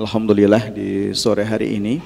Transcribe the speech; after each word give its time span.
Alhamdulillah 0.00 0.72
di 0.72 1.12
sore 1.12 1.44
hari 1.44 1.76
ini 1.76 2.00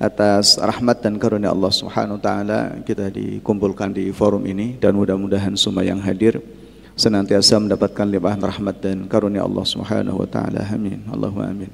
atas 0.00 0.56
rahmat 0.56 1.04
dan 1.04 1.20
karunia 1.20 1.52
Allah 1.52 1.68
Subhanahu 1.68 2.16
wa 2.16 2.22
taala 2.24 2.80
kita 2.88 3.12
dikumpulkan 3.12 3.92
di 3.92 4.08
forum 4.16 4.48
ini 4.48 4.80
dan 4.80 4.96
mudah-mudahan 4.96 5.52
semua 5.52 5.84
yang 5.84 6.00
hadir 6.00 6.40
senantiasa 6.96 7.60
mendapatkan 7.60 8.08
limpahan 8.08 8.40
rahmat 8.40 8.80
dan 8.80 9.04
karunia 9.04 9.44
Allah 9.44 9.60
Subhanahu 9.60 10.24
wa 10.24 10.24
taala. 10.24 10.64
Amin. 10.72 11.04
Allahumma 11.12 11.52
amin. 11.52 11.68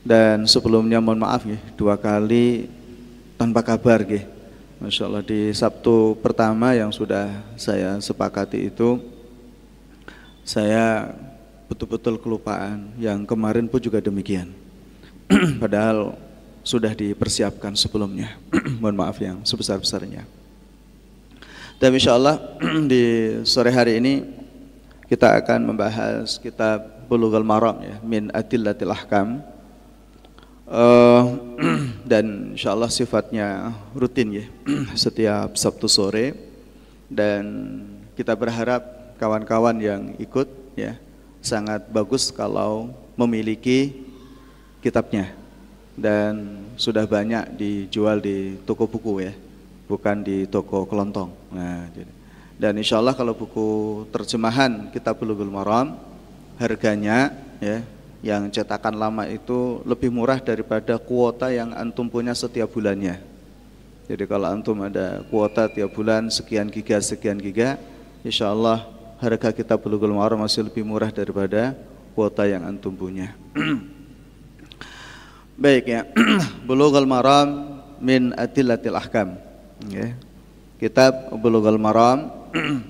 Dan 0.00 0.48
sebelumnya 0.48 0.96
mohon 0.96 1.20
maaf 1.20 1.44
ya, 1.44 1.60
dua 1.76 2.00
kali 2.00 2.72
tanpa 3.36 3.60
kabar 3.60 4.00
ya. 4.08 4.24
Masya 4.80 5.12
Allah 5.12 5.20
di 5.20 5.52
Sabtu 5.52 6.16
pertama 6.24 6.72
yang 6.72 6.88
sudah 6.88 7.28
saya 7.60 8.00
sepakati 8.00 8.72
itu 8.72 8.96
saya 10.40 11.12
betul-betul 11.68 12.16
kelupaan. 12.16 12.96
Yang 12.96 13.28
kemarin 13.28 13.68
pun 13.68 13.76
juga 13.76 14.00
demikian. 14.00 14.59
Padahal 15.62 16.18
sudah 16.66 16.92
dipersiapkan 16.92 17.74
sebelumnya. 17.78 18.34
Mohon 18.82 18.96
maaf 18.98 19.18
yang 19.22 19.42
sebesar-besarnya. 19.46 20.26
Dan 21.80 21.90
insya 21.96 22.18
Allah 22.18 22.36
di 22.90 23.36
sore 23.46 23.70
hari 23.72 24.02
ini 24.02 24.26
kita 25.06 25.38
akan 25.40 25.74
membahas 25.74 26.38
kitab 26.38 27.06
Bulughul 27.10 27.46
Maram 27.46 27.82
ya, 27.82 27.96
min 28.02 28.30
adillatil 28.30 28.92
ahkam. 28.92 29.42
Uh, 30.70 31.34
dan 32.10 32.54
insya 32.54 32.70
Allah 32.70 32.86
sifatnya 32.86 33.74
rutin 33.90 34.30
ya 34.30 34.46
setiap 34.94 35.58
Sabtu 35.58 35.90
sore 35.90 36.30
dan 37.10 37.42
kita 38.14 38.38
berharap 38.38 38.86
kawan-kawan 39.18 39.74
yang 39.82 40.14
ikut 40.22 40.46
ya 40.78 40.94
sangat 41.42 41.90
bagus 41.90 42.30
kalau 42.30 42.94
memiliki 43.18 44.09
kitabnya 44.80 45.40
dan 46.00 46.64
sudah 46.80 47.04
banyak 47.04 47.60
dijual 47.60 48.24
di 48.24 48.56
toko 48.64 48.88
buku 48.88 49.28
ya, 49.28 49.32
bukan 49.84 50.24
di 50.24 50.48
toko 50.48 50.88
kelontong. 50.88 51.30
Nah. 51.52 51.86
Dan 52.60 52.76
insya 52.76 53.00
Allah 53.00 53.16
kalau 53.16 53.32
buku 53.32 54.04
terjemahan 54.12 54.92
Kitab 54.92 55.16
Bulughul 55.16 55.48
Maram 55.48 55.96
harganya 56.60 57.32
ya 57.56 57.80
yang 58.20 58.52
cetakan 58.52 59.00
lama 59.00 59.24
itu 59.24 59.80
lebih 59.88 60.12
murah 60.12 60.36
daripada 60.36 61.00
kuota 61.00 61.48
yang 61.48 61.72
antum 61.72 62.04
punya 62.04 62.36
setiap 62.36 62.68
bulannya. 62.68 63.16
Jadi 64.12 64.24
kalau 64.28 64.52
antum 64.52 64.76
ada 64.84 65.24
kuota 65.32 65.72
tiap 65.72 65.96
bulan 65.96 66.28
sekian 66.28 66.68
giga 66.68 67.00
sekian 67.00 67.40
giga, 67.40 67.80
insya 68.20 68.52
Allah 68.52 68.84
harga 69.24 69.56
Kitab 69.56 69.80
Bulughul 69.80 70.12
Maram 70.12 70.44
masih 70.44 70.68
lebih 70.68 70.84
murah 70.84 71.08
daripada 71.08 71.72
kuota 72.12 72.44
yang 72.44 72.60
antum 72.68 72.92
punya. 72.92 73.32
Baik 75.60 75.92
ya. 75.92 76.08
Bulughul 76.66 77.04
Maram 77.04 77.76
min 78.00 78.32
Adillatil 78.32 78.96
Ahkam. 78.96 79.36
Ya. 79.92 80.16
Kitab 80.80 81.36
Bulughul 81.36 81.76
Maram 81.76 82.32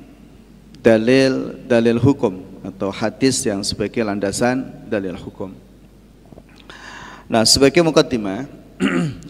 dalil 0.87 1.67
dalil 1.67 1.99
hukum 1.99 2.39
atau 2.63 2.95
hadis 2.95 3.43
yang 3.43 3.67
sebagai 3.67 4.07
landasan 4.07 4.87
dalil 4.87 5.19
hukum. 5.19 5.51
Nah, 7.27 7.43
sebagai 7.43 7.83
mukaddimah 7.83 8.47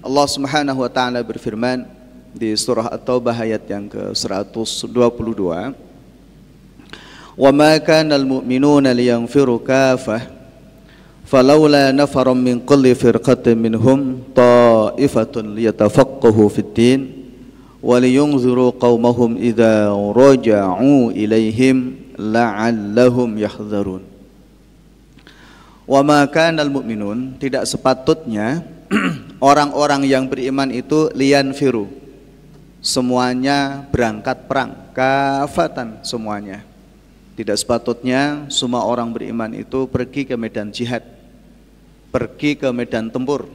Allah 0.07 0.27
Subhanahu 0.29 0.85
wa 0.85 0.91
taala 0.93 1.25
berfirman 1.25 1.89
di 2.37 2.53
surah 2.53 2.93
At-Taubah 2.93 3.41
ayat 3.41 3.65
yang 3.65 3.89
ke-122 3.89 5.41
Wa 7.41 7.51
ma 7.57 7.73
kana 7.81 8.21
al-mu'minuna 8.21 8.93
liyanfiru 8.93 9.57
kafah 9.65 10.40
falaula 11.31 11.95
nafarum 11.95 12.35
min 12.35 12.59
kulli 12.59 12.91
firqatin 12.99 13.55
minhum 13.55 14.19
ta'ifatun 14.35 15.55
liyatafaqahu 15.55 16.51
في 16.51 16.61
الدين 16.67 17.01
waliyunziru 17.81 18.75
قومهم 18.77 19.39
إذا 19.39 19.95
raja'u 19.95 21.15
إليهم 21.15 21.77
la'allahum 22.21 23.41
yahzarun 23.41 24.05
wa 25.89 26.01
ma 26.05 26.21
kanal 26.29 26.69
mu'minun 26.69 27.41
tidak 27.41 27.65
sepatutnya 27.65 28.61
orang-orang 29.41 30.05
yang 30.05 30.29
beriman 30.29 30.69
itu 30.69 31.09
lian 31.17 31.57
firu 31.57 31.89
semuanya 32.85 33.89
berangkat 33.89 34.49
perang 34.49 34.73
kafatan 34.97 36.01
semuanya. 36.01 36.65
Tidak 37.37 37.57
sepatutnya 37.57 38.49
semua 38.53 38.85
orang 38.85 39.09
beriman 39.17 39.53
itu 39.57 39.89
pergi 39.89 40.29
ke 40.29 40.37
medan 40.37 40.69
jihad 40.69 41.20
pergi 42.11 42.59
ke 42.59 42.69
medan 42.75 43.09
tempur. 43.09 43.47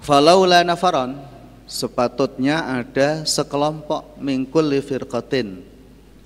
Falaula 0.00 0.60
nafaron 0.60 1.16
sepatutnya 1.64 2.64
ada 2.64 3.24
sekelompok 3.24 4.20
mingkul 4.20 4.68
firqatin. 4.84 5.64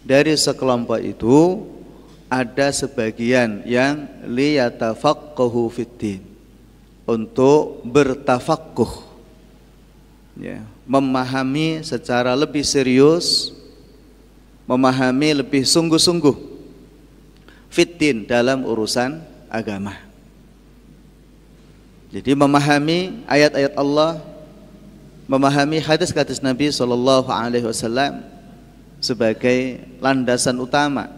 Dari 0.03 0.34
sekelompok 0.34 0.99
itu 1.05 1.62
ada 2.33 2.72
sebagian 2.72 3.62
yang 3.69 4.09
liyatafaqahu 4.25 5.69
fiddin 5.69 6.25
untuk 7.09 7.81
bertafaqquh 7.88 9.09
ya, 10.37 10.61
memahami 10.84 11.81
secara 11.81 12.37
lebih 12.37 12.61
serius 12.62 13.53
memahami 14.69 15.41
lebih 15.41 15.65
sungguh-sungguh 15.65 16.37
fitin 17.72 18.28
dalam 18.28 18.65
urusan 18.69 19.25
agama. 19.49 20.07
Jadi 22.08 22.32
memahami 22.32 23.20
ayat-ayat 23.28 23.76
Allah, 23.76 24.16
memahami 25.28 25.76
hadis-hadis 25.76 26.41
Nabi 26.41 26.72
Shallallahu 26.72 27.28
Alaihi 27.28 27.69
Wasallam 27.69 28.24
sebagai 28.96 29.84
landasan 30.00 30.56
utama 30.56 31.12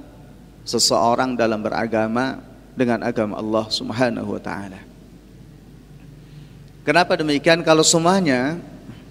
seseorang 0.66 1.38
dalam 1.38 1.62
beragama 1.62 2.42
dengan 2.74 3.06
agama 3.06 3.38
Allah 3.38 3.70
Subhanahu 3.70 4.34
Wa 4.34 4.42
Taala. 4.42 4.80
Kenapa 6.82 7.14
demikian? 7.14 7.62
Kalau 7.62 7.86
semuanya 7.86 8.58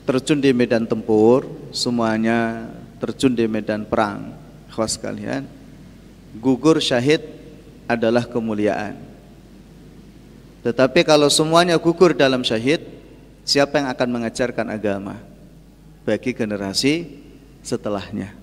terjun 0.03 0.43
di 0.43 0.51
medan 0.51 0.83
tempur, 0.83 1.47
semuanya 1.71 2.67
terjun 2.99 3.31
di 3.31 3.47
medan 3.47 3.87
perang, 3.87 4.35
khas 4.67 4.99
kalian, 4.99 5.47
gugur 6.43 6.83
syahid 6.83 7.23
adalah 7.87 8.27
kemuliaan 8.27 9.08
tetapi 10.69 11.01
kalau 11.01 11.33
semuanya 11.33 11.81
gugur 11.81 12.13
dalam 12.13 12.45
syahid, 12.45 12.85
siapa 13.41 13.81
yang 13.81 13.89
akan 13.89 14.07
mengajarkan 14.21 14.69
agama 14.69 15.17
bagi 16.05 16.29
generasi 16.29 17.09
setelahnya? 17.65 18.37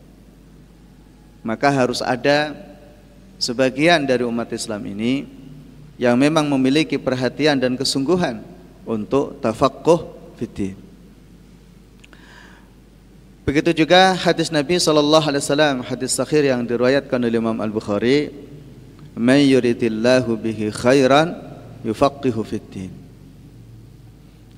Maka 1.47 1.71
harus 1.71 2.03
ada 2.03 2.51
sebagian 3.39 4.03
dari 4.03 4.27
umat 4.27 4.51
Islam 4.51 4.83
ini 4.91 5.23
yang 6.03 6.19
memang 6.19 6.51
memiliki 6.51 6.99
perhatian 6.99 7.63
dan 7.63 7.79
kesungguhan 7.79 8.43
untuk 8.83 9.39
tafaqquh 9.39 10.35
fiddin. 10.35 10.75
Begitu 13.47 13.87
juga 13.87 14.19
hadis 14.19 14.51
Nabi 14.51 14.83
sallallahu 14.83 15.31
alaihi 15.31 15.47
wasallam, 15.47 15.87
hadis 15.87 16.11
sahih 16.11 16.51
yang 16.51 16.67
diriwayatkan 16.67 17.23
oleh 17.23 17.39
Imam 17.39 17.63
Al-Bukhari, 17.63 18.35
"Man 19.15 19.47
yuridillahu 19.47 20.35
bihi 20.35 20.75
khairan 20.75 21.55
yufaqihu 21.87 22.43
fiddin. 22.43 22.91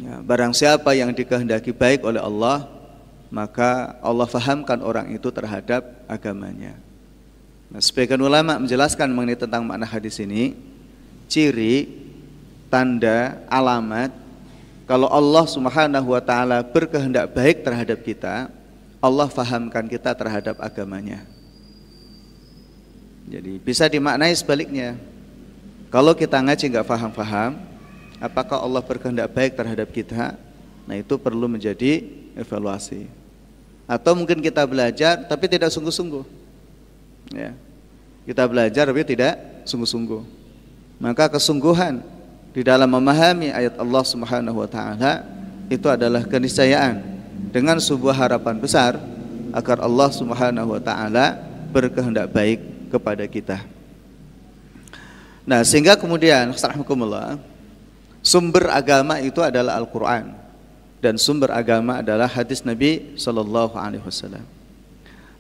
Ya, 0.01 0.25
barang 0.25 0.57
siapa 0.57 0.97
yang 0.97 1.13
dikehendaki 1.13 1.77
baik 1.77 2.07
oleh 2.07 2.23
Allah, 2.23 2.65
maka 3.29 4.01
Allah 4.01 4.25
fahamkan 4.25 4.81
orang 4.81 5.13
itu 5.13 5.29
terhadap 5.29 5.85
agamanya. 6.09 6.73
Nah, 7.69 7.85
sebagian 7.85 8.25
ulama 8.25 8.57
menjelaskan 8.57 9.13
mengenai 9.13 9.37
tentang 9.37 9.61
makna 9.69 9.85
hadis 9.85 10.17
ini, 10.17 10.57
ciri, 11.29 11.85
tanda, 12.73 13.45
alamat 13.53 14.29
kalau 14.89 15.05
Allah 15.13 15.45
Subhanahu 15.45 16.17
wa 16.17 16.23
taala 16.25 16.65
berkehendak 16.65 17.29
baik 17.37 17.61
terhadap 17.61 18.01
kita, 18.01 18.49
Allah 19.05 19.29
fahamkan 19.29 19.85
kita 19.85 20.17
terhadap 20.17 20.57
agamanya. 20.65 21.29
Jadi 23.29 23.61
bisa 23.61 23.85
dimaknai 23.85 24.33
sebaliknya. 24.33 24.97
Kalau 25.89 26.13
kita 26.13 26.37
ngaji 26.37 26.65
nggak 26.69 26.85
paham-paham, 26.85 27.57
apakah 28.21 28.61
Allah 28.61 28.85
berkehendak 28.85 29.33
baik 29.33 29.57
terhadap 29.57 29.89
kita? 29.89 30.37
Nah 30.85 30.97
itu 31.01 31.17
perlu 31.17 31.49
menjadi 31.49 32.05
evaluasi. 32.37 33.09
Atau 33.89 34.13
mungkin 34.13 34.45
kita 34.45 34.69
belajar 34.69 35.25
tapi 35.25 35.49
tidak 35.49 35.73
sungguh-sungguh. 35.73 36.25
Ya. 37.33 37.57
Kita 38.29 38.45
belajar 38.45 38.85
tapi 38.85 39.01
tidak 39.09 39.65
sungguh-sungguh. 39.65 40.21
Maka 41.01 41.33
kesungguhan 41.33 42.05
di 42.53 42.61
dalam 42.61 42.93
memahami 42.93 43.49
ayat 43.49 43.81
Allah 43.81 44.05
Subhanahu 44.05 44.61
wa 44.61 44.69
taala 44.69 45.25
itu 45.73 45.89
adalah 45.89 46.21
keniscayaan 46.29 47.01
dengan 47.49 47.81
sebuah 47.81 48.13
harapan 48.13 48.61
besar 48.61 49.01
agar 49.57 49.81
Allah 49.81 50.09
Subhanahu 50.13 50.77
wa 50.77 50.81
taala 50.85 51.41
berkehendak 51.73 52.29
baik 52.29 52.61
kepada 52.93 53.25
kita. 53.25 53.78
Nah, 55.49 55.65
sehingga 55.65 55.97
kemudian, 55.97 56.53
Assalamualaikum 56.53 57.41
sumber 58.21 58.69
agama 58.69 59.17
itu 59.17 59.41
adalah 59.41 59.81
Al-Qur'an 59.81 60.37
dan 61.01 61.17
sumber 61.17 61.49
agama 61.57 62.05
adalah 62.05 62.29
hadis 62.29 62.61
Nabi 62.69 63.17
sallallahu 63.17 63.73
alaihi 63.73 64.05
wasallam. 64.05 64.45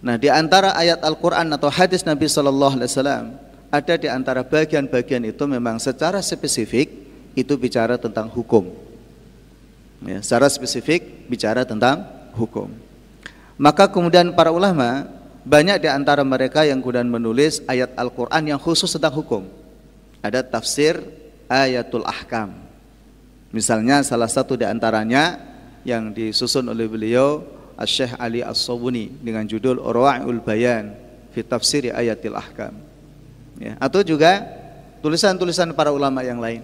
Nah, 0.00 0.16
di 0.16 0.32
antara 0.32 0.72
ayat 0.72 1.05
Al-Qur'an 1.05 1.52
atau 1.52 1.69
hadis 1.69 2.08
Nabi 2.08 2.25
sallallahu 2.25 2.81
alaihi 2.81 2.88
wasallam 2.88 3.37
ada 3.69 3.94
di 4.00 4.08
antara 4.08 4.40
bagian-bagian 4.40 5.28
itu 5.28 5.44
memang 5.44 5.76
secara 5.76 6.25
spesifik 6.25 6.88
itu 7.37 7.52
bicara 7.60 8.00
tentang 8.00 8.32
hukum. 8.32 8.64
Ya, 10.08 10.25
secara 10.25 10.49
spesifik 10.49 11.28
bicara 11.28 11.69
tentang 11.69 12.08
hukum. 12.32 12.72
Maka 13.60 13.93
kemudian 13.93 14.32
para 14.32 14.49
ulama 14.56 15.05
banyak 15.44 15.84
di 15.84 15.88
antara 15.93 16.25
mereka 16.25 16.64
yang 16.64 16.81
kemudian 16.81 17.12
menulis 17.12 17.60
ayat 17.69 17.93
Al-Qur'an 17.93 18.49
yang 18.49 18.56
khusus 18.56 18.88
tentang 18.88 19.12
hukum. 19.12 19.68
Ada 20.23 20.43
tafsir 20.43 20.99
ayatul 21.47 22.05
ahkam. 22.05 22.55
Misalnya 23.55 24.05
salah 24.05 24.29
satu 24.29 24.59
di 24.59 24.69
antaranya 24.69 25.41
yang 25.87 26.12
disusun 26.12 26.69
oleh 26.69 26.85
beliau 26.85 27.47
Syekh 27.87 28.19
Ali 28.19 28.43
As-Sabuni 28.43 29.09
dengan 29.23 29.47
judul 29.47 29.79
Urwa'ul 29.79 30.43
Bayan 30.43 30.93
fi 31.31 31.41
tafsir 31.47 31.88
ayatil 31.94 32.35
ahkam. 32.35 32.75
Ya, 33.59 33.75
atau 33.79 34.03
juga 34.03 34.43
tulisan-tulisan 35.00 35.70
para 35.75 35.94
ulama 35.94 36.23
yang 36.26 36.43
lain. 36.43 36.62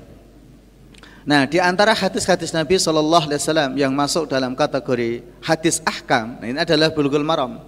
Nah, 1.25 1.49
di 1.49 1.57
antara 1.57 1.97
hadis-hadis 1.97 2.53
Nabi 2.53 2.77
Shallallahu 2.77 3.33
Alaihi 3.33 3.41
Wasallam 3.41 3.71
yang 3.81 3.93
masuk 3.97 4.29
dalam 4.29 4.53
kategori 4.53 5.25
hadis 5.41 5.81
ahkam, 5.81 6.37
nah 6.37 6.47
ini 6.47 6.61
adalah 6.61 6.93
bulughul 6.93 7.25
maram. 7.25 7.65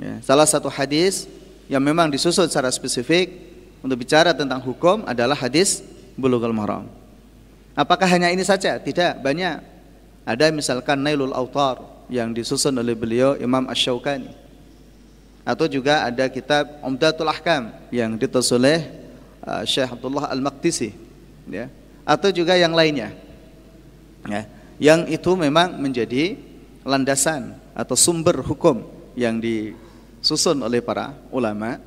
Ya, 0.00 0.16
salah 0.24 0.48
satu 0.48 0.72
hadis 0.72 1.28
yang 1.68 1.84
memang 1.84 2.08
disusun 2.08 2.48
secara 2.48 2.72
spesifik 2.72 3.51
untuk 3.82 3.98
bicara 3.98 4.30
tentang 4.30 4.62
hukum 4.62 5.02
adalah 5.04 5.34
hadis 5.34 5.82
bulughul 6.14 6.54
maram. 6.54 6.86
Apakah 7.74 8.06
hanya 8.06 8.30
ini 8.30 8.46
saja? 8.46 8.78
Tidak, 8.78 9.18
banyak. 9.18 9.58
Ada 10.22 10.54
misalkan 10.54 11.02
Nailul 11.02 11.34
Autar 11.34 11.82
yang 12.06 12.30
disusun 12.30 12.78
oleh 12.78 12.94
beliau 12.94 13.34
Imam 13.42 13.66
Ash-Shawqani. 13.66 14.30
Atau 15.42 15.66
juga 15.66 16.06
ada 16.06 16.30
kitab 16.30 16.78
Umdatul 16.86 17.26
Ahkam 17.26 17.74
yang 17.90 18.14
ditulis 18.14 18.46
oleh 18.54 18.86
uh, 19.42 19.66
Syekh 19.66 19.90
Abdullah 19.90 20.30
Al-Maqdisi, 20.30 20.94
ya. 21.50 21.66
Atau 22.06 22.30
juga 22.30 22.54
yang 22.54 22.70
lainnya. 22.70 23.10
Ya. 24.30 24.46
Yang 24.78 25.18
itu 25.18 25.34
memang 25.34 25.74
menjadi 25.82 26.38
landasan 26.86 27.58
atau 27.74 27.98
sumber 27.98 28.38
hukum 28.46 28.86
yang 29.18 29.42
disusun 29.42 30.62
oleh 30.62 30.78
para 30.78 31.14
ulama 31.34 31.82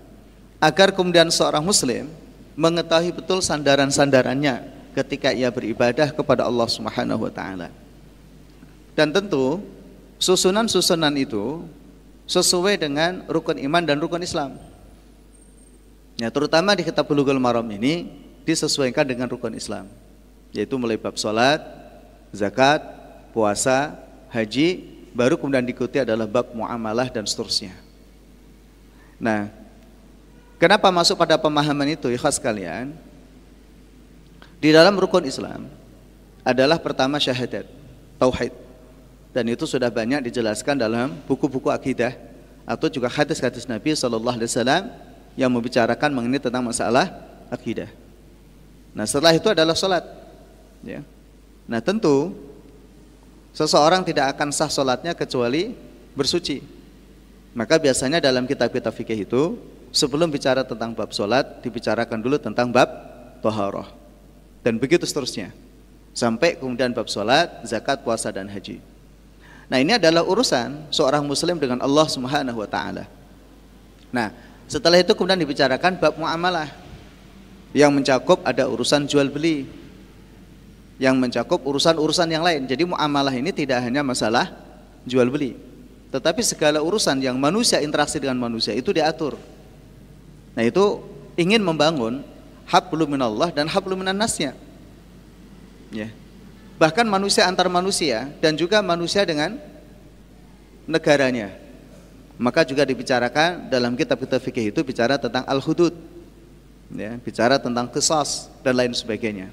agar 0.65 0.89
kemudian 0.89 1.29
seorang 1.29 1.61
muslim 1.61 2.09
mengetahui 2.57 3.13
betul 3.13 3.37
sandaran-sandarannya 3.45 4.65
ketika 4.97 5.29
ia 5.29 5.53
beribadah 5.53 6.09
kepada 6.09 6.41
Allah 6.49 6.65
Subhanahu 6.65 7.29
wa 7.29 7.31
taala. 7.31 7.69
Dan 8.97 9.13
tentu 9.13 9.61
susunan-susunan 10.17 11.13
itu 11.13 11.61
sesuai 12.25 12.81
dengan 12.81 13.21
rukun 13.29 13.61
iman 13.61 13.83
dan 13.85 14.01
rukun 14.01 14.25
Islam. 14.25 14.57
Ya, 16.17 16.31
terutama 16.31 16.73
di 16.73 16.81
kitab 16.81 17.05
Bulughul 17.05 17.37
Maram 17.37 17.67
ini 17.69 18.09
disesuaikan 18.47 19.03
dengan 19.05 19.27
rukun 19.27 19.53
Islam, 19.53 19.85
yaitu 20.55 20.79
mulai 20.79 20.95
bab 20.95 21.19
salat, 21.19 21.59
zakat, 22.31 22.79
puasa, 23.35 23.99
haji, 24.31 24.95
baru 25.11 25.35
kemudian 25.35 25.67
diikuti 25.67 25.99
adalah 25.99 26.23
bab 26.23 26.55
muamalah 26.55 27.11
dan 27.11 27.27
seterusnya. 27.27 27.75
Nah, 29.19 29.64
Kenapa 30.55 30.87
masuk 30.87 31.19
pada 31.19 31.35
pemahaman 31.35 31.99
itu, 31.99 32.07
ikhlas 32.07 32.39
kalian? 32.39 32.95
Di 34.59 34.71
dalam 34.71 34.95
rukun 34.95 35.27
Islam 35.27 35.67
adalah 36.47 36.79
pertama 36.79 37.19
syahadat, 37.19 37.67
tauhid. 38.15 38.55
Dan 39.35 39.51
itu 39.51 39.67
sudah 39.67 39.91
banyak 39.91 40.23
dijelaskan 40.31 40.79
dalam 40.79 41.11
buku-buku 41.27 41.67
akidah 41.67 42.15
atau 42.63 42.87
juga 42.87 43.11
hadis-hadis 43.11 43.67
Nabi 43.67 43.91
Shallallahu 43.91 44.39
Alaihi 44.39 44.47
Wasallam 44.47 44.83
yang 45.35 45.51
membicarakan 45.51 46.09
mengenai 46.15 46.39
tentang 46.39 46.63
masalah 46.63 47.11
akidah. 47.51 47.91
Nah 48.95 49.03
setelah 49.03 49.35
itu 49.35 49.51
adalah 49.51 49.75
sholat. 49.75 50.07
Ya. 50.87 51.03
Nah 51.67 51.83
tentu 51.83 52.31
seseorang 53.51 54.07
tidak 54.07 54.31
akan 54.31 54.55
sah 54.55 54.71
sholatnya 54.71 55.11
kecuali 55.11 55.75
bersuci. 56.15 56.63
Maka 57.51 57.75
biasanya 57.75 58.23
dalam 58.23 58.47
kitab-kitab 58.47 58.95
fikih 58.95 59.27
itu 59.27 59.59
sebelum 59.95 60.27
bicara 60.27 60.67
tentang 60.67 60.91
bab 60.91 61.15
sholat 61.15 61.63
dibicarakan 61.63 62.19
dulu 62.19 62.35
tentang 62.35 62.67
bab 62.67 62.91
toharoh 63.39 63.87
dan 64.59 64.75
begitu 64.75 65.07
seterusnya 65.07 65.55
sampai 66.11 66.59
kemudian 66.59 66.91
bab 66.91 67.07
sholat, 67.07 67.63
zakat, 67.63 68.03
puasa 68.03 68.27
dan 68.35 68.51
haji. 68.51 68.83
Nah 69.71 69.79
ini 69.79 69.95
adalah 69.95 70.27
urusan 70.27 70.91
seorang 70.91 71.23
muslim 71.23 71.55
dengan 71.55 71.79
Allah 71.79 72.07
Subhanahu 72.11 72.59
Wa 72.59 72.69
Taala. 72.69 73.07
Nah 74.11 74.35
setelah 74.67 74.99
itu 74.99 75.15
kemudian 75.15 75.39
dibicarakan 75.39 75.95
bab 75.95 76.19
muamalah 76.19 76.67
yang 77.71 77.95
mencakup 77.95 78.43
ada 78.43 78.67
urusan 78.67 79.07
jual 79.07 79.31
beli, 79.31 79.63
yang 80.99 81.15
mencakup 81.15 81.63
urusan-urusan 81.63 82.27
yang 82.27 82.43
lain. 82.43 82.67
Jadi 82.67 82.83
muamalah 82.83 83.31
ini 83.31 83.55
tidak 83.55 83.79
hanya 83.79 84.03
masalah 84.03 84.51
jual 85.07 85.27
beli, 85.31 85.55
tetapi 86.11 86.43
segala 86.43 86.83
urusan 86.83 87.19
yang 87.23 87.39
manusia 87.39 87.79
interaksi 87.79 88.19
dengan 88.19 88.43
manusia 88.43 88.75
itu 88.75 88.91
diatur. 88.91 89.54
Nah 90.55 90.63
itu 90.63 91.03
ingin 91.35 91.59
membangun 91.59 92.23
hablum 92.65 93.11
minallah 93.11 93.51
dan 93.51 93.67
hablum 93.67 94.01
minannasnya. 94.01 94.55
Ya. 95.93 96.09
Bahkan 96.75 97.07
manusia 97.07 97.47
antar 97.47 97.71
manusia 97.71 98.27
dan 98.43 98.55
juga 98.55 98.81
manusia 98.83 99.23
dengan 99.23 99.55
negaranya. 100.87 101.55
Maka 102.35 102.67
juga 102.67 102.83
dibicarakan 102.83 103.71
dalam 103.71 103.95
kitab-kitab 103.95 104.43
fikih 104.43 104.75
itu 104.75 104.83
bicara 104.83 105.15
tentang 105.15 105.47
al-hudud. 105.47 105.95
Ya, 106.91 107.15
bicara 107.17 107.55
tentang 107.55 107.87
kisas 107.87 108.51
dan 108.59 108.75
lain 108.75 108.91
sebagainya. 108.91 109.49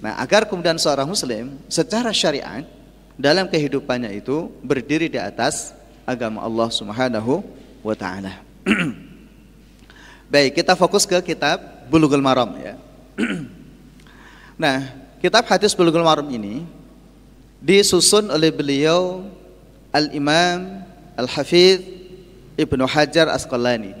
Nah, 0.00 0.16
agar 0.20 0.48
kemudian 0.48 0.80
seorang 0.80 1.08
muslim 1.08 1.60
secara 1.68 2.10
syariat 2.10 2.64
dalam 3.14 3.46
kehidupannya 3.46 4.10
itu 4.16 4.50
berdiri 4.64 5.06
di 5.12 5.20
atas 5.20 5.76
agama 6.08 6.42
Allah 6.42 6.68
Subhanahu 6.72 7.44
wa 7.84 7.94
taala. 7.94 8.40
Baik, 10.34 10.58
kita 10.58 10.74
fokus 10.74 11.06
ke 11.06 11.14
kitab 11.22 11.62
Bulughul 11.86 12.18
Maram 12.18 12.58
ya. 12.58 12.74
nah, 14.58 14.90
kitab 15.22 15.46
hadis 15.46 15.70
Bulughul 15.78 16.02
Maram 16.02 16.26
ini 16.26 16.66
disusun 17.62 18.26
oleh 18.34 18.50
beliau 18.50 19.30
Al-Imam 19.94 20.82
Al-Hafidh 21.14 21.86
Ibnu 22.58 22.82
Hajar 22.82 23.30
Asqalani. 23.30 23.94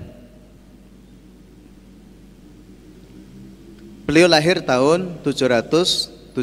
Beliau 4.02 4.26
lahir 4.26 4.58
tahun 4.58 5.22
778 5.22 6.34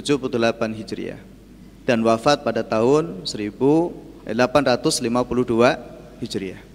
Hijriah 0.71 1.19
dan 1.83 1.99
wafat 1.99 2.47
pada 2.47 2.63
tahun 2.63 3.27
1852 3.27 4.31
Hijriah. 6.23 6.70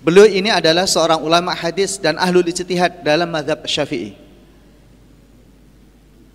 Beliau 0.00 0.24
ini 0.24 0.48
adalah 0.48 0.88
seorang 0.88 1.20
ulama 1.20 1.52
hadis 1.52 2.00
dan 2.00 2.16
ahlul 2.16 2.48
ijtihad 2.48 3.04
dalam 3.04 3.28
mazhab 3.28 3.60
Syafi'i. 3.68 4.16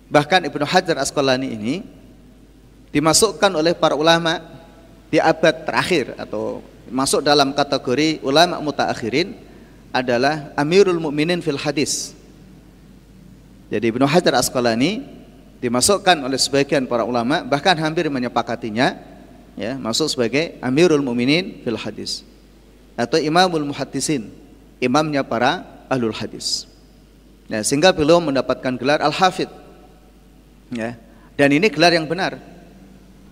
Bahkan 0.06 0.46
Ibnu 0.46 0.62
Hajar 0.62 1.02
Asqalani 1.02 1.50
ini 1.50 1.74
dimasukkan 2.94 3.50
oleh 3.50 3.74
para 3.74 3.98
ulama 3.98 4.38
di 5.10 5.18
abad 5.18 5.66
terakhir 5.66 6.14
atau 6.14 6.62
masuk 6.86 7.26
dalam 7.26 7.50
kategori 7.50 8.22
ulama 8.22 8.62
mutaakhirin 8.62 9.34
adalah 9.90 10.54
Amirul 10.54 11.02
Mukminin 11.02 11.42
fil 11.42 11.58
hadis. 11.58 12.14
Jadi 13.66 13.90
Ibnu 13.90 14.06
Hajar 14.06 14.38
Asqalani 14.38 15.02
dimasukkan 15.58 16.22
oleh 16.22 16.38
sebagian 16.38 16.86
para 16.86 17.02
ulama 17.02 17.42
bahkan 17.42 17.74
hampir 17.74 18.06
menyepakatinya 18.06 18.94
ya 19.58 19.74
masuk 19.74 20.06
sebagai 20.06 20.54
Amirul 20.62 21.02
Mukminin 21.02 21.66
fil 21.66 21.74
hadis 21.74 22.22
atau 22.96 23.20
imamul 23.20 23.68
muhaddisin, 23.70 24.32
imamnya 24.80 25.20
para 25.20 25.62
ahlul 25.92 26.16
hadis. 26.16 26.64
Nah, 27.46 27.62
sehingga 27.62 27.94
beliau 27.94 28.18
mendapatkan 28.18 28.74
gelar 28.74 28.98
al-hafid. 29.04 29.46
Ya. 30.74 30.98
Dan 31.38 31.54
ini 31.54 31.70
gelar 31.70 31.94
yang 31.94 32.08
benar. 32.08 32.40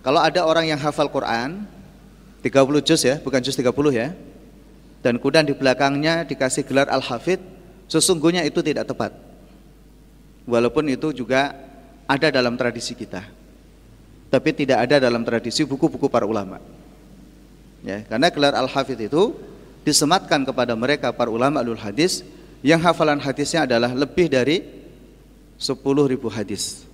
Kalau 0.04 0.20
ada 0.20 0.44
orang 0.44 0.68
yang 0.68 0.78
hafal 0.78 1.08
Quran 1.08 1.64
30 2.44 2.84
juz 2.84 3.00
ya, 3.02 3.16
bukan 3.18 3.40
juz 3.40 3.56
30 3.56 3.72
ya. 3.90 4.12
Dan 5.00 5.16
kemudian 5.18 5.48
di 5.48 5.56
belakangnya 5.56 6.22
dikasih 6.28 6.62
gelar 6.68 6.86
al-hafid, 6.92 7.40
sesungguhnya 7.88 8.44
itu 8.44 8.60
tidak 8.60 8.86
tepat. 8.86 9.16
Walaupun 10.44 10.92
itu 10.92 11.10
juga 11.16 11.56
ada 12.04 12.28
dalam 12.28 12.54
tradisi 12.54 12.92
kita. 12.92 13.24
Tapi 14.28 14.50
tidak 14.52 14.84
ada 14.84 15.00
dalam 15.00 15.24
tradisi 15.24 15.64
buku-buku 15.64 16.06
para 16.12 16.28
ulama. 16.28 16.60
Ya, 17.80 18.04
karena 18.04 18.28
gelar 18.28 18.54
al-hafid 18.56 19.08
itu 19.08 19.36
disematkan 19.84 20.42
kepada 20.48 20.72
mereka 20.72 21.12
para 21.12 21.28
ulama 21.28 21.60
alul 21.60 21.78
hadis 21.78 22.24
yang 22.64 22.80
hafalan 22.80 23.20
hadisnya 23.20 23.68
adalah 23.68 23.92
lebih 23.92 24.32
dari 24.32 24.64
10 25.60 25.76
ribu 25.84 26.32
hadis 26.32 26.88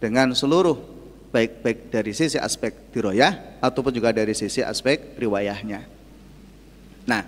dengan 0.00 0.32
seluruh 0.32 0.80
baik-baik 1.28 1.92
dari 1.92 2.16
sisi 2.16 2.40
aspek 2.40 2.72
diroyah 2.90 3.60
ataupun 3.60 3.92
juga 3.92 4.10
dari 4.16 4.32
sisi 4.32 4.64
aspek 4.64 5.18
riwayahnya. 5.20 5.84
Nah, 7.04 7.22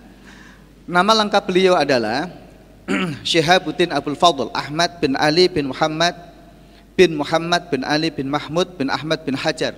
nama 0.89 1.11
lengkap 1.21 1.43
beliau 1.45 1.77
adalah 1.77 2.31
Syihabuddin 3.29 3.93
Abdul 3.93 4.17
Fadl 4.17 4.49
Ahmad 4.55 4.97
bin 5.03 5.13
Ali 5.19 5.51
bin 5.51 5.69
Muhammad 5.69 6.15
bin 6.97 7.13
Muhammad 7.13 7.69
bin 7.69 7.85
Ali 7.85 8.09
bin 8.09 8.31
Mahmud 8.31 8.73
bin 8.79 8.89
Ahmad 8.89 9.21
bin 9.21 9.37
Hajar. 9.37 9.77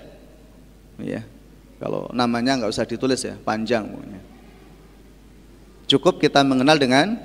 Ya. 1.02 1.26
Kalau 1.80 2.12
namanya 2.12 2.60
nggak 2.60 2.72
usah 2.72 2.84
ditulis 2.84 3.24
ya, 3.24 3.40
panjang 3.42 3.88
pokoknya. 3.88 4.29
Cukup 5.89 6.22
kita 6.22 6.46
mengenal 6.46 6.77
dengan 6.77 7.17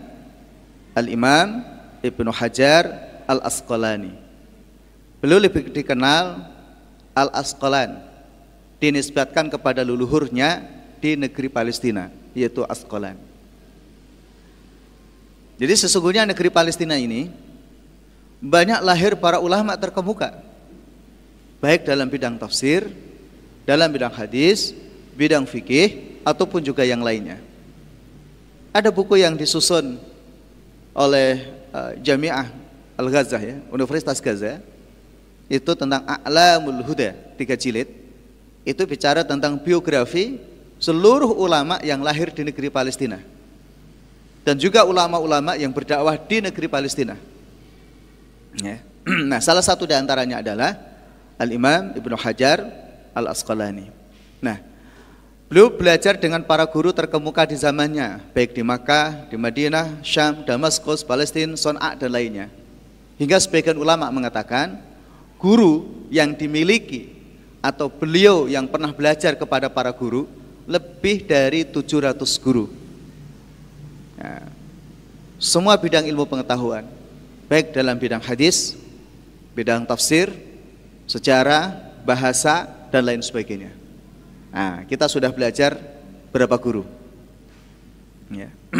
Al-Imam 0.96 1.60
Ibnu 2.00 2.32
Hajar 2.32 2.88
Al-Asqalani. 3.28 4.16
Beliau 5.20 5.36
lebih 5.36 5.68
dikenal 5.68 6.48
Al-Asqalan 7.12 8.00
dinisbatkan 8.80 9.52
kepada 9.52 9.84
leluhurnya 9.84 10.64
di 10.96 11.12
negeri 11.12 11.52
Palestina 11.52 12.08
yaitu 12.32 12.64
Asqalan. 12.64 13.20
Jadi 15.60 15.74
sesungguhnya 15.76 16.24
negeri 16.24 16.48
Palestina 16.48 16.96
ini 16.96 17.28
banyak 18.40 18.80
lahir 18.80 19.12
para 19.14 19.38
ulama 19.38 19.76
terkemuka 19.76 20.40
baik 21.64 21.88
dalam 21.88 22.08
bidang 22.12 22.36
tafsir, 22.36 22.88
dalam 23.64 23.88
bidang 23.88 24.12
hadis, 24.12 24.76
bidang 25.16 25.48
fikih 25.48 26.20
ataupun 26.20 26.60
juga 26.60 26.84
yang 26.84 27.00
lainnya. 27.00 27.40
Ada 28.74 28.90
buku 28.90 29.22
yang 29.22 29.38
disusun 29.38 30.02
oleh 30.90 31.46
uh, 31.70 31.94
Jamiah 32.02 32.50
Al-Ghazah 32.98 33.38
ya, 33.38 33.56
Universitas 33.70 34.18
Gaza. 34.18 34.58
Itu 35.46 35.78
tentang 35.78 36.02
A'lamul 36.02 36.82
Huda, 36.82 37.14
tiga 37.38 37.54
jilid. 37.54 37.86
Itu 38.66 38.82
bicara 38.82 39.22
tentang 39.22 39.62
biografi 39.62 40.42
seluruh 40.82 41.30
ulama 41.38 41.78
yang 41.86 42.02
lahir 42.02 42.34
di 42.34 42.42
negeri 42.42 42.66
Palestina. 42.66 43.22
Dan 44.42 44.58
juga 44.58 44.82
ulama-ulama 44.82 45.54
yang 45.54 45.70
berdakwah 45.70 46.18
di 46.18 46.42
negeri 46.42 46.66
Palestina. 46.66 47.14
Ya. 48.58 48.82
Nah, 49.04 49.36
salah 49.38 49.60
satu 49.60 49.84
di 49.84 49.92
antaranya 49.92 50.40
adalah 50.40 50.74
Al-Imam 51.36 51.92
Ibnu 51.92 52.16
Hajar 52.16 52.64
Al-Asqalani. 53.12 53.92
Nah, 54.40 54.56
Beliau 55.44 55.68
belajar 55.68 56.16
dengan 56.16 56.40
para 56.40 56.64
guru 56.64 56.88
terkemuka 56.90 57.44
di 57.44 57.54
zamannya, 57.54 58.24
baik 58.32 58.56
di 58.56 58.64
Makkah, 58.64 59.28
di 59.28 59.36
Madinah, 59.36 60.00
Syam, 60.00 60.40
Damaskus, 60.42 61.04
Palestina, 61.04 61.52
Son'a 61.52 61.92
dan 61.94 62.10
lainnya. 62.10 62.48
Hingga 63.20 63.36
sebagian 63.38 63.76
ulama 63.76 64.08
mengatakan, 64.08 64.80
guru 65.36 66.08
yang 66.08 66.32
dimiliki 66.32 67.12
atau 67.60 67.92
beliau 67.92 68.48
yang 68.48 68.64
pernah 68.64 68.90
belajar 68.90 69.36
kepada 69.36 69.68
para 69.68 69.92
guru 69.92 70.24
lebih 70.64 71.28
dari 71.28 71.68
700 71.68 72.16
guru. 72.40 72.72
Nah, 74.16 74.48
semua 75.36 75.76
bidang 75.76 76.08
ilmu 76.08 76.24
pengetahuan, 76.24 76.88
baik 77.52 77.76
dalam 77.76 78.00
bidang 78.00 78.24
hadis, 78.24 78.80
bidang 79.52 79.84
tafsir, 79.84 80.32
sejarah, 81.04 81.68
bahasa, 82.08 82.64
dan 82.88 83.04
lain 83.04 83.20
sebagainya. 83.20 83.83
Nah, 84.54 84.86
kita 84.86 85.10
sudah 85.10 85.34
belajar 85.34 85.74
berapa 86.30 86.54
guru? 86.62 86.86
Ya. 88.30 88.54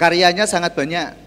Karyanya 0.00 0.46
sangat 0.46 0.78
banyak. 0.78 1.18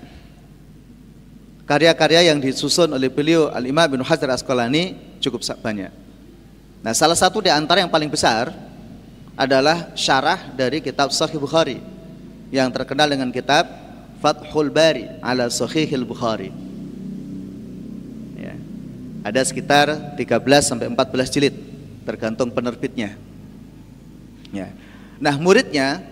Karya-karya 1.67 2.31
yang 2.31 2.39
disusun 2.39 2.95
oleh 2.95 3.11
beliau 3.11 3.51
Al-Imam 3.51 3.91
bin 3.91 4.01
Hajar 4.07 4.31
Asqalani 4.31 4.95
cukup 5.19 5.43
banyak. 5.59 5.91
Nah, 6.79 6.93
salah 6.95 7.17
satu 7.19 7.43
di 7.43 7.51
antara 7.51 7.83
yang 7.83 7.91
paling 7.91 8.07
besar 8.07 8.55
adalah 9.35 9.91
syarah 9.99 10.55
dari 10.55 10.79
kitab 10.79 11.11
Sahih 11.11 11.35
Bukhari 11.35 11.83
yang 12.55 12.71
terkenal 12.71 13.11
dengan 13.11 13.35
kitab 13.35 13.67
Fathul 14.23 14.71
Bari 14.71 15.11
ala 15.19 15.51
Sahihil 15.51 16.07
Bukhari. 16.07 16.55
Ya. 18.39 18.55
Ada 19.27 19.43
sekitar 19.43 20.15
13 20.15 20.23
sampai 20.63 20.87
14 20.87 21.33
jilid 21.35 21.64
tergantung 22.05 22.53
penerbitnya. 22.53 23.17
Ya. 24.53 24.71
Nah, 25.19 25.35
muridnya 25.41 26.05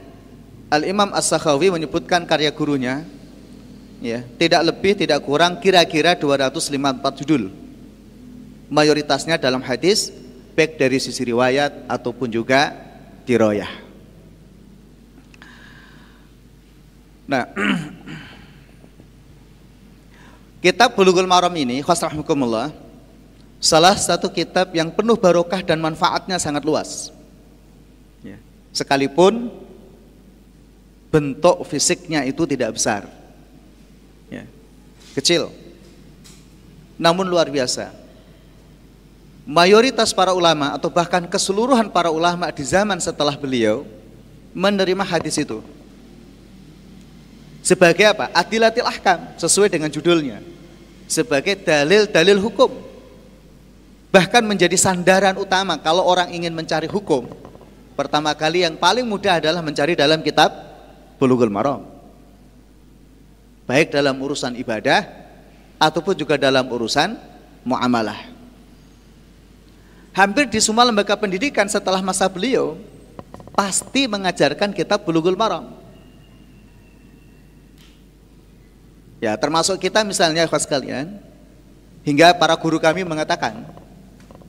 Al 0.74 0.84
Imam 0.90 1.14
As-Sakhawi 1.14 1.70
menyebutkan 1.70 2.26
karya 2.26 2.50
gurunya 2.50 3.06
ya, 4.02 4.26
tidak 4.42 4.74
lebih 4.74 4.98
tidak 4.98 5.22
kurang 5.22 5.62
kira-kira 5.62 6.18
254 6.18 7.22
judul. 7.24 7.54
Mayoritasnya 8.74 9.38
dalam 9.38 9.62
hadis 9.62 10.10
baik 10.58 10.82
dari 10.82 10.98
sisi 10.98 11.22
riwayat 11.22 11.86
ataupun 11.86 12.34
juga 12.34 12.74
diroyah. 13.24 13.70
Nah, 17.24 17.48
kitab 20.64 20.98
Bulughul 20.98 21.30
Maram 21.30 21.54
ini, 21.56 21.80
khosrahmukumullah, 21.80 22.74
salah 23.64 23.96
satu 23.96 24.28
kitab 24.28 24.76
yang 24.76 24.92
penuh 24.92 25.16
barokah 25.16 25.64
dan 25.64 25.80
manfaatnya 25.80 26.36
sangat 26.36 26.68
luas. 26.68 27.16
Ya. 28.20 28.36
Sekalipun 28.76 29.48
bentuk 31.08 31.64
fisiknya 31.72 32.28
itu 32.28 32.44
tidak 32.44 32.76
besar, 32.76 33.08
ya. 34.28 34.44
kecil, 35.16 35.48
namun 37.00 37.24
luar 37.24 37.48
biasa. 37.48 37.96
Mayoritas 39.48 40.12
para 40.16 40.32
ulama 40.36 40.72
atau 40.76 40.88
bahkan 40.92 41.24
keseluruhan 41.28 41.92
para 41.92 42.12
ulama 42.12 42.48
di 42.52 42.64
zaman 42.64 43.00
setelah 43.00 43.36
beliau 43.36 43.84
menerima 44.56 45.04
hadis 45.04 45.36
itu 45.36 45.60
sebagai 47.60 48.08
apa? 48.08 48.32
Adilatil 48.32 48.88
ahkam 48.88 49.36
sesuai 49.36 49.68
dengan 49.68 49.92
judulnya 49.92 50.40
sebagai 51.12 51.60
dalil-dalil 51.60 52.40
hukum 52.40 52.93
bahkan 54.14 54.46
menjadi 54.46 54.78
sandaran 54.78 55.34
utama 55.42 55.74
kalau 55.82 56.06
orang 56.06 56.30
ingin 56.30 56.54
mencari 56.54 56.86
hukum. 56.86 57.26
Pertama 57.98 58.30
kali 58.38 58.62
yang 58.62 58.78
paling 58.78 59.10
mudah 59.10 59.42
adalah 59.42 59.66
mencari 59.66 59.98
dalam 59.98 60.22
kitab 60.22 60.54
Bulughul 61.18 61.50
Maram. 61.50 61.82
Baik 63.66 63.90
dalam 63.90 64.14
urusan 64.22 64.54
ibadah 64.54 65.02
ataupun 65.82 66.14
juga 66.14 66.38
dalam 66.38 66.70
urusan 66.70 67.18
muamalah. 67.66 68.30
Hampir 70.14 70.46
di 70.46 70.62
semua 70.62 70.86
lembaga 70.86 71.18
pendidikan 71.18 71.66
setelah 71.66 71.98
masa 72.06 72.30
beliau 72.30 72.78
pasti 73.58 74.06
mengajarkan 74.06 74.78
kitab 74.78 75.02
Bulughul 75.02 75.34
Maram. 75.34 75.74
Ya, 79.18 79.34
termasuk 79.42 79.82
kita 79.82 80.06
misalnya 80.06 80.46
khas 80.46 80.70
kalian 80.70 81.18
hingga 82.06 82.36
para 82.38 82.54
guru 82.60 82.78
kami 82.78 83.08
mengatakan 83.08 83.83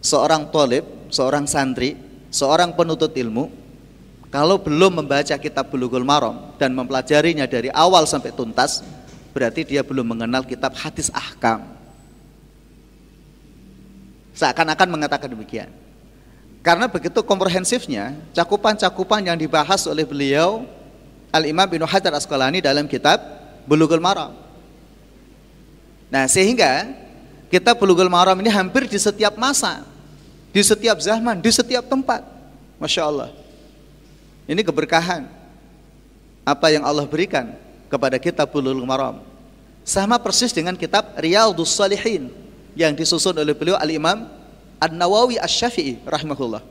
seorang 0.04 0.52
tolib, 0.52 0.84
seorang 1.08 1.48
santri, 1.48 1.96
seorang 2.28 2.76
penuntut 2.76 3.16
ilmu, 3.16 3.48
kalau 4.28 4.60
belum 4.60 5.00
membaca 5.00 5.32
kitab 5.40 5.72
Bulughul 5.72 6.04
Maram 6.04 6.52
dan 6.60 6.76
mempelajarinya 6.76 7.48
dari 7.48 7.72
awal 7.72 8.04
sampai 8.04 8.36
tuntas, 8.36 8.84
berarti 9.32 9.64
dia 9.64 9.80
belum 9.80 10.04
mengenal 10.04 10.44
kitab 10.44 10.76
hadis 10.76 11.08
ahkam. 11.08 11.64
Seakan-akan 14.36 14.88
mengatakan 14.90 15.30
demikian. 15.32 15.70
Karena 16.60 16.90
begitu 16.90 17.22
komprehensifnya 17.22 18.18
cakupan-cakupan 18.34 19.24
yang 19.24 19.38
dibahas 19.38 19.86
oleh 19.86 20.02
beliau 20.02 20.66
Al-Imam 21.30 21.70
bin 21.70 21.80
Hajar 21.86 22.12
Asqalani 22.12 22.58
dalam 22.58 22.90
kitab 22.90 23.22
Bulughul 23.64 24.02
Maram. 24.02 24.34
Nah, 26.10 26.26
sehingga 26.26 26.90
kitab 27.54 27.78
Bulughul 27.78 28.10
Maram 28.10 28.34
ini 28.42 28.50
hampir 28.50 28.90
di 28.90 28.98
setiap 28.98 29.38
masa 29.38 29.93
di 30.54 30.62
setiap 30.62 31.02
zaman, 31.02 31.42
di 31.42 31.50
setiap 31.50 31.82
tempat. 31.90 32.22
Masya 32.78 33.02
Allah. 33.02 33.34
Ini 34.46 34.62
keberkahan. 34.62 35.26
Apa 36.46 36.70
yang 36.70 36.86
Allah 36.86 37.02
berikan 37.10 37.58
kepada 37.90 38.14
kita 38.22 38.46
Bulul 38.46 38.86
Maram. 38.86 39.18
Sama 39.82 40.14
persis 40.22 40.54
dengan 40.54 40.78
kitab 40.78 41.18
Riyadus 41.18 41.74
Salihin 41.74 42.30
yang 42.78 42.94
disusun 42.94 43.34
oleh 43.34 43.52
beliau 43.52 43.74
Al-Imam 43.74 44.30
An-Nawawi 44.78 45.42
Asy-Syafi'i 45.42 45.98
rahimahullah. 46.06 46.62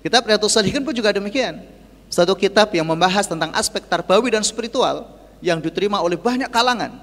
Kitab 0.00 0.24
Riyadus 0.24 0.56
Salihin 0.56 0.80
pun 0.80 0.96
juga 0.96 1.12
demikian. 1.12 1.60
Satu 2.08 2.32
kitab 2.34 2.72
yang 2.72 2.88
membahas 2.88 3.28
tentang 3.28 3.52
aspek 3.52 3.84
tarbawi 3.84 4.32
dan 4.32 4.42
spiritual 4.42 5.06
yang 5.44 5.60
diterima 5.60 6.00
oleh 6.00 6.16
banyak 6.16 6.48
kalangan. 6.48 6.96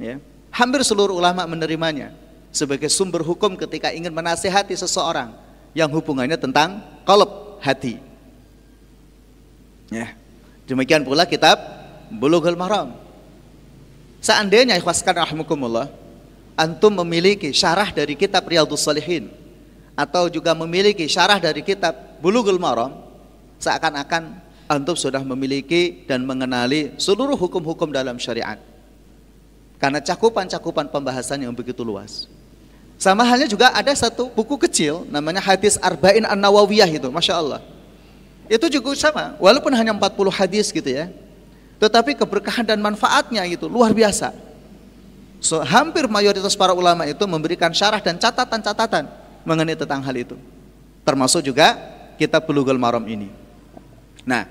Ya. 0.00 0.18
Hampir 0.50 0.80
seluruh 0.86 1.20
ulama 1.20 1.44
menerimanya 1.44 2.25
sebagai 2.56 2.88
sumber 2.88 3.20
hukum 3.20 3.52
ketika 3.60 3.92
ingin 3.92 4.08
menasehati 4.08 4.72
seseorang 4.72 5.36
yang 5.76 5.92
hubungannya 5.92 6.40
tentang 6.40 6.80
kolab 7.04 7.60
hati. 7.60 8.00
Ya. 9.92 10.16
Demikian 10.64 11.04
pula 11.04 11.28
kitab 11.28 11.60
Bulughul 12.08 12.56
Maram. 12.56 12.96
Seandainya 14.24 14.74
ikhwaskan 14.80 15.28
rahmukumullah, 15.28 15.92
antum 16.56 16.96
memiliki 17.04 17.52
syarah 17.52 17.92
dari 17.92 18.16
kitab 18.16 18.48
Riyadhus 18.48 18.82
Salihin 18.82 19.28
atau 19.92 20.32
juga 20.32 20.56
memiliki 20.56 21.04
syarah 21.06 21.36
dari 21.36 21.60
kitab 21.60 22.18
Bulughul 22.24 22.58
Maram, 22.58 22.96
seakan-akan 23.60 24.42
antum 24.66 24.96
sudah 24.98 25.20
memiliki 25.22 26.02
dan 26.08 26.24
mengenali 26.26 26.96
seluruh 26.98 27.38
hukum-hukum 27.38 27.92
dalam 27.92 28.16
syariat. 28.18 28.58
Karena 29.76 30.00
cakupan-cakupan 30.00 30.88
pembahasan 30.88 31.44
yang 31.44 31.52
begitu 31.52 31.84
luas. 31.84 32.26
Sama 32.96 33.28
halnya 33.28 33.44
juga 33.44 33.68
ada 33.76 33.92
satu 33.92 34.32
buku 34.32 34.56
kecil 34.68 35.04
namanya 35.12 35.44
Hadis 35.44 35.76
Arba'in 35.84 36.24
An-Nawawiyah 36.24 36.88
itu, 36.88 37.08
Masya 37.12 37.34
Allah. 37.36 37.60
Itu 38.48 38.72
juga 38.72 38.96
sama, 38.96 39.36
walaupun 39.36 39.68
hanya 39.76 39.92
40 39.92 40.32
hadis 40.32 40.72
gitu 40.72 40.88
ya. 40.88 41.12
Tetapi 41.76 42.16
keberkahan 42.16 42.64
dan 42.64 42.80
manfaatnya 42.80 43.44
itu 43.44 43.68
luar 43.68 43.92
biasa. 43.92 44.32
So, 45.44 45.60
hampir 45.60 46.08
mayoritas 46.08 46.56
para 46.56 46.72
ulama 46.72 47.04
itu 47.04 47.20
memberikan 47.28 47.68
syarah 47.68 48.00
dan 48.00 48.16
catatan-catatan 48.16 49.04
mengenai 49.44 49.76
tentang 49.76 50.00
hal 50.00 50.16
itu. 50.16 50.36
Termasuk 51.04 51.44
juga 51.44 51.76
kitab 52.16 52.48
Bulughul 52.48 52.80
Maram 52.80 53.04
ini. 53.04 53.28
Nah, 54.24 54.48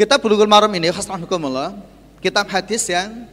kitab 0.00 0.24
Bulughul 0.24 0.48
Maram 0.48 0.72
ini, 0.72 0.88
khasrahmukumullah, 0.88 1.76
kitab 2.24 2.48
hadis 2.48 2.88
yang 2.88 3.28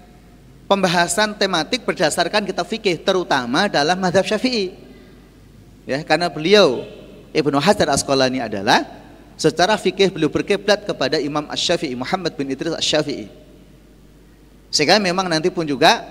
pembahasan 0.65 1.37
tematik 1.37 1.85
berdasarkan 1.85 2.45
kitab 2.45 2.65
fikih 2.65 3.01
terutama 3.01 3.69
dalam 3.69 3.97
madhab 3.97 4.25
syafi'i. 4.25 4.73
Ya 5.85 6.01
karena 6.01 6.29
beliau 6.29 6.85
Ibnu 7.29 7.57
Hajar 7.61 7.93
Asqalani 7.93 8.41
adalah 8.41 8.85
secara 9.37 9.77
fikih 9.77 10.09
beliau 10.09 10.31
berkiblat 10.31 10.87
kepada 10.87 11.21
Imam 11.21 11.45
Asy-Syafi'i 11.51 11.93
Muhammad 11.93 12.33
bin 12.33 12.49
Idris 12.49 12.73
Asy-Syafi'i 12.73 13.45
sehingga 14.75 14.99
memang 14.99 15.31
nanti 15.31 15.47
pun 15.47 15.63
juga 15.63 16.03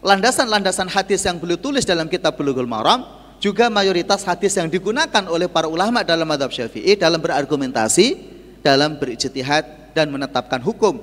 landasan-landasan 0.00 0.88
hadis 0.88 1.24
yang 1.28 1.36
beliau 1.36 1.60
tulis 1.60 1.84
dalam 1.84 2.08
kitab 2.08 2.40
Bulughul 2.40 2.64
Maram 2.64 3.04
juga 3.38 3.70
mayoritas 3.70 4.26
hadis 4.26 4.56
yang 4.58 4.66
digunakan 4.66 5.24
oleh 5.30 5.46
para 5.46 5.70
ulama 5.70 6.02
dalam 6.02 6.26
madhab 6.26 6.50
syafi'i 6.50 6.98
dalam 6.98 7.22
berargumentasi 7.22 8.18
dalam 8.64 8.98
berijtihad 8.98 9.94
dan 9.94 10.10
menetapkan 10.10 10.58
hukum 10.58 10.98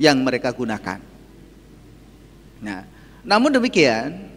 yang 0.00 0.18
mereka 0.26 0.50
gunakan 0.50 0.98
Nah, 2.60 2.88
namun 3.26 3.52
demikian 3.52 4.32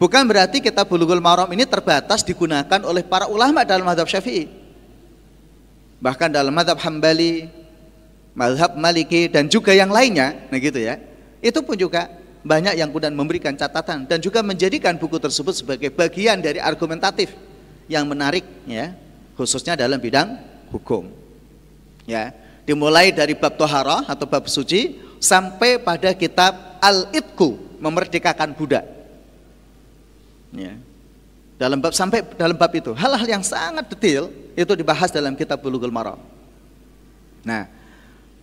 bukan 0.00 0.22
berarti 0.24 0.62
kita 0.62 0.86
bulughul 0.86 1.20
maram 1.20 1.48
ini 1.52 1.66
terbatas 1.68 2.22
digunakan 2.22 2.80
oleh 2.86 3.02
para 3.04 3.28
ulama 3.28 3.66
dalam 3.66 3.84
madhab 3.84 4.08
syafi'i. 4.08 4.48
Bahkan 6.00 6.28
dalam 6.32 6.52
madhab 6.52 6.76
hambali, 6.80 7.48
madhab 8.36 8.76
maliki 8.76 9.32
dan 9.32 9.48
juga 9.48 9.72
yang 9.72 9.88
lainnya, 9.88 10.36
nah 10.52 10.60
gitu 10.60 10.76
ya. 10.76 11.00
Itu 11.40 11.64
pun 11.64 11.76
juga 11.76 12.12
banyak 12.46 12.78
yang 12.78 12.92
kemudian 12.92 13.16
memberikan 13.16 13.56
catatan 13.56 14.06
dan 14.06 14.22
juga 14.22 14.44
menjadikan 14.44 14.94
buku 14.94 15.18
tersebut 15.18 15.56
sebagai 15.56 15.90
bagian 15.90 16.38
dari 16.38 16.62
argumentatif 16.62 17.34
yang 17.90 18.06
menarik 18.06 18.44
ya, 18.68 18.94
khususnya 19.34 19.74
dalam 19.74 19.98
bidang 19.98 20.38
hukum. 20.70 21.10
Ya, 22.06 22.30
dimulai 22.62 23.10
dari 23.10 23.34
bab 23.34 23.58
tohara 23.58 24.06
atau 24.06 24.30
bab 24.30 24.46
suci 24.46 25.05
sampai 25.18 25.80
pada 25.80 26.12
kitab 26.12 26.80
Al-Itku 26.80 27.80
memerdekakan 27.80 28.56
budak. 28.56 28.84
Ya. 30.54 30.74
Dalam 31.56 31.80
bab 31.80 31.96
sampai 31.96 32.20
dalam 32.36 32.52
bab 32.52 32.68
itu 32.76 32.92
hal-hal 32.92 33.24
yang 33.24 33.40
sangat 33.40 33.88
detail 33.88 34.28
itu 34.52 34.72
dibahas 34.76 35.08
dalam 35.08 35.32
kitab 35.32 35.56
Bulughul 35.60 35.92
Maram. 35.92 36.20
Nah, 37.40 37.64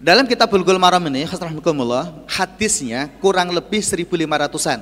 dalam 0.02 0.26
kitab 0.26 0.50
Bulughul 0.50 0.82
Maram 0.82 1.02
ini 1.14 1.26
khasrahmukumullah 1.30 2.26
hadisnya 2.26 3.14
kurang 3.22 3.54
lebih 3.54 3.86
1500-an. 3.86 4.82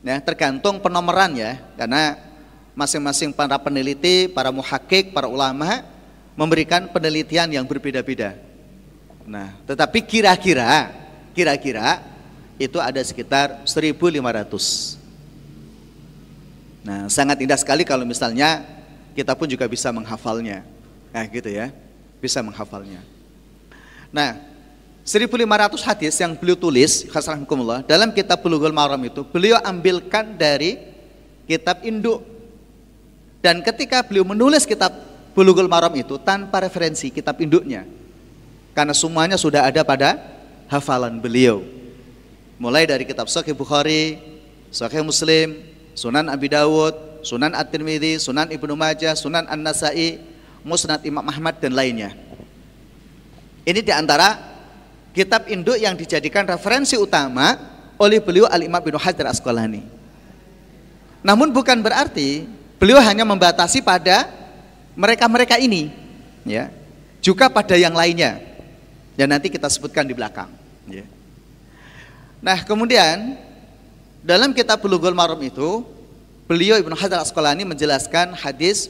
Ya, 0.00 0.16
tergantung 0.20 0.80
penomoran 0.80 1.36
ya, 1.36 1.60
karena 1.76 2.16
masing-masing 2.72 3.36
para 3.36 3.60
peneliti, 3.60 4.32
para 4.32 4.48
muhakik, 4.48 5.12
para 5.12 5.28
ulama 5.28 5.84
memberikan 6.32 6.88
penelitian 6.88 7.52
yang 7.52 7.68
berbeda-beda. 7.68 8.49
Nah, 9.26 9.56
tetapi 9.68 10.04
kira-kira 10.04 10.90
kira-kira 11.36 12.02
itu 12.60 12.76
ada 12.76 13.00
sekitar 13.00 13.64
1500. 13.64 15.00
Nah, 16.84 17.08
sangat 17.08 17.40
indah 17.40 17.56
sekali 17.56 17.84
kalau 17.84 18.04
misalnya 18.04 18.64
kita 19.16 19.32
pun 19.36 19.48
juga 19.48 19.64
bisa 19.68 19.88
menghafalnya. 19.92 20.64
Nah, 21.12 21.24
gitu 21.28 21.48
ya. 21.48 21.72
Bisa 22.20 22.44
menghafalnya. 22.44 23.00
Nah, 24.12 24.36
1500 25.04 25.80
hadis 25.80 26.14
yang 26.20 26.36
beliau 26.36 26.56
tulis 26.56 27.08
khasrahumullah 27.08 27.82
dalam 27.88 28.12
kitab 28.12 28.44
Bulughul 28.44 28.74
Maram 28.74 29.00
itu 29.00 29.24
beliau 29.24 29.56
ambilkan 29.64 30.36
dari 30.36 30.76
kitab 31.48 31.80
induk. 31.82 32.20
Dan 33.40 33.64
ketika 33.64 34.04
beliau 34.04 34.28
menulis 34.28 34.68
kitab 34.68 34.92
Bulughul 35.32 35.70
Maram 35.70 35.96
itu 35.96 36.20
tanpa 36.20 36.60
referensi 36.60 37.08
kitab 37.08 37.40
induknya, 37.40 37.88
karena 38.76 38.94
semuanya 38.94 39.36
sudah 39.36 39.66
ada 39.66 39.82
pada 39.82 40.20
hafalan 40.70 41.18
beliau. 41.18 41.62
Mulai 42.60 42.84
dari 42.84 43.08
kitab 43.08 43.26
Sahih 43.26 43.56
Bukhari, 43.56 44.20
Sahih 44.68 45.00
Muslim, 45.00 45.58
Sunan 45.96 46.28
Abi 46.28 46.52
Dawud, 46.52 47.24
Sunan 47.24 47.56
At-Tirmidzi, 47.56 48.20
Sunan 48.20 48.48
Ibnu 48.52 48.76
Majah, 48.76 49.16
Sunan 49.16 49.48
An-Nasai, 49.48 50.20
Musnad 50.60 51.00
Imam 51.08 51.24
Ahmad 51.24 51.56
dan 51.56 51.72
lainnya. 51.72 52.12
Ini 53.64 53.80
di 53.80 53.92
antara 53.92 54.36
kitab 55.16 55.48
induk 55.48 55.76
yang 55.80 55.96
dijadikan 55.96 56.44
referensi 56.44 56.96
utama 57.00 57.56
oleh 58.00 58.20
beliau 58.20 58.48
Al-Imam 58.48 58.80
bin 58.80 58.96
Hajar 58.96 59.28
Asqalani. 59.28 59.84
Namun 61.20 61.52
bukan 61.52 61.80
berarti 61.84 62.48
beliau 62.80 62.96
hanya 63.04 63.28
membatasi 63.28 63.84
pada 63.84 64.28
mereka-mereka 64.96 65.60
ini, 65.60 65.92
ya. 66.48 66.72
Juga 67.20 67.52
pada 67.52 67.76
yang 67.76 67.92
lainnya. 67.92 68.49
Dan 69.14 69.30
nanti 69.34 69.50
kita 69.50 69.66
sebutkan 69.66 70.06
di 70.06 70.14
belakang. 70.14 70.50
Ya. 70.90 71.04
Nah 72.40 72.62
kemudian 72.64 73.36
dalam 74.24 74.52
kitab 74.56 74.80
Bulughul 74.80 75.16
Maram 75.16 75.38
itu 75.40 75.84
beliau 76.48 76.80
Ibnu 76.80 76.96
Hajar 76.96 77.20
Asqalani 77.20 77.68
menjelaskan 77.68 78.32
hadis 78.36 78.88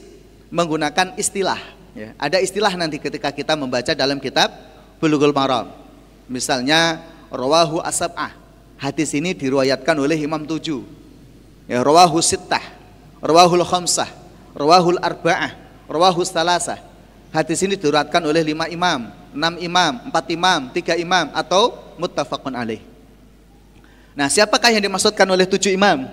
menggunakan 0.51 1.15
istilah. 1.19 1.59
Ya. 1.91 2.15
Ada 2.15 2.39
istilah 2.39 2.71
nanti 2.79 2.99
ketika 2.99 3.31
kita 3.31 3.59
membaca 3.59 3.91
dalam 3.91 4.19
kitab 4.19 4.51
Bulughul 4.99 5.35
Maram. 5.35 5.71
Misalnya 6.31 7.03
rawahu 7.31 7.83
asab'ah. 7.83 8.35
Hadis 8.81 9.13
ini 9.13 9.37
diriwayatkan 9.37 9.93
oleh 9.93 10.17
Imam 10.17 10.41
tujuh. 10.41 10.81
Ya, 11.69 11.85
rawahu 11.85 12.19
sittah, 12.19 12.63
rawahul 13.21 13.63
khamsah, 13.63 14.09
rawahul 14.57 14.97
arba'ah, 14.99 15.53
rawahul 15.85 16.25
salasah. 16.25 16.90
Hadis 17.31 17.63
ini 17.63 17.79
diriwayatkan 17.79 18.21
oleh 18.27 18.43
lima 18.43 18.67
imam 18.67 19.21
enam 19.31 19.53
imam, 19.57 19.93
empat 20.11 20.25
imam, 20.31 20.59
tiga 20.75 20.93
imam 20.99 21.31
atau 21.31 21.79
muttafaqun 21.95 22.53
alaih. 22.53 22.83
Nah, 24.11 24.27
siapakah 24.27 24.75
yang 24.75 24.83
dimaksudkan 24.83 25.23
oleh 25.23 25.47
tujuh 25.47 25.71
imam? 25.71 26.03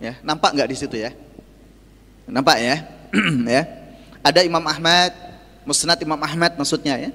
Ya, 0.00 0.16
nampak 0.24 0.56
nggak 0.56 0.68
di 0.72 0.76
situ 0.76 0.96
ya? 0.96 1.12
Nampak 2.24 2.56
ya? 2.58 2.76
ya. 3.60 3.62
Ada 4.24 4.40
Imam 4.46 4.64
Ahmad, 4.64 5.12
Musnad 5.68 6.00
Imam 6.00 6.18
Ahmad 6.18 6.56
maksudnya 6.56 6.96
ya. 6.96 7.10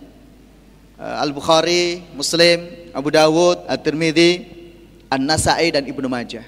Eh, 0.98 1.16
Al-Bukhari, 1.26 2.06
Muslim, 2.14 2.70
Abu 2.94 3.10
Dawud, 3.10 3.66
At-Tirmidzi, 3.66 4.46
An-Nasai 5.10 5.74
dan 5.74 5.84
Ibnu 5.90 6.06
Majah. 6.06 6.46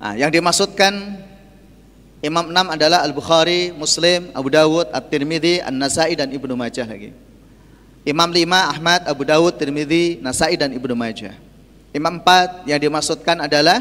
Nah, 0.00 0.16
yang 0.16 0.32
dimaksudkan 0.32 1.20
Imam 2.24 2.48
enam 2.48 2.72
adalah 2.72 3.04
Al-Bukhari, 3.04 3.68
Muslim, 3.76 4.32
Abu 4.32 4.48
Dawud, 4.48 4.88
At-Tirmidzi, 4.88 5.60
An-Nasai 5.60 6.16
dan 6.16 6.32
Ibnu 6.32 6.56
Majah 6.56 6.88
lagi. 6.88 7.12
Imam 8.00 8.32
lima 8.32 8.72
Ahmad, 8.72 9.04
Abu 9.04 9.28
Dawud, 9.28 9.60
Tirmidzi, 9.60 10.24
Nasai 10.24 10.56
dan 10.56 10.72
Ibnu 10.72 10.96
Majah. 10.96 11.36
Imam 11.92 12.20
empat 12.20 12.64
yang 12.64 12.80
dimaksudkan 12.80 13.44
adalah 13.44 13.76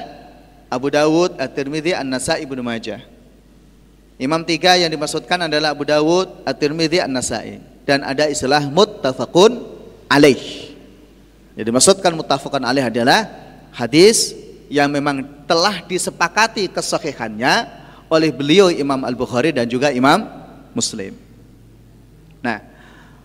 Abu 0.67 0.91
Dawud, 0.91 1.39
At-Tirmidzi, 1.39 1.95
An-Nasai, 1.95 2.43
Ibnu 2.43 2.59
Majah. 2.59 2.99
Imam 4.19 4.43
tiga 4.43 4.75
yang 4.75 4.91
dimaksudkan 4.91 5.39
adalah 5.47 5.71
Abu 5.71 5.87
Dawud, 5.87 6.43
At-Tirmidzi, 6.43 6.99
An-Nasai 6.99 7.63
dan 7.83 8.03
ada 8.03 8.27
istilah 8.31 8.63
muttafaqun 8.71 9.59
alaih. 10.07 10.71
Yang 11.59 11.65
dimaksudkan 11.67 12.11
muttafaqun 12.15 12.63
alaih 12.63 12.87
adalah 12.87 13.27
hadis 13.75 14.35
yang 14.71 14.87
memang 14.87 15.43
telah 15.43 15.83
disepakati 15.83 16.71
kesahihannya 16.71 17.82
oleh 18.13 18.29
beliau 18.29 18.69
Imam 18.69 19.01
Al-Bukhari 19.01 19.49
dan 19.49 19.65
juga 19.65 19.89
Imam 19.89 20.29
Muslim. 20.77 21.17
Nah, 22.45 22.73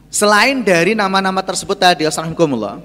Selain 0.09 0.64
dari 0.64 0.96
nama-nama 0.96 1.44
tersebut 1.44 1.77
tadi, 1.77 2.09
Assalamualaikum 2.09 2.81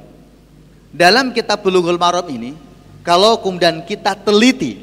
dalam 0.92 1.32
kitab 1.32 1.64
Bulughul 1.64 1.96
Maram 1.96 2.28
ini, 2.28 2.52
kalau 3.00 3.40
kemudian 3.40 3.80
kita 3.88 4.12
teliti 4.12 4.76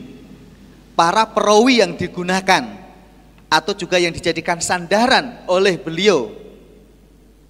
para 0.97 1.29
perawi 1.29 1.85
yang 1.85 1.93
digunakan 1.93 2.81
atau 3.53 3.77
juga 3.77 4.01
yang 4.01 4.11
dijadikan 4.11 4.57
sandaran 4.57 5.45
oleh 5.45 5.77
beliau 5.77 6.33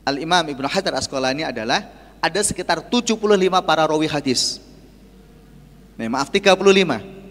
Al-Imam 0.03 0.43
Ibnu 0.43 0.67
Hajar 0.67 0.99
Asqalani 0.99 1.47
adalah 1.47 1.87
ada 2.19 2.41
sekitar 2.43 2.83
75 2.83 3.15
para 3.63 3.87
rawi 3.87 4.11
hadis. 4.11 4.59
Nih, 5.95 6.11
maaf 6.11 6.35
35 6.35 6.59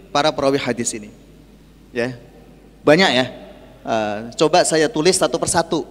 para 0.08 0.32
perawi 0.32 0.56
hadis 0.56 0.96
ini. 0.96 1.12
Ya. 1.92 2.16
Banyak 2.84 3.10
ya. 3.12 3.26
Uh, 3.80 4.18
coba 4.36 4.64
saya 4.64 4.88
tulis 4.88 5.16
satu 5.16 5.36
persatu. 5.40 5.88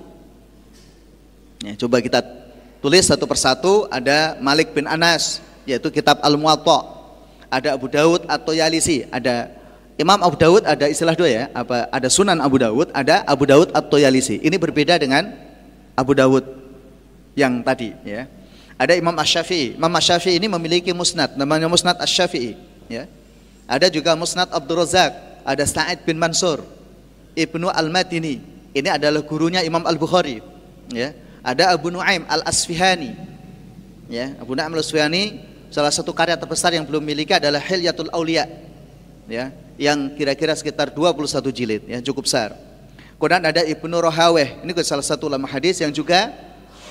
Ya, 1.60 1.76
coba 1.76 2.00
kita 2.00 2.24
tulis 2.80 3.04
satu 3.04 3.28
persatu 3.28 3.86
ada 3.92 4.40
Malik 4.40 4.72
bin 4.72 4.88
Anas 4.88 5.44
yaitu 5.68 5.92
kitab 5.92 6.18
Al-Muwatta. 6.24 6.98
Ada 7.50 7.74
Abu 7.74 7.90
Daud 7.90 8.30
atau 8.30 8.54
Yalisi, 8.54 9.10
ada 9.10 9.50
Imam 9.98 10.22
Abu 10.22 10.38
Daud 10.38 10.64
ada 10.70 10.86
istilah 10.86 11.18
dua 11.18 11.28
ya, 11.28 11.44
apa 11.52 11.90
ada 11.90 12.08
Sunan 12.08 12.38
Abu 12.40 12.62
Daud, 12.62 12.94
ada 12.94 13.26
Abu 13.26 13.50
Daud 13.50 13.74
atau 13.74 13.98
Yalisi. 13.98 14.38
Ini 14.38 14.54
berbeda 14.62 15.02
dengan 15.02 15.34
Abu 15.98 16.14
Daud 16.14 16.46
yang 17.34 17.66
tadi 17.66 17.92
ya. 18.06 18.30
Ada 18.80 18.96
Imam 18.96 19.12
Asy-Syafi'i. 19.20 19.76
Imam 19.76 19.92
Asy-Syafi'i 19.92 20.40
ini 20.40 20.48
memiliki 20.48 20.96
musnad, 20.96 21.36
namanya 21.36 21.68
Musnad 21.68 22.00
Asy-Syafi'i, 22.00 22.56
ya. 22.88 23.12
Ada 23.68 23.92
juga 23.92 24.16
Musnad 24.16 24.48
Abdul 24.56 24.80
Razak, 24.80 25.44
ada 25.44 25.64
Sa'id 25.68 26.00
bin 26.08 26.16
Mansur, 26.16 26.64
Ibnu 27.40 27.72
Al-Madini. 27.72 28.44
Ini 28.76 29.00
adalah 29.00 29.24
gurunya 29.24 29.64
Imam 29.64 29.82
Al-Bukhari, 29.88 30.44
ya. 30.92 31.16
Ada 31.40 31.72
Abu 31.72 31.90
Nuaim 31.90 32.28
Al-Asfihani. 32.28 33.16
Ya, 34.12 34.36
Abu 34.38 34.54
Nuaim 34.54 34.76
Al-Asfihani 34.76 35.40
salah 35.72 35.90
satu 35.90 36.12
karya 36.12 36.36
terbesar 36.36 36.76
yang 36.76 36.84
belum 36.84 37.02
miliki 37.02 37.32
adalah 37.32 37.64
Hilyatul 37.64 38.12
Auliya. 38.12 38.46
Ya, 39.30 39.56
yang 39.80 40.12
kira-kira 40.18 40.52
sekitar 40.58 40.92
21 40.92 41.50
jilid 41.56 41.82
ya, 41.88 41.98
cukup 42.04 42.28
besar. 42.28 42.54
Kemudian 43.20 43.44
ada 43.44 43.62
Ibnu 43.64 43.96
Rohaweh, 44.00 44.64
ini 44.64 44.72
salah 44.84 45.04
satu 45.04 45.28
ulama 45.28 45.44
hadis 45.44 45.80
yang 45.84 45.92
juga 45.92 46.32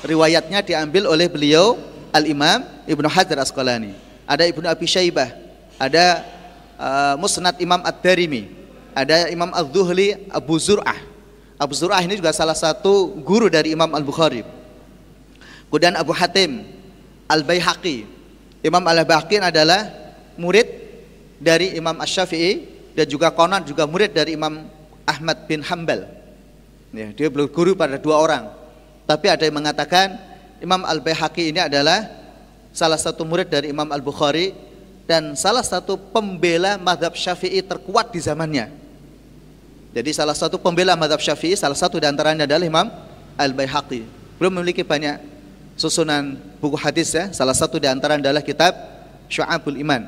riwayatnya 0.04 0.60
diambil 0.60 1.08
oleh 1.08 1.24
beliau 1.24 1.80
Al-Imam 2.12 2.64
Ibnu 2.84 3.08
Hajar 3.08 3.40
Asqalani. 3.40 3.96
Ada 4.28 4.44
Ibnu 4.44 4.68
Abi 4.68 4.84
Syaibah, 4.84 5.32
ada 5.80 6.24
uh, 6.76 7.14
Musnad 7.16 7.56
Imam 7.64 7.80
Ad-Darimi, 7.80 8.57
ada 8.98 9.30
Imam 9.30 9.54
Az-Zuhli 9.54 10.18
Abu 10.26 10.58
Zur'ah. 10.58 10.98
Abu 11.54 11.74
Zur'ah 11.74 12.02
ini 12.02 12.18
juga 12.18 12.34
salah 12.34 12.58
satu 12.58 13.14
guru 13.22 13.46
dari 13.46 13.70
Imam 13.70 13.90
Al-Bukhari. 13.94 14.42
Kemudian 15.70 15.94
Abu 15.94 16.10
Hatim 16.10 16.66
Al-Baihaqi. 17.30 18.06
Imam 18.66 18.82
Al-Baihaqi 18.82 19.38
adalah 19.38 19.86
murid 20.34 20.66
dari 21.38 21.78
Imam 21.78 21.94
Asy-Syafi'i 22.02 22.66
dan 22.98 23.06
juga 23.06 23.30
konon 23.30 23.62
juga 23.62 23.86
murid 23.86 24.10
dari 24.10 24.34
Imam 24.34 24.66
Ahmad 25.06 25.46
bin 25.46 25.62
Hambal. 25.62 26.10
Ya, 26.90 27.14
dia 27.14 27.28
berguru 27.30 27.78
pada 27.78 28.00
dua 28.00 28.18
orang. 28.18 28.50
Tapi 29.06 29.30
ada 29.30 29.46
yang 29.46 29.54
mengatakan 29.54 30.18
Imam 30.58 30.82
Al-Baihaqi 30.82 31.54
ini 31.54 31.62
adalah 31.62 32.10
salah 32.74 32.98
satu 32.98 33.22
murid 33.22 33.46
dari 33.46 33.70
Imam 33.70 33.86
Al-Bukhari 33.86 34.54
dan 35.08 35.32
salah 35.38 35.64
satu 35.64 35.96
pembela 35.96 36.76
madhab 36.76 37.16
syafi'i 37.16 37.64
terkuat 37.64 38.12
di 38.12 38.20
zamannya. 38.20 38.87
Jadi 39.96 40.10
salah 40.12 40.36
satu 40.36 40.60
pembela 40.60 40.94
madhab 40.94 41.18
syafi'i, 41.18 41.56
salah 41.56 41.76
satu 41.76 41.96
di 41.96 42.06
antaranya 42.06 42.44
adalah 42.44 42.64
Imam 42.64 42.86
Al-Baihaqi. 43.40 44.04
Belum 44.36 44.52
memiliki 44.60 44.84
banyak 44.84 45.18
susunan 45.74 46.36
buku 46.60 46.76
hadis 46.76 47.14
ya. 47.14 47.32
Salah 47.32 47.56
satu 47.56 47.80
di 47.80 47.88
antaranya 47.88 48.28
adalah 48.30 48.44
kitab 48.44 48.76
Syu'abul 49.32 49.80
Iman. 49.80 50.06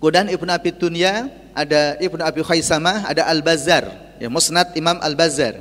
Kemudian 0.00 0.32
Ibnu 0.32 0.48
Abi 0.48 0.72
Dunya, 0.72 1.28
ada 1.52 1.98
Ibnu 2.00 2.22
Abi 2.24 2.40
Khaisamah, 2.40 3.04
ada 3.04 3.28
Al-Bazzar, 3.28 4.16
ya 4.16 4.32
Musnad 4.32 4.72
Imam 4.72 4.96
Al-Bazzar. 4.96 5.60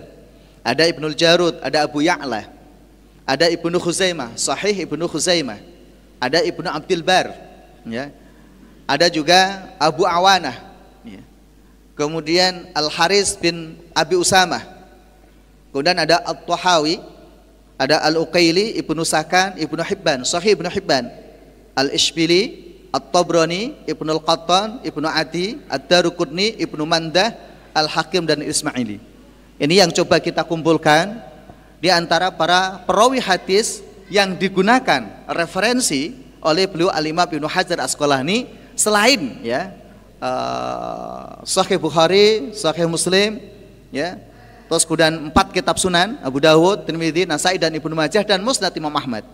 Ada 0.63 0.85
Ibnu 0.87 1.11
Jarud, 1.17 1.57
ada 1.59 1.83
Abu 1.83 2.05
Ya'la. 2.05 2.45
Ada 3.25 3.49
Ibnu 3.51 3.81
Khuzaimah, 3.81 4.37
Sahih 4.37 4.85
Ibnu 4.85 5.09
Khuzaimah. 5.09 5.59
Ada 6.21 6.43
Ibnu 6.45 6.67
Abdul 6.67 7.01
Bar, 7.03 7.31
ya. 7.87 8.11
Ada 8.85 9.07
juga 9.09 9.69
Abu 9.79 10.05
Awanah. 10.05 10.68
Kemudian 11.99 12.71
Al 12.71 12.87
Haris 12.87 13.35
bin 13.35 13.75
Abi 13.91 14.15
Usamah. 14.15 14.63
Kemudian 15.75 15.99
ada 15.99 16.23
At-Tahawi, 16.23 17.03
ada 17.75 17.99
Al-Uqaili, 18.07 18.79
Ibnu 18.79 19.03
Sakan, 19.03 19.59
Ibnu 19.59 19.83
Hibban, 19.83 20.23
Sahih 20.23 20.55
Ibnu 20.55 20.71
Hibban. 20.71 21.11
Al-Ishbili, 21.75 22.71
At-Tabrani, 22.95 23.83
Ibnu 23.83 24.15
Al-Qattan, 24.15 24.79
Ibnu 24.79 25.11
Adi, 25.11 25.59
Ad-Daruqutni, 25.67 26.55
Ibnu 26.63 26.87
Mandah, 26.87 27.35
Al-Hakim 27.75 28.23
dan 28.23 28.47
Ismaili. 28.47 29.03
Ini 29.59 29.83
yang 29.83 29.91
coba 29.91 30.23
kita 30.23 30.47
kumpulkan 30.47 31.19
di 31.83 31.91
antara 31.91 32.31
para 32.31 32.79
perawi 32.87 33.19
hadis 33.19 33.83
yang 34.07 34.39
digunakan 34.39 35.03
referensi 35.27 36.15
oleh 36.39 36.63
beliau 36.63 36.87
Al-Imam 36.95 37.27
Ibnu 37.27 37.47
Hajar 37.47 37.83
Asqalani 37.83 38.47
selain 38.79 39.43
ya 39.43 39.78
uh, 40.19 41.41
Sahih 41.47 41.79
Bukhari, 41.81 42.53
Sahih 42.55 42.85
Muslim, 42.85 43.39
ya. 43.89 44.19
Terus 44.69 44.85
kemudian 44.85 45.33
empat 45.33 45.49
kitab 45.49 45.81
Sunan, 45.81 46.21
Abu 46.21 46.37
Dawud, 46.37 46.85
Tirmidzi, 46.85 47.25
Nasai 47.25 47.57
dan 47.57 47.73
Ibnu 47.73 47.97
Majah 47.97 48.21
dan 48.21 48.45
Musnad 48.45 48.69
Imam 48.77 48.93
Ahmad. 48.93 49.25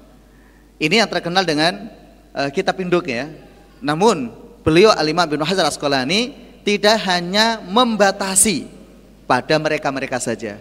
Ini 0.80 1.04
yang 1.04 1.10
terkenal 1.12 1.43
dengan 1.43 1.91
uh, 2.32 2.48
kitab 2.48 2.80
induk 2.80 3.12
ya. 3.12 3.28
Namun 3.84 4.32
beliau 4.63 4.95
Alimah 4.95 5.28
bin 5.28 5.43
Hajar 5.43 5.67
Asqalani 5.67 6.32
tidak 6.63 7.04
hanya 7.04 7.60
membatasi 7.67 8.71
pada 9.28 9.60
mereka-mereka 9.60 10.24
saja. 10.24 10.58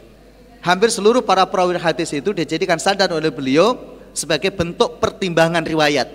Hampir 0.58 0.90
seluruh 0.90 1.22
para 1.22 1.46
perawi 1.46 1.78
hadis 1.78 2.10
itu 2.10 2.34
dijadikan 2.34 2.80
sadar 2.80 3.14
oleh 3.14 3.30
beliau 3.30 3.78
sebagai 4.10 4.50
bentuk 4.50 4.98
pertimbangan 4.98 5.62
riwayat. 5.62 6.08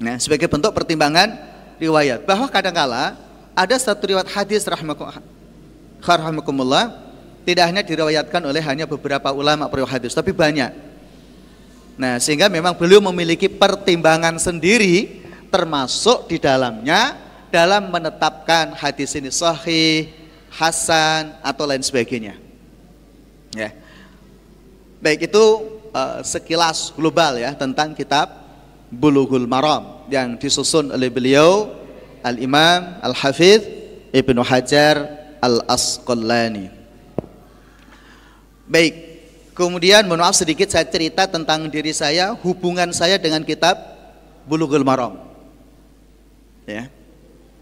Nah, 0.00 0.16
sebagai 0.16 0.48
bentuk 0.48 0.72
pertimbangan 0.72 1.49
riwayat. 1.80 2.28
Bahwa 2.28 2.44
kadangkala 2.52 3.16
ada 3.56 3.76
satu 3.80 4.12
riwayat 4.12 4.28
hadis 4.28 4.68
rahmatullah 4.68 5.16
tidak 7.48 7.64
hanya 7.66 7.82
diriwayatkan 7.82 8.40
oleh 8.44 8.60
hanya 8.60 8.84
beberapa 8.84 9.32
ulama 9.32 9.64
perawi 9.66 9.88
hadis, 9.88 10.12
tapi 10.12 10.30
banyak. 10.30 10.70
Nah, 11.96 12.20
sehingga 12.20 12.48
memang 12.48 12.76
beliau 12.76 13.00
memiliki 13.00 13.48
pertimbangan 13.48 14.36
sendiri 14.40 15.20
termasuk 15.52 16.30
di 16.30 16.40
dalamnya 16.40 17.18
dalam 17.50 17.90
menetapkan 17.90 18.72
hadis 18.78 19.12
ini 19.18 19.28
sahih, 19.28 20.08
hasan 20.48 21.34
atau 21.42 21.66
lain 21.66 21.82
sebagainya. 21.82 22.38
Ya. 23.52 23.74
Baik 25.02 25.32
itu 25.32 25.44
uh, 25.90 26.22
sekilas 26.22 26.94
global 26.94 27.40
ya 27.40 27.56
tentang 27.56 27.96
kitab 27.96 28.30
Bulughul 28.88 29.48
Maram 29.48 29.99
yang 30.10 30.36
disusun 30.36 30.90
oleh 30.90 31.08
beliau 31.08 31.70
Al-Imam 32.20 32.98
Al-Hafidh 33.00 33.62
Ibnu 34.10 34.42
Hajar 34.42 35.06
Al-Asqalani. 35.40 36.68
Baik, 38.70 39.10
Kemudian 39.60 40.08
mohon 40.08 40.24
maaf 40.24 40.40
sedikit 40.40 40.72
saya 40.72 40.88
cerita 40.88 41.28
tentang 41.28 41.68
diri 41.68 41.92
saya, 41.92 42.32
hubungan 42.32 42.88
saya 42.96 43.20
dengan 43.20 43.44
kitab 43.44 43.76
Bulughul 44.48 44.80
Maram. 44.80 45.20
Ya. 46.64 46.88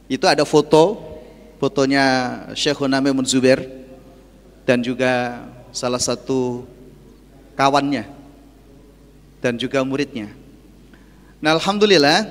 Itu 0.07 0.31
ada 0.31 0.47
foto, 0.47 0.95
fotonya 1.59 2.07
Syekh 2.55 2.87
Nami 2.87 3.11
Zubair 3.27 3.67
dan 4.63 4.79
juga 4.79 5.43
salah 5.75 5.99
satu 5.99 6.71
kawannya 7.59 8.07
dan 9.43 9.59
juga 9.59 9.83
muridnya. 9.83 10.31
Nah, 11.39 11.55
alhamdulillah 11.55 12.27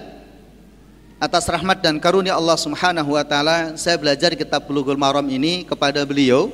atas 1.16 1.48
rahmat 1.48 1.80
dan 1.80 1.96
karunia 1.96 2.36
Allah 2.36 2.60
Subhanahu 2.60 3.16
wa 3.16 3.24
taala 3.24 3.80
saya 3.80 3.96
belajar 3.96 4.36
kitab 4.36 4.68
Bulughul 4.68 5.00
Maram 5.00 5.24
ini 5.32 5.64
kepada 5.64 6.04
beliau 6.04 6.52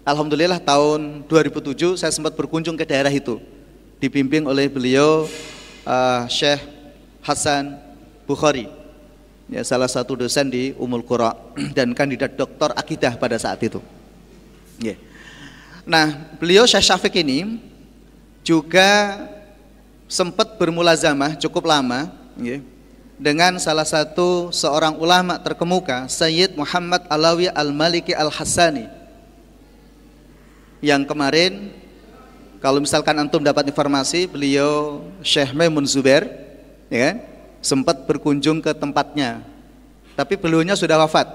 Alhamdulillah 0.06 0.58
tahun 0.64 1.28
2007 1.28 2.00
saya 2.00 2.10
sempat 2.10 2.32
berkunjung 2.32 2.74
ke 2.74 2.88
daerah 2.88 3.12
itu 3.12 3.36
dipimpin 4.00 4.48
oleh 4.48 4.64
beliau 4.66 5.28
uh, 5.90 6.22
Syekh 6.30 6.62
Hasan 7.26 7.74
Bukhari 8.30 8.70
ya, 9.50 9.66
salah 9.66 9.90
satu 9.90 10.14
dosen 10.14 10.46
di 10.46 10.70
Umul 10.78 11.02
Qura 11.02 11.34
dan 11.76 11.90
kandidat 11.90 12.38
doktor 12.38 12.70
akidah 12.78 13.18
pada 13.18 13.34
saat 13.34 13.58
itu. 13.58 13.82
Yeah. 14.78 14.96
Nah, 15.82 16.14
beliau 16.38 16.64
Syekh 16.64 16.86
Syafiq 16.86 17.26
ini 17.26 17.58
juga 18.46 19.18
sempat 20.06 20.56
bermulazamah 20.56 21.36
cukup 21.36 21.66
lama, 21.68 22.08
yeah, 22.38 22.62
dengan 23.20 23.60
salah 23.60 23.84
satu 23.84 24.48
seorang 24.48 24.96
ulama 24.96 25.36
terkemuka 25.36 26.08
Sayyid 26.08 26.56
Muhammad 26.56 27.04
Alawi 27.10 27.52
Al-Maliki 27.52 28.16
Al-Hassani 28.16 28.88
yang 30.80 31.04
kemarin 31.04 31.68
kalau 32.60 32.76
misalkan 32.76 33.16
antum 33.16 33.40
dapat 33.40 33.72
informasi 33.72 34.28
beliau 34.28 35.00
Syekh 35.24 35.56
Maimun 35.56 35.88
Zubair 35.88 36.28
ya 36.92 37.10
kan? 37.10 37.16
Sempat 37.64 38.04
berkunjung 38.04 38.60
ke 38.60 38.76
tempatnya. 38.76 39.40
Tapi 40.12 40.36
beliaunya 40.36 40.76
sudah 40.76 41.00
wafat. 41.00 41.28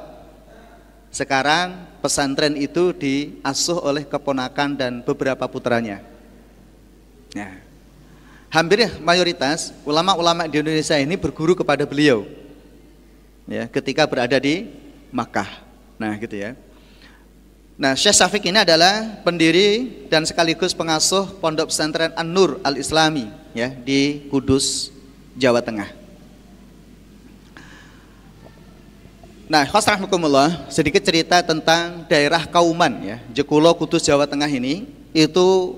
Sekarang 1.09 1.89
pesantren 1.97 2.53
itu 2.53 2.93
diasuh 2.93 3.81
oleh 3.81 4.05
keponakan 4.05 4.77
dan 4.77 5.01
beberapa 5.01 5.49
putranya. 5.49 6.05
Nah 7.33 7.57
hampir 8.53 8.85
mayoritas 9.01 9.73
ulama-ulama 9.81 10.45
di 10.45 10.61
Indonesia 10.61 10.95
ini 11.01 11.17
berguru 11.17 11.57
kepada 11.57 11.89
beliau. 11.89 12.21
Ya 13.49 13.65
ketika 13.65 14.05
berada 14.05 14.37
di 14.37 14.69
Makkah. 15.09 15.49
Nah 15.97 16.13
gitu 16.21 16.37
ya 16.37 16.53
Nah, 17.75 17.91
Syekh 17.91 18.15
Syafiq 18.15 18.43
ini 18.47 18.63
adalah 18.63 19.19
pendiri 19.27 20.07
dan 20.07 20.23
sekaligus 20.23 20.71
pengasuh 20.71 21.27
Pondok 21.43 21.75
Pesantren 21.75 22.15
An-Nur 22.15 22.63
Al-Islami 22.63 23.27
ya 23.51 23.67
di 23.67 24.23
Kudus, 24.31 24.95
Jawa 25.35 25.59
Tengah. 25.59 25.91
Nah, 29.51 29.67
khosrahmukumullah, 29.67 30.71
sedikit 30.71 31.03
cerita 31.03 31.43
tentang 31.43 32.07
daerah 32.07 32.47
Kauman 32.47 32.95
ya, 33.03 33.17
Jekulo 33.35 33.75
Kudus 33.75 34.07
Jawa 34.07 34.23
Tengah 34.23 34.47
ini 34.47 34.87
itu 35.11 35.75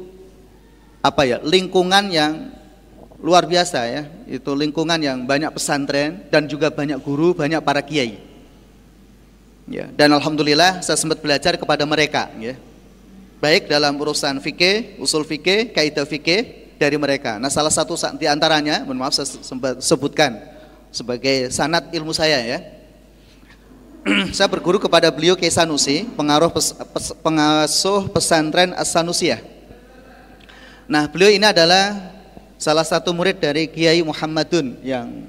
apa 1.01 1.25
ya, 1.25 1.41
lingkungan 1.41 2.13
yang 2.13 2.53
luar 3.17 3.49
biasa 3.49 3.89
ya 3.89 4.03
itu 4.29 4.53
lingkungan 4.53 5.01
yang 5.01 5.25
banyak 5.25 5.49
pesantren 5.49 6.29
dan 6.29 6.45
juga 6.45 6.69
banyak 6.69 7.01
guru 7.01 7.33
banyak 7.33 7.57
para 7.65 7.81
kiai 7.81 8.26
ya. 9.67 9.91
Dan 9.93 10.15
alhamdulillah 10.15 10.82
saya 10.82 10.97
sempat 10.97 11.19
belajar 11.19 11.60
kepada 11.60 11.84
mereka 11.84 12.32
ya. 12.39 12.56
Baik 13.38 13.69
dalam 13.69 13.93
urusan 14.01 14.41
fikih 14.41 14.97
usul 14.97 15.21
fikih 15.21 15.69
kaidah 15.69 16.08
fikih 16.08 16.73
dari 16.82 16.97
mereka. 16.97 17.38
Nah 17.38 17.53
salah 17.53 17.69
satu 17.69 17.93
di 18.17 18.25
antaranya 18.25 18.82
mohon 18.82 18.97
maaf 18.97 19.13
saya 19.13 19.30
sempat 19.30 19.77
sebutkan 19.84 20.34
sebagai 20.89 21.53
sanat 21.53 21.91
ilmu 21.93 22.15
saya 22.15 22.41
ya. 22.41 22.60
Saya 24.32 24.47
berguru 24.47 24.80
kepada 24.80 25.12
beliau 25.12 25.36
Kiai 25.36 25.51
Sanusi 25.51 26.08
pengaruh 26.15 26.47
pes, 26.47 26.71
pes, 26.71 27.12
pengasuh 27.19 28.08
pesantren 28.08 28.71
As-Sanusiyah 28.71 29.43
nah 30.88 31.12
beliau 31.12 31.27
ini 31.27 31.43
adalah 31.43 32.15
salah 32.56 32.88
satu 32.88 33.12
murid 33.12 33.36
dari 33.43 33.67
Kiai 33.67 33.99
Muhammadun 33.99 34.80
yang 34.80 35.27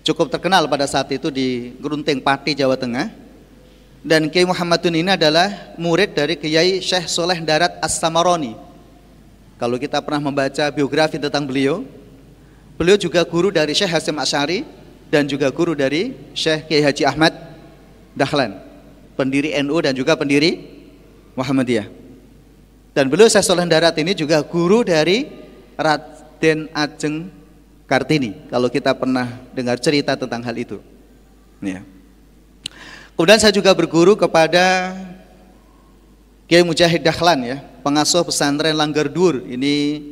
cukup 0.00 0.32
terkenal 0.32 0.64
pada 0.64 0.88
saat 0.88 1.12
itu 1.12 1.28
di 1.28 1.76
Grunting 1.76 2.24
Pati 2.24 2.56
Jawa 2.56 2.80
Tengah 2.80 3.25
dan 4.06 4.30
Kiai 4.30 4.46
Muhammadun 4.46 4.94
ini 4.94 5.10
adalah 5.18 5.74
murid 5.74 6.14
dari 6.14 6.38
Kiai 6.38 6.78
Syekh 6.78 7.10
Soleh 7.10 7.42
Darat 7.42 7.74
As-Samaroni 7.82 8.54
kalau 9.58 9.74
kita 9.82 9.98
pernah 9.98 10.30
membaca 10.30 10.70
biografi 10.70 11.18
tentang 11.18 11.42
beliau 11.42 11.82
beliau 12.78 12.94
juga 12.94 13.26
guru 13.26 13.50
dari 13.50 13.74
Syekh 13.74 13.90
Hasim 13.90 14.14
Asyari 14.14 14.62
dan 15.10 15.26
juga 15.26 15.50
guru 15.50 15.74
dari 15.74 16.14
Syekh 16.38 16.70
Kiai 16.70 16.86
Haji 16.86 17.02
Ahmad 17.02 17.34
Dahlan 18.14 18.62
pendiri 19.18 19.50
NU 19.66 19.74
dan 19.82 19.90
juga 19.90 20.14
pendiri 20.14 20.62
Muhammadiyah 21.34 21.90
dan 22.94 23.10
beliau 23.10 23.26
Syekh 23.26 23.42
Soleh 23.42 23.66
Darat 23.66 23.98
ini 23.98 24.14
juga 24.14 24.38
guru 24.46 24.86
dari 24.86 25.26
Rat 25.74 26.38
Den 26.38 26.70
Ajeng 26.70 27.26
Kartini 27.90 28.46
kalau 28.54 28.70
kita 28.70 28.94
pernah 28.94 29.34
dengar 29.50 29.76
cerita 29.82 30.16
tentang 30.16 30.42
hal 30.42 30.56
itu. 30.56 30.78
Ya. 31.60 31.95
Kemudian 33.16 33.40
saya 33.40 33.48
juga 33.48 33.72
berguru 33.72 34.12
kepada 34.12 34.92
Kiai 36.44 36.60
Mujahid 36.60 37.00
Dahlan 37.00 37.48
ya, 37.48 37.56
pengasuh 37.80 38.20
pesantren 38.28 38.76
Langgar 38.76 39.08
Dur. 39.08 39.40
Ini 39.40 40.04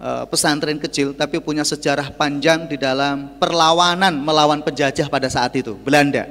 uh, 0.00 0.24
pesantren 0.24 0.80
kecil 0.80 1.12
tapi 1.12 1.36
punya 1.44 1.60
sejarah 1.60 2.08
panjang 2.16 2.64
di 2.64 2.80
dalam 2.80 3.36
perlawanan 3.36 4.16
melawan 4.16 4.64
penjajah 4.64 5.12
pada 5.12 5.28
saat 5.28 5.52
itu, 5.60 5.76
Belanda. 5.76 6.24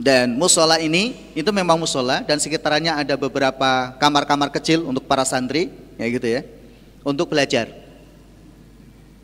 Dan 0.00 0.40
musola 0.40 0.80
ini 0.80 1.12
itu 1.36 1.52
memang 1.52 1.76
musola 1.76 2.24
dan 2.24 2.40
sekitarnya 2.40 2.96
ada 2.96 3.20
beberapa 3.20 3.92
kamar-kamar 4.00 4.48
kecil 4.48 4.88
untuk 4.88 5.04
para 5.04 5.28
santri, 5.28 5.68
ya 6.00 6.08
gitu 6.08 6.24
ya 6.24 6.40
untuk 7.04 7.28
belajar. 7.30 7.68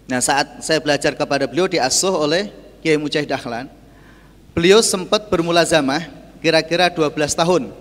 Nah 0.05 0.21
saat 0.21 0.61
saya 0.61 0.85
belajar 0.85 1.17
kepada 1.17 1.49
beliau 1.49 1.65
diasuh 1.65 2.13
oleh 2.13 2.53
Kiai 2.85 3.01
Mujahid 3.01 3.31
Dahlan, 3.31 3.73
beliau 4.55 4.79
sempat 4.81 5.27
bermulazamah 5.27 6.07
kira-kira 6.39 6.87
12 6.87 7.11
tahun 7.35 7.75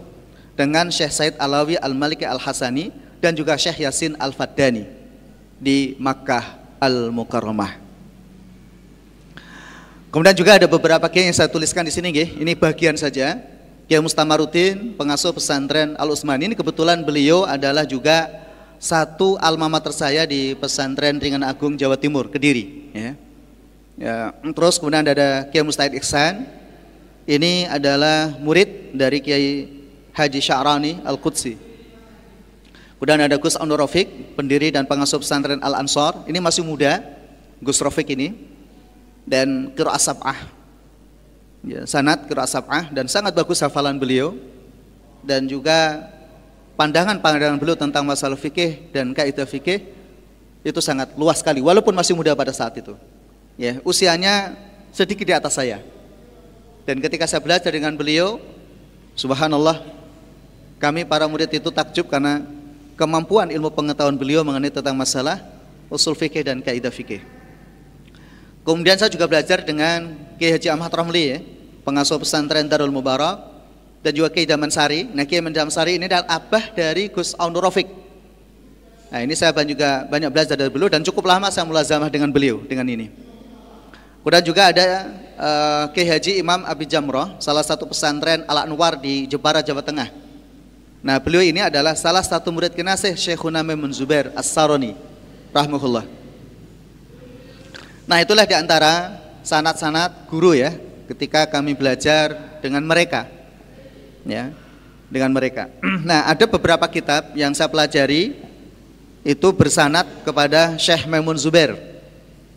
dengan 0.57 0.89
Syekh 0.89 1.13
Said 1.13 1.33
Alawi 1.37 1.77
Al-Maliki 1.77 2.25
Al-Hasani 2.25 2.89
dan 3.21 3.37
juga 3.37 3.53
Syekh 3.55 3.85
Yasin 3.85 4.17
Al-Faddani 4.17 4.89
di 5.61 5.93
Makkah 6.01 6.57
Al-Mukarramah. 6.81 7.77
Kemudian 10.09 10.37
juga 10.37 10.57
ada 10.57 10.65
beberapa 10.69 11.05
kiai 11.09 11.29
yang 11.29 11.37
saya 11.37 11.49
tuliskan 11.49 11.85
di 11.85 11.93
sini, 11.93 12.09
ini 12.13 12.53
bagian 12.53 12.97
saja. 12.97 13.37
Kiai 13.89 14.01
Mustamaruddin, 14.01 14.93
pengasuh 14.97 15.33
pesantren 15.33 15.93
Al 15.99 16.09
Utsman 16.09 16.39
ini 16.39 16.55
kebetulan 16.55 17.03
beliau 17.03 17.43
adalah 17.43 17.83
juga 17.83 18.29
satu 18.79 19.35
alma 19.37 19.67
mater 19.67 19.91
di 20.25 20.55
pesantren 20.55 21.19
Ringan 21.19 21.43
Agung 21.43 21.75
Jawa 21.75 21.99
Timur 21.99 22.31
Kediri 22.31 22.91
ya. 22.95 23.11
ya 23.99 24.15
terus 24.55 24.79
kemudian 24.79 25.03
ada 25.03 25.47
Kiai 25.51 25.63
Mustahid 25.67 25.99
Iksan 25.99 26.62
ini 27.23 27.63
adalah 27.67 28.35
murid 28.39 28.91
dari 28.91 29.23
Kiai 29.23 29.67
Haji 30.11 30.39
Sya'rani 30.43 31.01
Al-Qudsi. 31.07 31.55
Kemudian 32.99 33.19
ada 33.27 33.35
Gus 33.35 33.59
Anur 33.59 33.83
Rafiq 33.83 34.35
pendiri 34.39 34.71
dan 34.71 34.87
pengasuh 34.87 35.19
pesantren 35.19 35.59
Al 35.59 35.75
Ansor 35.75 36.23
ini 36.23 36.39
masih 36.39 36.63
muda 36.63 37.03
Gus 37.59 37.83
Rafiq 37.83 38.15
ini. 38.15 38.31
Dan 39.23 39.71
Kiro 39.71 39.87
Asab'ah 39.87 40.35
ya, 41.63 41.87
sanat 41.87 42.27
Kiro 42.27 42.43
Asab'ah 42.43 42.91
dan 42.91 43.07
sangat 43.07 43.31
bagus 43.35 43.59
hafalan 43.63 43.95
beliau. 43.99 44.35
Dan 45.23 45.47
juga 45.47 46.11
pandangan-pandangan 46.75 47.55
beliau 47.55 47.79
tentang 47.79 48.03
masalah 48.03 48.35
fikih 48.35 48.91
dan 48.91 49.15
kaidah 49.15 49.47
fikih 49.47 49.83
itu 50.63 50.79
sangat 50.79 51.11
luas 51.19 51.39
sekali 51.43 51.59
walaupun 51.59 51.91
masih 51.95 52.15
muda 52.15 52.35
pada 52.35 52.51
saat 52.55 52.75
itu. 52.79 52.95
Ya, 53.59 53.83
usianya 53.83 54.55
sedikit 54.95 55.27
di 55.27 55.35
atas 55.35 55.59
saya. 55.59 55.83
Dan 56.83 56.99
ketika 56.99 57.23
saya 57.23 57.39
belajar 57.39 57.71
dengan 57.71 57.95
beliau, 57.95 58.43
subhanallah, 59.15 59.79
kami 60.83 61.07
para 61.07 61.23
murid 61.31 61.47
itu 61.47 61.71
takjub 61.71 62.11
karena 62.11 62.43
kemampuan 62.99 63.47
ilmu 63.47 63.71
pengetahuan 63.71 64.19
beliau 64.19 64.43
mengenai 64.43 64.67
tentang 64.67 64.93
masalah 64.99 65.39
usul 65.87 66.11
fikih 66.11 66.43
dan 66.43 66.59
kaidah 66.59 66.91
fikih. 66.91 67.23
Kemudian 68.67 68.95
saya 68.99 69.11
juga 69.11 69.27
belajar 69.27 69.63
dengan 69.63 70.15
Kiai 70.39 70.55
Haji 70.55 70.67
Ahmad 70.71 70.91
Ramli 70.91 71.23
ya, 71.23 71.39
pengasuh 71.87 72.19
pesantren 72.19 72.67
Darul 72.67 72.91
Mubarak 72.91 73.39
dan 74.03 74.11
juga 74.11 74.31
Kiai 74.31 74.47
Damansari. 74.47 75.07
Nah, 75.11 75.23
Kiai 75.23 75.39
Damansari 75.39 75.99
ini 75.99 76.07
adalah 76.07 76.27
abah 76.27 76.71
dari 76.75 77.07
Gus 77.11 77.35
Aun 77.39 77.55
Rafiq. 77.55 77.87
Nah, 79.11 79.19
ini 79.23 79.35
saya 79.39 79.55
juga 79.63 80.03
banyak 80.09 80.31
belajar 80.31 80.55
dari 80.59 80.67
beliau 80.67 80.89
dan 80.91 80.99
cukup 81.05 81.27
lama 81.31 81.47
saya 81.47 81.63
mulazamah 81.63 82.11
dengan 82.11 82.27
beliau 82.27 82.59
dengan 82.65 82.87
ini. 82.87 83.22
Kemudian 84.23 84.39
juga 84.47 84.71
ada 84.71 85.11
uh, 85.35 85.85
Kiai 85.91 86.07
Haji 86.07 86.39
Imam 86.39 86.63
Abi 86.63 86.87
Jamroh, 86.87 87.35
salah 87.43 87.59
satu 87.59 87.83
pesantren 87.83 88.47
Al 88.47 88.63
Anwar 88.63 88.95
di 88.95 89.27
Jepara, 89.27 89.59
Jawa 89.59 89.83
Tengah. 89.83 90.07
Nah, 91.03 91.19
beliau 91.19 91.43
ini 91.43 91.59
adalah 91.59 91.91
salah 91.99 92.23
satu 92.23 92.47
murid 92.47 92.71
kinasih 92.71 93.19
Syekhuna 93.19 93.59
Maimun 93.59 93.91
Zubair 93.91 94.31
As-Saroni 94.31 94.95
rahimahullah. 95.51 96.07
Nah, 98.07 98.23
itulah 98.23 98.47
di 98.47 98.55
antara 98.55 99.19
sanat-sanat 99.43 100.31
guru 100.31 100.55
ya 100.55 100.71
ketika 101.11 101.43
kami 101.43 101.75
belajar 101.75 102.55
dengan 102.63 102.87
mereka. 102.87 103.27
Ya, 104.23 104.55
dengan 105.11 105.35
mereka. 105.35 105.67
Nah, 106.07 106.31
ada 106.31 106.47
beberapa 106.47 106.87
kitab 106.87 107.35
yang 107.35 107.51
saya 107.51 107.67
pelajari 107.67 108.39
itu 109.27 109.47
bersanat 109.51 110.07
kepada 110.23 110.79
Syekh 110.79 111.03
Maimun 111.11 111.35
Zubair. 111.35 111.92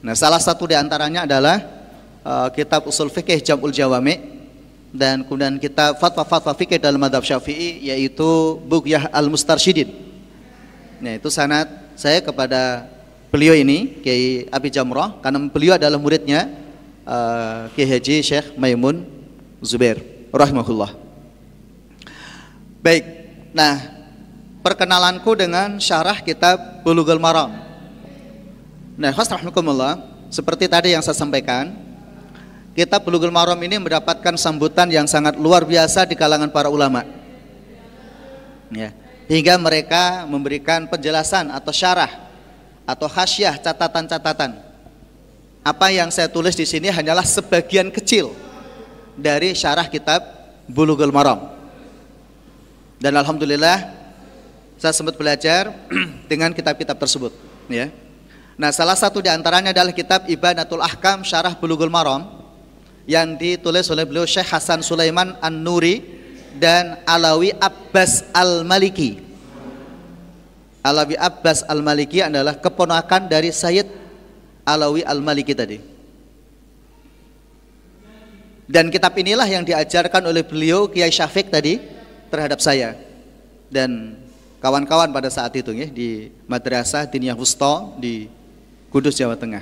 Nah, 0.07 0.15
salah 0.15 0.39
satu 0.39 0.71
di 0.71 0.79
antaranya 0.79 1.27
adalah 1.27 1.67
uh, 2.23 2.47
kitab 2.55 2.87
Usul 2.87 3.11
Fikih 3.11 3.43
Jamul 3.43 3.75
Jawami 3.75 4.39
dan 4.95 5.27
kemudian 5.27 5.59
kita 5.59 5.99
fatwa-fatwa 5.99 6.55
fikih 6.55 6.79
dalam 6.79 7.03
madhab 7.03 7.27
syafi'i 7.27 7.91
yaitu 7.91 8.57
Bugyah 8.71 9.11
al-Mustarsyidin 9.11 9.91
nah 11.03 11.13
itu 11.19 11.29
sanat 11.29 11.69
saya 11.99 12.25
kepada 12.25 12.89
beliau 13.29 13.53
ini 13.53 14.01
Kiai 14.01 14.49
Abi 14.49 14.73
Jamroh 14.73 15.19
karena 15.21 15.43
beliau 15.51 15.75
adalah 15.77 15.99
muridnya 16.01 16.49
uh, 17.05 17.69
Kiai 17.77 17.91
Haji 17.91 18.25
Syekh 18.25 18.47
Maimun 18.57 19.05
Zubair 19.61 20.01
rahimahullah. 20.33 20.95
Baik. 22.81 23.05
Nah 23.53 23.75
perkenalanku 24.63 25.35
dengan 25.37 25.77
syarah 25.83 26.23
kitab 26.25 26.81
Bulughul 26.81 27.21
Maram 27.21 27.66
nah 28.97 29.13
khas 29.13 29.29
seperti 30.33 30.67
tadi 30.67 30.97
yang 30.97 31.05
saya 31.05 31.15
sampaikan 31.15 31.87
Kitab 32.77 33.09
Bulughul 33.09 33.33
Maram 33.33 33.57
ini 33.65 33.81
mendapatkan 33.81 34.37
sambutan 34.37 34.93
yang 34.93 35.09
sangat 35.09 35.41
luar 35.41 35.65
biasa 35.65 36.05
di 36.05 36.13
kalangan 36.13 36.53
para 36.53 36.69
ulama. 36.69 37.09
Ya, 38.69 38.93
hingga 39.33 39.57
mereka 39.57 40.29
memberikan 40.29 40.85
penjelasan 40.85 41.49
atau 41.49 41.73
syarah 41.73 42.13
atau 42.85 43.09
khasyah 43.09 43.57
catatan-catatan. 43.65 44.61
Apa 45.65 45.89
yang 45.89 46.13
saya 46.13 46.29
tulis 46.29 46.53
di 46.53 46.69
sini 46.69 46.93
hanyalah 46.93 47.25
sebagian 47.25 47.89
kecil 47.89 48.37
dari 49.17 49.57
syarah 49.57 49.89
kitab 49.89 50.21
Bulughul 50.69 51.09
Maram. 51.09 51.49
Dan 53.01 53.17
alhamdulillah 53.17 53.89
saya 54.77 54.93
sempat 54.93 55.17
belajar 55.17 55.73
dengan 56.31 56.53
kitab-kitab 56.53 57.01
tersebut, 57.01 57.33
ya. 57.73 57.89
Nah, 58.57 58.73
salah 58.73 58.97
satu 58.97 59.21
di 59.21 59.29
antaranya 59.29 59.77
adalah 59.77 59.93
kitab 59.93 60.25
Ibanatul 60.25 60.81
Ahkam 60.81 61.21
Syarah 61.21 61.53
Bulughul 61.53 61.93
Maram 61.93 62.25
yang 63.05 63.37
ditulis 63.37 63.85
oleh 63.93 64.09
beliau 64.09 64.25
Syekh 64.25 64.49
Hasan 64.49 64.81
Sulaiman 64.81 65.37
An-Nuri 65.45 66.01
dan 66.57 67.05
Alawi 67.05 67.53
Abbas 67.53 68.25
Al-Maliki. 68.33 69.21
Alawi 70.81 71.21
Abbas 71.21 71.69
Al-Maliki 71.69 72.25
adalah 72.25 72.57
keponakan 72.57 73.29
dari 73.29 73.53
Sayyid 73.53 73.93
Alawi 74.65 75.05
Al-Maliki 75.05 75.53
tadi. 75.53 75.79
Dan 78.67 78.89
kitab 78.89 79.13
inilah 79.15 79.47
yang 79.47 79.63
diajarkan 79.63 80.27
oleh 80.27 80.43
beliau 80.43 80.89
Kiai 80.89 81.13
Syafiq 81.13 81.53
tadi 81.53 81.79
terhadap 82.33 82.59
saya 82.59 82.99
dan 83.71 84.19
kawan-kawan 84.59 85.13
pada 85.15 85.31
saat 85.31 85.55
itu 85.55 85.71
ya 85.71 85.87
di 85.87 86.35
Madrasah 86.51 87.07
Diniyah 87.07 87.39
Wusta 87.39 87.95
di 88.03 88.27
Kudus 88.97 89.13
Jawa 89.13 89.37
Tengah. 89.37 89.61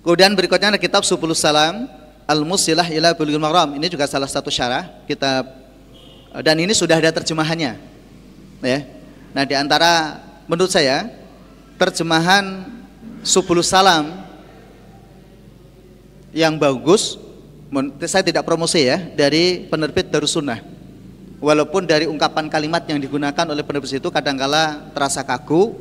Kemudian 0.00 0.32
berikutnya 0.32 0.72
ada 0.72 0.80
kitab 0.80 1.04
Subul 1.04 1.36
Salam 1.36 1.92
Al-Musilah 2.24 2.88
ila 2.88 3.12
Bulughul 3.12 3.36
Maram. 3.36 3.76
Ini 3.76 3.84
juga 3.92 4.08
salah 4.08 4.32
satu 4.32 4.48
syarah 4.48 4.88
kitab 5.04 5.44
dan 6.40 6.56
ini 6.56 6.72
sudah 6.72 6.96
ada 6.96 7.12
terjemahannya. 7.12 7.76
Ya. 8.64 8.80
Nah, 9.36 9.44
di 9.44 9.52
antara 9.52 10.24
menurut 10.48 10.72
saya 10.72 11.12
terjemahan 11.76 12.64
Subul 13.20 13.60
Salam 13.60 14.24
yang 16.32 16.56
bagus 16.56 17.20
saya 18.08 18.24
tidak 18.24 18.48
promosi 18.48 18.88
ya 18.88 18.96
dari 19.12 19.68
penerbit 19.68 20.08
Darussunnah. 20.08 20.64
Walaupun 21.44 21.84
dari 21.84 22.08
ungkapan 22.08 22.48
kalimat 22.48 22.88
yang 22.88 22.96
digunakan 22.96 23.44
oleh 23.52 23.60
penerbit 23.60 24.00
itu 24.00 24.08
kadangkala 24.08 24.96
terasa 24.96 25.20
kaku, 25.20 25.76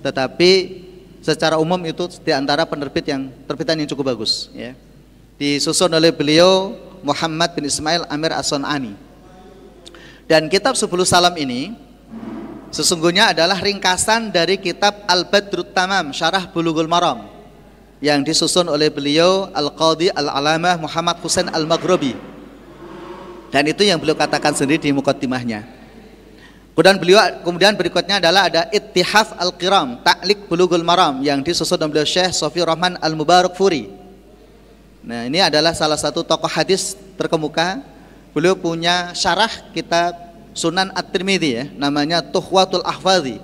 tetapi 0.00 0.87
secara 1.22 1.58
umum 1.58 1.78
itu 1.86 2.08
di 2.22 2.32
antara 2.34 2.64
penerbit 2.64 3.04
yang 3.08 3.30
terbitan 3.46 3.78
yang 3.78 3.88
cukup 3.90 4.14
bagus 4.14 4.50
ya. 4.54 4.74
Disusun 5.38 5.90
oleh 5.94 6.10
beliau 6.10 6.74
Muhammad 7.02 7.54
bin 7.54 7.70
Ismail 7.70 8.06
Amir 8.10 8.34
As-Sunani. 8.34 8.98
Dan 10.26 10.50
kitab 10.50 10.74
10 10.74 10.90
salam 11.06 11.32
ini 11.38 11.72
sesungguhnya 12.68 13.32
adalah 13.32 13.56
ringkasan 13.62 14.34
dari 14.34 14.58
kitab 14.60 15.06
Al-Badrut 15.08 15.72
Tamam 15.72 16.10
Syarah 16.12 16.50
Bulughul 16.50 16.90
Maram 16.90 17.30
yang 18.02 18.20
disusun 18.26 18.66
oleh 18.66 18.90
beliau 18.90 19.48
Al-Qadhi 19.54 20.10
Al-Alamah 20.10 20.78
Muhammad 20.78 21.16
Husain 21.22 21.46
Al-Maghribi. 21.48 22.18
Dan 23.48 23.64
itu 23.64 23.86
yang 23.86 23.96
beliau 23.96 24.18
katakan 24.18 24.52
sendiri 24.52 24.90
di 24.90 24.92
mukaddimahnya. 24.92 25.77
Kemudian 26.78 26.94
beliau 26.94 27.18
kemudian 27.42 27.74
berikutnya 27.74 28.22
adalah 28.22 28.46
ada 28.46 28.70
Ittihaf 28.70 29.34
Al-Qiram, 29.34 29.98
Ta'liq 29.98 30.46
Bulughul 30.46 30.86
Maram 30.86 31.18
yang 31.26 31.42
disusun 31.42 31.74
oleh 31.74 32.06
Syekh 32.06 32.30
Sofi 32.30 32.62
Rahman 32.62 32.94
Al-Mubarak 33.02 33.58
Furi. 33.58 33.90
Nah, 35.02 35.26
ini 35.26 35.42
adalah 35.42 35.74
salah 35.74 35.98
satu 35.98 36.22
tokoh 36.22 36.46
hadis 36.46 36.94
terkemuka. 37.18 37.82
Beliau 38.30 38.54
punya 38.54 39.10
syarah 39.10 39.50
kitab 39.74 40.14
Sunan 40.54 40.94
At-Tirmidzi 40.94 41.50
ya, 41.50 41.64
namanya 41.74 42.22
Tuhwatul 42.22 42.86
Ahfazi. 42.86 43.42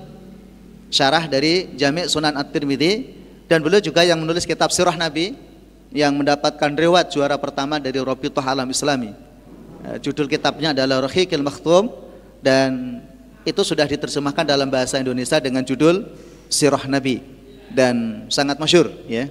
Syarah 0.95 1.27
dari 1.27 1.75
Jami' 1.75 2.07
Sunan 2.07 2.39
At-Tirmidzi 2.39 3.19
dan 3.51 3.67
beliau 3.67 3.83
juga 3.83 4.07
yang 4.07 4.23
menulis 4.23 4.47
kitab 4.47 4.71
Sirah 4.71 4.95
Nabi 4.95 5.35
yang 5.91 6.15
mendapatkan 6.15 6.71
rewat 6.71 7.11
juara 7.11 7.35
pertama 7.35 7.83
dari 7.83 7.99
Rabithah 7.99 8.47
Alam 8.47 8.71
Islami. 8.71 9.11
Judul 9.99 10.31
kitabnya 10.31 10.71
adalah 10.71 11.11
Rahiqil 11.11 11.43
Makhtum 11.43 11.91
dan 12.39 13.03
itu 13.45 13.61
sudah 13.61 13.85
diterjemahkan 13.85 14.45
dalam 14.49 14.73
bahasa 14.73 14.97
Indonesia 14.97 15.37
dengan 15.39 15.61
judul 15.61 16.09
Sirah 16.49 16.85
Nabi 16.89 17.21
dan 17.73 18.27
sangat 18.33 18.57
masyur 18.57 18.89
ya. 19.09 19.29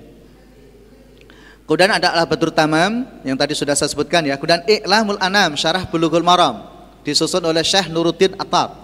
Kemudian 1.63 1.95
ada 1.95 2.11
Al-Badrul 2.19 2.53
Tamam 2.53 3.07
yang 3.23 3.39
tadi 3.39 3.55
sudah 3.55 3.73
saya 3.73 3.87
sebutkan 3.87 4.21
ya. 4.27 4.35
Kemudian 4.35 4.61
I'lamul 4.67 5.17
Anam 5.17 5.55
Syarah 5.55 5.87
Bulughul 5.87 6.21
Maram 6.21 6.67
disusun 7.07 7.39
oleh 7.41 7.63
Syekh 7.63 7.87
Nuruddin 7.87 8.35
Attab. 8.35 8.83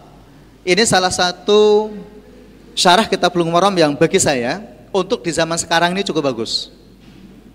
Ini 0.63 0.83
salah 0.87 1.11
satu 1.11 1.91
syarah 2.73 3.05
kitab 3.05 3.35
Bulughul 3.35 3.51
Maram 3.51 3.75
yang 3.75 3.93
bagi 3.99 4.17
saya 4.17 4.63
untuk 4.95 5.21
di 5.21 5.31
zaman 5.35 5.59
sekarang 5.59 5.91
ini 5.93 6.07
cukup 6.07 6.31
bagus. 6.31 6.71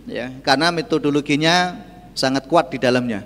Ya, 0.05 0.29
karena 0.45 0.69
metodologinya 0.69 1.81
sangat 2.13 2.45
kuat 2.45 2.69
di 2.69 2.77
dalamnya. 2.77 3.25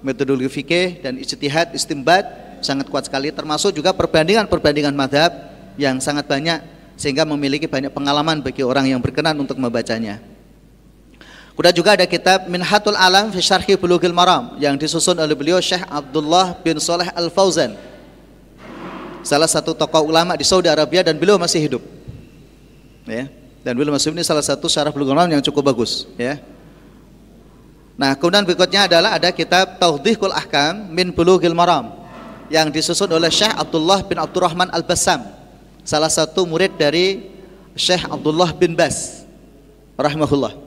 Metodologi 0.00 0.48
fikih 0.48 1.02
dan 1.02 1.18
ijtihad 1.18 1.74
istimbat 1.74 2.49
sangat 2.62 2.86
kuat 2.88 3.08
sekali 3.08 3.32
termasuk 3.34 3.74
juga 3.76 3.92
perbandingan-perbandingan 3.92 4.94
madhab 4.94 5.32
yang 5.80 5.98
sangat 5.98 6.28
banyak 6.28 6.60
sehingga 7.00 7.24
memiliki 7.24 7.64
banyak 7.64 7.88
pengalaman 7.88 8.44
bagi 8.44 8.60
orang 8.60 8.84
yang 8.84 9.00
berkenan 9.00 9.32
untuk 9.40 9.56
membacanya. 9.56 10.20
Kemudian 11.56 11.76
juga 11.76 11.92
ada 11.92 12.08
kitab 12.08 12.48
Minhatul 12.48 12.96
Alam 12.96 13.32
fi 13.32 13.40
Syarhi 13.40 13.76
Bulughil 13.76 14.16
Maram 14.16 14.56
yang 14.56 14.80
disusun 14.80 15.16
oleh 15.16 15.36
beliau 15.36 15.60
Syekh 15.60 15.84
Abdullah 15.88 16.56
bin 16.60 16.80
Saleh 16.80 17.12
Al 17.12 17.28
Fauzan. 17.28 17.76
Salah 19.20 19.48
satu 19.48 19.76
tokoh 19.76 20.08
ulama 20.08 20.36
di 20.40 20.44
Saudi 20.44 20.72
Arabia 20.72 21.04
dan 21.04 21.20
beliau 21.20 21.36
masih 21.36 21.60
hidup. 21.60 21.82
Ya. 23.04 23.28
Dan 23.60 23.76
beliau 23.76 23.92
masih 23.92 24.08
ini 24.08 24.24
salah 24.24 24.40
satu 24.40 24.72
syarah 24.72 24.88
Bulughil 24.88 25.12
Maram 25.12 25.28
yang 25.28 25.44
cukup 25.44 25.68
bagus, 25.68 26.08
ya. 26.16 26.40
Nah, 28.00 28.16
kemudian 28.16 28.48
berikutnya 28.48 28.88
adalah 28.88 29.20
ada 29.20 29.28
kitab 29.28 29.76
Tauhdihul 29.76 30.32
Ahkam 30.32 30.88
min 30.88 31.12
Bulughil 31.12 31.52
Maram 31.52 31.99
yang 32.50 32.68
disusun 32.68 33.08
oleh 33.08 33.30
Syekh 33.30 33.54
Abdullah 33.54 34.02
bin 34.02 34.18
Abdurrahman 34.18 34.68
Al-Bassam 34.74 35.22
salah 35.86 36.10
satu 36.10 36.44
murid 36.44 36.74
dari 36.74 37.30
Syekh 37.78 38.04
Abdullah 38.10 38.50
bin 38.52 38.74
Bas 38.74 39.24
rahimahullah. 39.94 40.58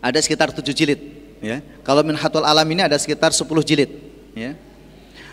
Ada 0.00 0.22
sekitar 0.24 0.54
tujuh 0.54 0.72
jilid 0.72 1.00
ya. 1.42 1.60
Kalau 1.84 2.00
Minhatul 2.06 2.46
Alam 2.46 2.64
ini 2.70 2.86
ada 2.86 2.96
sekitar 2.96 3.34
sepuluh 3.34 3.60
jilid 3.60 3.90
ya. 4.32 4.54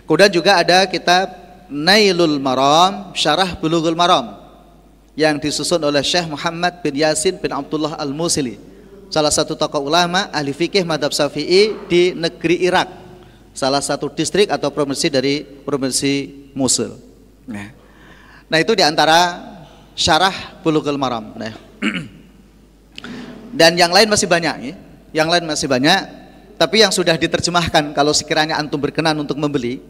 Kemudian 0.03 0.33
juga 0.33 0.59
ada 0.59 0.83
kitab 0.89 1.29
Nailul 1.69 2.41
Maram 2.41 3.13
Syarah 3.13 3.55
Bulughul 3.55 3.95
Maram 3.95 4.35
yang 5.13 5.38
disusun 5.38 5.79
oleh 5.85 6.01
Syekh 6.01 6.27
Muhammad 6.27 6.81
bin 6.81 6.97
Yasin 6.97 7.38
bin 7.38 7.53
Abdullah 7.53 7.95
Al-Musili 7.95 8.57
salah 9.07 9.31
satu 9.31 9.55
tokoh 9.55 9.88
ulama 9.88 10.27
ahli 10.35 10.51
fikih 10.51 10.83
madhab 10.83 11.15
syafi'i 11.15 11.75
di 11.88 12.11
negeri 12.11 12.67
Irak 12.67 13.07
salah 13.58 13.82
satu 13.82 14.05
distrik 14.14 14.53
atau 14.53 14.70
provinsi 14.70 15.10
dari 15.10 15.41
provinsi 15.41 16.45
Musul 16.53 16.93
nah, 17.49 17.74
nah 18.45 18.58
itu 18.62 18.78
di 18.78 18.86
antara 18.86 19.41
syarah 19.97 20.62
Bulughul 20.62 21.01
Maram 21.01 21.34
nah. 21.34 21.58
dan 23.58 23.74
yang 23.74 23.89
lain 23.89 24.05
masih 24.05 24.30
banyak 24.30 24.55
ya. 24.62 24.76
yang 25.10 25.26
lain 25.26 25.49
masih 25.49 25.66
banyak 25.66 26.05
tapi 26.62 26.86
yang 26.86 26.93
sudah 26.93 27.18
diterjemahkan 27.18 27.97
kalau 27.97 28.14
sekiranya 28.14 28.62
antum 28.62 28.78
berkenan 28.78 29.18
untuk 29.18 29.41
membeli 29.41 29.82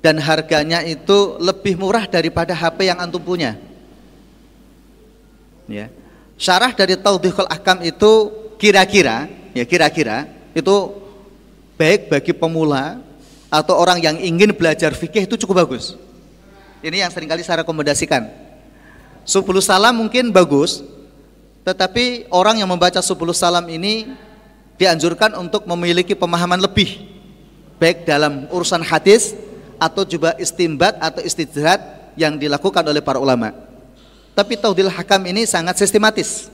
dan 0.00 0.16
harganya 0.16 0.80
itu 0.80 1.36
lebih 1.44 1.76
murah 1.76 2.08
daripada 2.08 2.56
HP 2.56 2.88
yang 2.88 3.04
antum 3.04 3.20
punya 3.20 3.60
ya. 5.68 5.92
Syarah 6.40 6.72
dari 6.72 6.96
Taudhihul 6.96 7.52
Akam 7.52 7.84
itu 7.84 8.32
kira-kira 8.56 9.28
ya 9.52 9.68
kira-kira 9.68 10.24
itu 10.56 10.76
baik 11.76 12.08
bagi 12.08 12.32
pemula 12.32 13.09
atau 13.50 13.74
orang 13.74 13.98
yang 13.98 14.16
ingin 14.16 14.54
belajar 14.54 14.94
fikih 14.94 15.26
itu 15.26 15.34
cukup 15.34 15.66
bagus. 15.66 15.98
Ini 16.80 17.04
yang 17.04 17.10
sering 17.12 17.28
kali 17.28 17.42
saya 17.42 17.66
rekomendasikan. 17.66 18.30
Sepuluh 19.26 19.60
salam 19.60 19.92
mungkin 19.92 20.32
bagus, 20.32 20.80
tetapi 21.66 22.30
orang 22.32 22.62
yang 22.62 22.70
membaca 22.70 23.02
sepuluh 23.04 23.36
salam 23.36 23.66
ini 23.68 24.16
dianjurkan 24.80 25.36
untuk 25.36 25.68
memiliki 25.68 26.16
pemahaman 26.16 26.56
lebih 26.56 27.04
baik 27.76 28.08
dalam 28.08 28.48
urusan 28.48 28.80
hadis 28.80 29.36
atau 29.76 30.08
juga 30.08 30.32
istimbat 30.40 30.96
atau 30.96 31.20
istidrat 31.20 31.80
yang 32.16 32.40
dilakukan 32.40 32.80
oleh 32.86 33.04
para 33.04 33.20
ulama. 33.20 33.52
Tapi 34.32 34.56
taudil 34.56 34.88
hakam 34.88 35.20
ini 35.28 35.44
sangat 35.44 35.76
sistematis. 35.76 36.48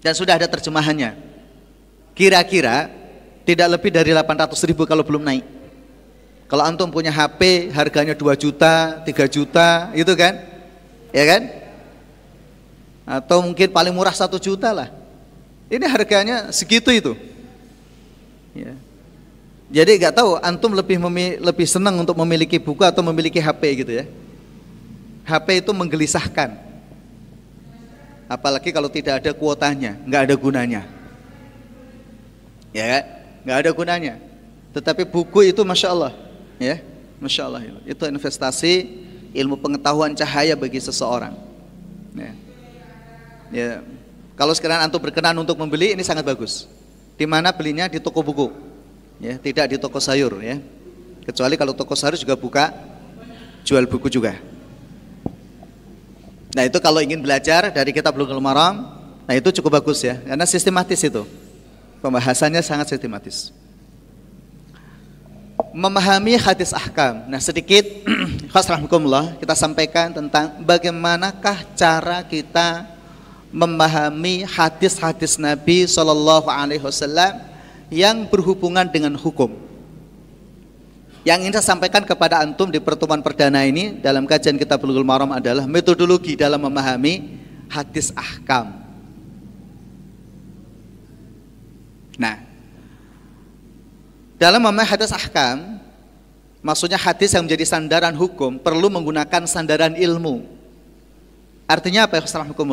Dan 0.00 0.16
sudah 0.16 0.40
ada 0.40 0.48
terjemahannya. 0.48 1.16
Kira-kira 2.16 2.88
tidak 3.44 3.80
lebih 3.80 3.90
dari 3.92 4.10
800 4.12 4.68
ribu 4.68 4.84
kalau 4.88 5.04
belum 5.04 5.24
naik. 5.24 5.59
Kalau 6.50 6.66
antum 6.66 6.90
punya 6.90 7.14
HP 7.14 7.70
harganya 7.70 8.10
2 8.10 8.34
juta, 8.34 8.98
3 9.06 9.30
juta, 9.30 9.94
itu 9.94 10.10
kan? 10.18 10.34
Ya 11.14 11.22
kan? 11.22 11.42
Atau 13.06 13.38
mungkin 13.46 13.70
paling 13.70 13.94
murah 13.94 14.10
1 14.10 14.34
juta 14.42 14.74
lah. 14.74 14.90
Ini 15.70 15.86
harganya 15.86 16.50
segitu 16.50 16.90
itu. 16.90 17.14
Ya. 18.50 18.74
Jadi 19.70 20.02
nggak 20.02 20.18
tahu 20.18 20.42
antum 20.42 20.74
lebih 20.74 20.98
lebih 21.38 21.66
senang 21.70 22.02
untuk 22.02 22.18
memiliki 22.18 22.58
buku 22.58 22.82
atau 22.82 23.06
memiliki 23.06 23.38
HP 23.38 23.86
gitu 23.86 24.02
ya. 24.02 24.04
HP 25.22 25.62
itu 25.62 25.70
menggelisahkan. 25.70 26.58
Apalagi 28.26 28.74
kalau 28.74 28.90
tidak 28.90 29.22
ada 29.22 29.30
kuotanya, 29.30 29.94
nggak 30.02 30.22
ada 30.26 30.34
gunanya. 30.34 30.82
Ya, 32.74 33.06
nggak 33.46 33.58
ada 33.62 33.70
gunanya. 33.70 34.14
Tetapi 34.74 35.06
buku 35.06 35.50
itu 35.54 35.62
masya 35.62 35.94
Allah, 35.94 36.14
ya, 36.60 36.84
masya 37.16 37.48
Allah 37.48 37.64
itu 37.88 38.04
investasi 38.04 38.72
ilmu 39.32 39.56
pengetahuan 39.58 40.12
cahaya 40.12 40.54
bagi 40.54 40.78
seseorang. 40.78 41.34
Ya. 42.14 42.32
ya. 43.50 43.70
Kalau 44.36 44.52
sekarang 44.52 44.84
antum 44.84 45.00
berkenan 45.00 45.36
untuk 45.40 45.56
membeli 45.56 45.96
ini 45.96 46.04
sangat 46.04 46.26
bagus. 46.26 46.68
Di 47.16 47.28
mana 47.28 47.52
belinya 47.52 47.84
di 47.84 48.00
toko 48.00 48.24
buku, 48.24 48.48
ya, 49.20 49.36
tidak 49.36 49.72
di 49.72 49.76
toko 49.76 50.00
sayur, 50.00 50.40
ya. 50.40 50.56
Kecuali 51.24 51.54
kalau 51.60 51.76
toko 51.76 51.92
sayur 51.92 52.16
juga 52.16 52.32
buka 52.32 52.72
jual 53.60 53.84
buku 53.84 54.08
juga. 54.08 54.40
Nah 56.56 56.64
itu 56.66 56.80
kalau 56.80 56.98
ingin 57.04 57.20
belajar 57.20 57.68
dari 57.70 57.92
kitab 57.92 58.16
Bulughul 58.16 58.40
Maram, 58.40 58.88
nah 59.28 59.34
itu 59.36 59.52
cukup 59.60 59.78
bagus 59.78 60.00
ya, 60.02 60.18
karena 60.24 60.48
sistematis 60.48 60.98
itu. 61.04 61.22
Pembahasannya 62.00 62.64
sangat 62.64 62.96
sistematis. 62.96 63.52
Memahami 65.70 66.34
hadis 66.34 66.74
ahkam. 66.74 67.30
Nah 67.30 67.38
sedikit, 67.38 67.86
khasrahmukumullah, 68.52 69.38
kita 69.38 69.54
sampaikan 69.54 70.10
tentang 70.10 70.58
bagaimanakah 70.66 71.62
cara 71.78 72.26
kita 72.26 72.90
memahami 73.50 74.46
hadis-hadis 74.46 75.38
Nabi 75.38 75.86
Wasallam 75.86 77.34
yang 77.90 78.26
berhubungan 78.26 78.86
dengan 78.86 79.14
hukum. 79.18 79.50
Yang 81.20 81.38
ingin 81.44 81.54
saya 81.60 81.76
sampaikan 81.76 82.00
kepada 82.02 82.40
antum 82.40 82.72
di 82.72 82.80
pertemuan 82.80 83.20
perdana 83.20 83.60
ini 83.66 84.00
dalam 84.00 84.24
kajian 84.24 84.56
kita 84.56 84.80
Bulughul 84.80 85.04
Maram 85.04 85.28
adalah 85.36 85.68
metodologi 85.68 86.32
dalam 86.32 86.64
memahami 86.64 87.36
hadis 87.68 88.08
ahkam. 88.16 88.72
Nah, 92.16 92.49
dalam 94.40 94.64
memahami 94.64 94.88
hadis 94.88 95.12
ahkam, 95.12 95.76
maksudnya 96.64 96.96
hadis 96.96 97.36
yang 97.36 97.44
menjadi 97.44 97.68
sandaran 97.68 98.16
hukum 98.16 98.56
perlu 98.56 98.88
menggunakan 98.88 99.44
sandaran 99.44 99.92
ilmu. 99.92 100.48
Artinya 101.68 102.08
apa 102.08 102.16
ya? 102.16 102.24
Assalamualaikum 102.24 102.72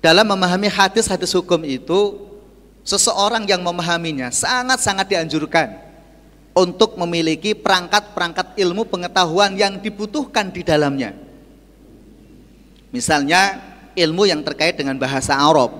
Dalam 0.00 0.24
memahami 0.24 0.72
hadis-hadis 0.72 1.36
hukum 1.36 1.60
itu, 1.68 2.16
seseorang 2.80 3.44
yang 3.44 3.60
memahaminya 3.60 4.32
sangat-sangat 4.32 5.04
dianjurkan 5.12 5.68
untuk 6.56 6.96
memiliki 6.96 7.52
perangkat-perangkat 7.52 8.56
ilmu 8.56 8.88
pengetahuan 8.88 9.52
yang 9.52 9.78
dibutuhkan 9.84 10.48
di 10.48 10.64
dalamnya. 10.64 11.12
Misalnya 12.88 13.60
ilmu 13.92 14.24
yang 14.24 14.40
terkait 14.40 14.80
dengan 14.80 14.96
bahasa 14.96 15.36
Arab. 15.36 15.76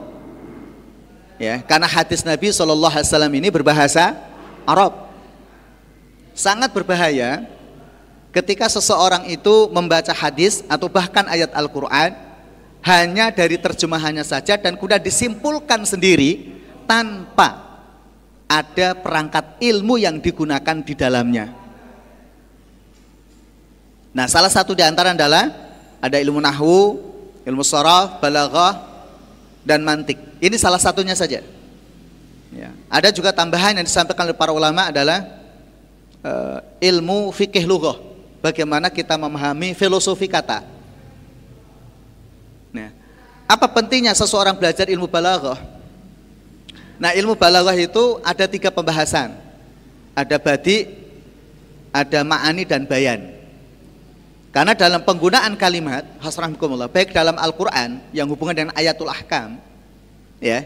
Ya, 1.40 1.64
karena 1.64 1.88
hadis 1.88 2.20
Nabi 2.22 2.52
Shallallahu 2.52 3.00
alaihi 3.00 3.08
wasallam 3.08 3.34
ini 3.34 3.48
berbahasa 3.50 4.31
Arab. 4.66 5.12
Sangat 6.32 6.72
berbahaya 6.72 7.44
ketika 8.32 8.66
seseorang 8.66 9.28
itu 9.28 9.68
membaca 9.70 10.10
hadis 10.16 10.64
atau 10.66 10.88
bahkan 10.88 11.28
ayat 11.28 11.52
Al-Qur'an 11.52 12.16
hanya 12.82 13.30
dari 13.30 13.60
terjemahannya 13.60 14.26
saja 14.26 14.58
dan 14.58 14.74
kemudian 14.74 14.98
disimpulkan 14.98 15.86
sendiri 15.86 16.50
tanpa 16.88 17.72
ada 18.50 18.92
perangkat 18.98 19.56
ilmu 19.62 19.96
yang 19.96 20.18
digunakan 20.18 20.76
di 20.82 20.92
dalamnya. 20.92 21.46
Nah, 24.12 24.28
salah 24.28 24.52
satu 24.52 24.76
di 24.76 24.84
antara 24.84 25.16
adalah 25.16 25.48
ada 26.02 26.20
ilmu 26.20 26.36
nahwu, 26.36 27.00
ilmu 27.48 27.64
sharaf, 27.64 28.20
balaghah, 28.20 28.76
dan 29.64 29.80
mantik. 29.80 30.18
Ini 30.42 30.58
salah 30.60 30.76
satunya 30.76 31.16
saja. 31.16 31.40
Ya. 32.52 32.70
Ada 32.92 33.08
juga 33.08 33.32
tambahan 33.32 33.80
yang 33.80 33.86
disampaikan 33.86 34.28
oleh 34.28 34.36
para 34.36 34.52
ulama 34.52 34.92
adalah 34.92 35.24
uh, 36.20 36.60
ilmu 36.78 37.32
fikih 37.32 37.64
lughah. 37.64 37.96
Bagaimana 38.44 38.92
kita 38.92 39.16
memahami 39.16 39.72
filosofi 39.72 40.28
kata. 40.28 40.66
Nah, 42.74 42.90
apa 43.46 43.66
pentingnya 43.70 44.12
seseorang 44.12 44.58
belajar 44.58 44.90
ilmu 44.90 45.06
balaghah? 45.08 45.56
Nah 46.98 47.10
ilmu 47.14 47.38
balaghah 47.38 47.74
itu 47.78 48.18
ada 48.26 48.44
tiga 48.50 48.68
pembahasan. 48.68 49.34
Ada 50.12 50.36
badi, 50.36 50.90
ada 51.94 52.20
ma'ani 52.20 52.68
dan 52.68 52.84
bayan. 52.84 53.32
Karena 54.52 54.76
dalam 54.76 55.00
penggunaan 55.00 55.56
kalimat 55.56 56.04
hasrahmukumullah 56.20 56.92
baik 56.92 57.16
dalam 57.16 57.40
Al-Qur'an 57.40 58.04
yang 58.12 58.28
hubungan 58.28 58.52
dengan 58.52 58.72
ayatul 58.76 59.08
ahkam 59.08 59.56
ya 60.44 60.60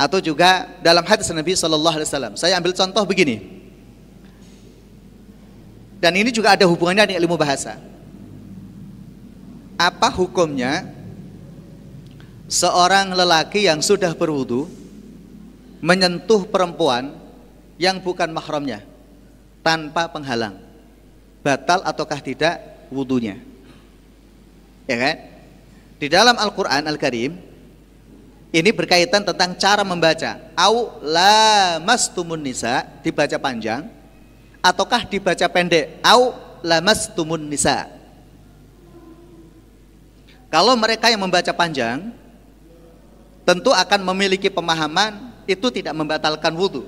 atau 0.00 0.16
juga 0.16 0.64
dalam 0.80 1.04
hadis 1.04 1.28
Nabi 1.28 1.52
sallallahu 1.52 2.00
alaihi 2.00 2.08
wasallam. 2.08 2.32
Saya 2.40 2.56
ambil 2.56 2.72
contoh 2.72 3.04
begini. 3.04 3.60
Dan 6.00 6.16
ini 6.16 6.32
juga 6.32 6.56
ada 6.56 6.64
hubungannya 6.64 7.12
dengan 7.12 7.20
ilmu 7.20 7.36
bahasa. 7.36 7.76
Apa 9.76 10.08
hukumnya 10.08 10.88
seorang 12.48 13.12
lelaki 13.12 13.68
yang 13.68 13.84
sudah 13.84 14.16
berwudu 14.16 14.64
menyentuh 15.84 16.48
perempuan 16.48 17.12
yang 17.76 18.00
bukan 18.00 18.32
mahramnya 18.32 18.80
tanpa 19.60 20.08
penghalang 20.08 20.56
batal 21.40 21.80
ataukah 21.84 22.20
tidak 22.20 22.60
wudhunya 22.92 23.40
ya 24.84 24.96
kan 25.00 25.16
di 25.96 26.08
dalam 26.12 26.36
Al-Quran 26.36 26.84
Al-Karim 26.84 27.49
ini 28.50 28.70
berkaitan 28.74 29.22
tentang 29.22 29.54
cara 29.54 29.82
membaca 29.86 30.38
au 30.58 30.98
lamastumun 31.02 32.38
nisa 32.38 32.86
dibaca 33.02 33.38
panjang 33.38 33.86
ataukah 34.60 35.06
dibaca 35.06 35.46
pendek 35.46 36.02
au 36.02 36.34
lamastumun 36.60 37.40
nisa 37.46 37.86
kalau 40.50 40.74
mereka 40.74 41.06
yang 41.06 41.22
membaca 41.22 41.54
panjang 41.54 42.10
tentu 43.46 43.70
akan 43.70 44.02
memiliki 44.10 44.50
pemahaman 44.50 45.30
itu 45.46 45.66
tidak 45.70 45.94
membatalkan 45.94 46.50
wudhu. 46.54 46.86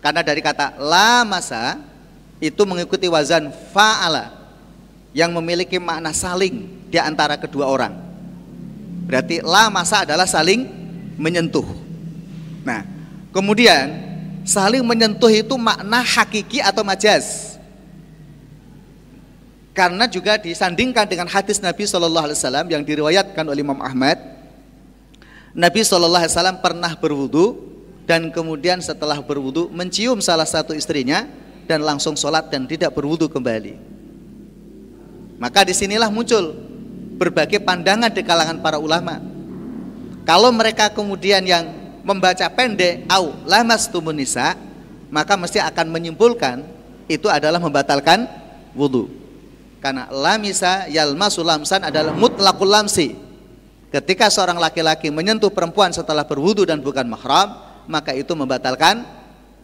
Karena 0.00 0.20
dari 0.20 0.40
kata 0.40 0.76
la 0.80 1.24
masa 1.24 1.80
itu 2.40 2.64
mengikuti 2.64 3.08
wazan 3.08 3.52
fa'ala. 3.72 4.44
yang 5.14 5.30
memiliki 5.30 5.78
makna 5.78 6.10
saling 6.10 6.66
di 6.90 6.98
antara 6.98 7.38
kedua 7.38 7.70
orang. 7.70 7.94
Berarti 9.04 9.44
la 9.44 9.68
masa 9.68 10.02
adalah 10.02 10.24
saling 10.24 10.64
menyentuh. 11.20 11.66
Nah, 12.64 12.82
kemudian 13.30 13.92
saling 14.48 14.80
menyentuh 14.84 15.28
itu 15.28 15.54
makna 15.60 16.00
hakiki 16.00 16.64
atau 16.64 16.80
majaz. 16.80 17.56
Karena 19.74 20.06
juga 20.06 20.38
disandingkan 20.38 21.04
dengan 21.10 21.26
hadis 21.26 21.58
Nabi 21.58 21.82
Shallallahu 21.82 22.30
Alaihi 22.30 22.38
Wasallam 22.38 22.66
yang 22.70 22.82
diriwayatkan 22.86 23.42
oleh 23.42 23.60
Imam 23.60 23.82
Ahmad. 23.82 24.16
Nabi 25.50 25.82
Shallallahu 25.82 26.22
Alaihi 26.22 26.34
Wasallam 26.34 26.58
pernah 26.62 26.92
berwudu 26.94 27.74
dan 28.06 28.30
kemudian 28.30 28.78
setelah 28.78 29.18
berwudu 29.18 29.66
mencium 29.74 30.22
salah 30.22 30.46
satu 30.46 30.76
istrinya 30.78 31.26
dan 31.66 31.82
langsung 31.82 32.14
sholat 32.14 32.52
dan 32.52 32.68
tidak 32.70 32.94
berwudu 32.94 33.26
kembali. 33.26 33.74
Maka 35.42 35.66
di 35.66 35.74
sinilah 35.74 36.08
muncul 36.12 36.54
berbagai 37.16 37.62
pandangan 37.62 38.10
di 38.10 38.22
kalangan 38.26 38.58
para 38.60 38.78
ulama. 38.78 39.22
Kalau 40.24 40.50
mereka 40.50 40.88
kemudian 40.90 41.44
yang 41.44 41.68
membaca 42.04 42.48
pendek 42.52 43.04
au 43.08 43.32
lamas 43.44 43.88
tumunisa, 43.88 44.56
maka 45.12 45.36
mesti 45.36 45.60
akan 45.60 45.86
menyimpulkan 45.92 46.64
itu 47.06 47.28
adalah 47.28 47.60
membatalkan 47.60 48.24
wudhu. 48.72 49.08
Karena 49.84 50.08
lamisa 50.08 50.88
yalmasu 50.88 51.44
lamsan 51.44 51.84
adalah 51.84 52.16
mutlakul 52.16 52.72
lamsi. 52.72 53.12
Ketika 53.92 54.32
seorang 54.32 54.56
laki-laki 54.56 55.12
menyentuh 55.12 55.52
perempuan 55.52 55.92
setelah 55.92 56.24
berwudhu 56.24 56.64
dan 56.64 56.80
bukan 56.80 57.04
mahram, 57.04 57.54
maka 57.84 58.16
itu 58.16 58.32
membatalkan 58.32 59.04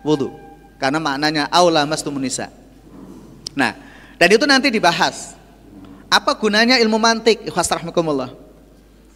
wudhu. 0.05 0.37
Karena 0.77 1.01
maknanya 1.01 1.49
au 1.49 1.73
lamas 1.73 2.05
tumunisa. 2.05 2.53
Nah, 3.57 3.75
dan 4.21 4.29
itu 4.29 4.45
nanti 4.45 4.69
dibahas 4.69 5.40
apa 6.11 6.35
gunanya 6.35 6.77
ilmu 6.83 6.99
mantik? 6.99 7.47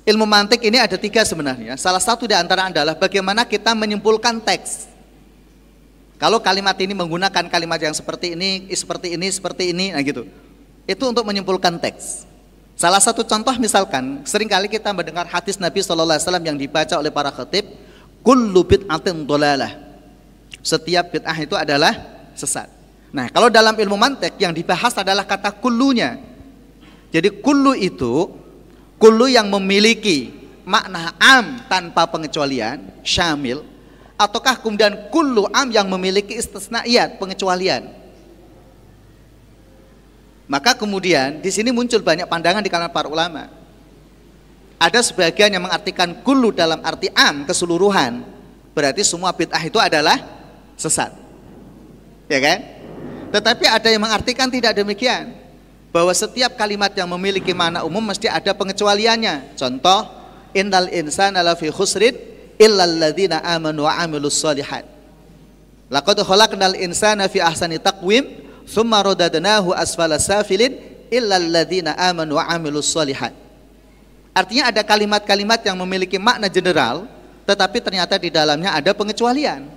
Ilmu 0.04 0.26
mantik 0.28 0.60
ini 0.62 0.78
ada 0.78 0.94
tiga 0.94 1.26
sebenarnya. 1.26 1.74
Salah 1.74 1.98
satu 1.98 2.30
di 2.30 2.36
antara 2.38 2.70
adalah 2.70 2.94
bagaimana 2.94 3.42
kita 3.42 3.74
menyimpulkan 3.74 4.38
teks. 4.38 4.86
Kalau 6.22 6.38
kalimat 6.38 6.78
ini 6.78 6.94
menggunakan 6.94 7.50
kalimat 7.50 7.82
yang 7.82 7.92
seperti 7.92 8.38
ini, 8.38 8.70
seperti 8.70 9.18
ini, 9.18 9.26
seperti 9.28 9.74
ini, 9.74 9.90
nah 9.90 10.00
gitu. 10.06 10.24
Itu 10.86 11.10
untuk 11.10 11.26
menyimpulkan 11.26 11.82
teks. 11.82 12.30
Salah 12.78 13.02
satu 13.02 13.26
contoh 13.26 13.54
misalkan, 13.58 14.22
sering 14.22 14.46
kali 14.46 14.70
kita 14.70 14.94
mendengar 14.94 15.26
hadis 15.26 15.58
Nabi 15.58 15.82
SAW 15.82 16.18
yang 16.42 16.54
dibaca 16.54 16.94
oleh 16.94 17.10
para 17.10 17.34
khatib, 17.34 17.66
kullu 18.22 18.62
bid'atin 18.62 19.26
dolalah. 19.26 19.72
Setiap 20.62 21.10
bid'ah 21.10 21.38
itu 21.38 21.54
adalah 21.58 21.92
sesat. 22.34 22.66
Nah, 23.14 23.30
kalau 23.30 23.46
dalam 23.46 23.78
ilmu 23.78 23.94
mantek 23.94 24.34
yang 24.42 24.50
dibahas 24.50 24.90
adalah 24.98 25.22
kata 25.22 25.54
kullunya. 25.54 26.33
Jadi 27.14 27.30
kullu 27.38 27.78
itu 27.78 28.26
kullu 28.98 29.30
yang 29.30 29.46
memiliki 29.46 30.34
makna 30.66 31.14
am 31.22 31.62
tanpa 31.70 32.10
pengecualian, 32.10 32.82
syamil, 33.06 33.62
ataukah 34.18 34.58
kemudian 34.58 35.14
kullu 35.14 35.46
am 35.54 35.70
yang 35.70 35.86
memiliki 35.86 36.34
istisnaiyat, 36.34 37.22
pengecualian. 37.22 37.86
Maka 40.50 40.74
kemudian 40.74 41.38
di 41.38 41.54
sini 41.54 41.70
muncul 41.70 42.02
banyak 42.02 42.26
pandangan 42.26 42.66
di 42.66 42.66
kalangan 42.66 42.90
para 42.90 43.06
ulama. 43.06 43.46
Ada 44.82 45.06
sebagian 45.06 45.54
yang 45.54 45.62
mengartikan 45.70 46.18
kullu 46.26 46.50
dalam 46.50 46.82
arti 46.82 47.14
am 47.14 47.46
keseluruhan. 47.46 48.26
Berarti 48.74 49.06
semua 49.06 49.30
bid'ah 49.30 49.62
itu 49.62 49.78
adalah 49.78 50.18
sesat. 50.74 51.14
Ya 52.26 52.42
kan? 52.42 52.58
Tetapi 53.30 53.70
ada 53.70 53.86
yang 53.86 54.02
mengartikan 54.02 54.50
tidak 54.50 54.74
demikian 54.74 55.43
bahwa 55.94 56.10
setiap 56.10 56.58
kalimat 56.58 56.90
yang 56.90 57.06
memiliki 57.06 57.54
makna 57.54 57.86
umum 57.86 58.02
mesti 58.02 58.26
ada 58.26 58.50
pengecualiannya. 58.50 59.54
Contoh, 59.54 60.10
innal 60.50 60.90
insana 60.90 61.38
lafi 61.38 61.70
khusrin 61.70 62.18
illal 62.58 62.98
ladzina 62.98 63.38
amanu 63.46 63.86
wa 63.86 63.94
amilus 64.02 64.34
solihat. 64.42 64.82
Laqad 65.86 66.18
khalaqnal 66.26 66.74
insana 66.82 67.30
fi 67.30 67.38
ahsani 67.38 67.78
taqwim 67.78 68.26
thumma 68.66 69.06
radadnahu 69.06 69.70
asfala 69.70 70.18
safilin 70.18 70.74
illal 71.14 71.46
ladzina 71.46 71.94
amanu 71.94 72.42
wa 72.42 72.50
amilus 72.50 72.90
solihat. 72.90 73.30
Artinya 74.34 74.74
ada 74.74 74.82
kalimat-kalimat 74.82 75.62
yang 75.62 75.78
memiliki 75.78 76.18
makna 76.18 76.50
general 76.50 77.06
tetapi 77.46 77.78
ternyata 77.78 78.18
di 78.18 78.34
dalamnya 78.34 78.74
ada 78.74 78.90
pengecualian. 78.90 79.70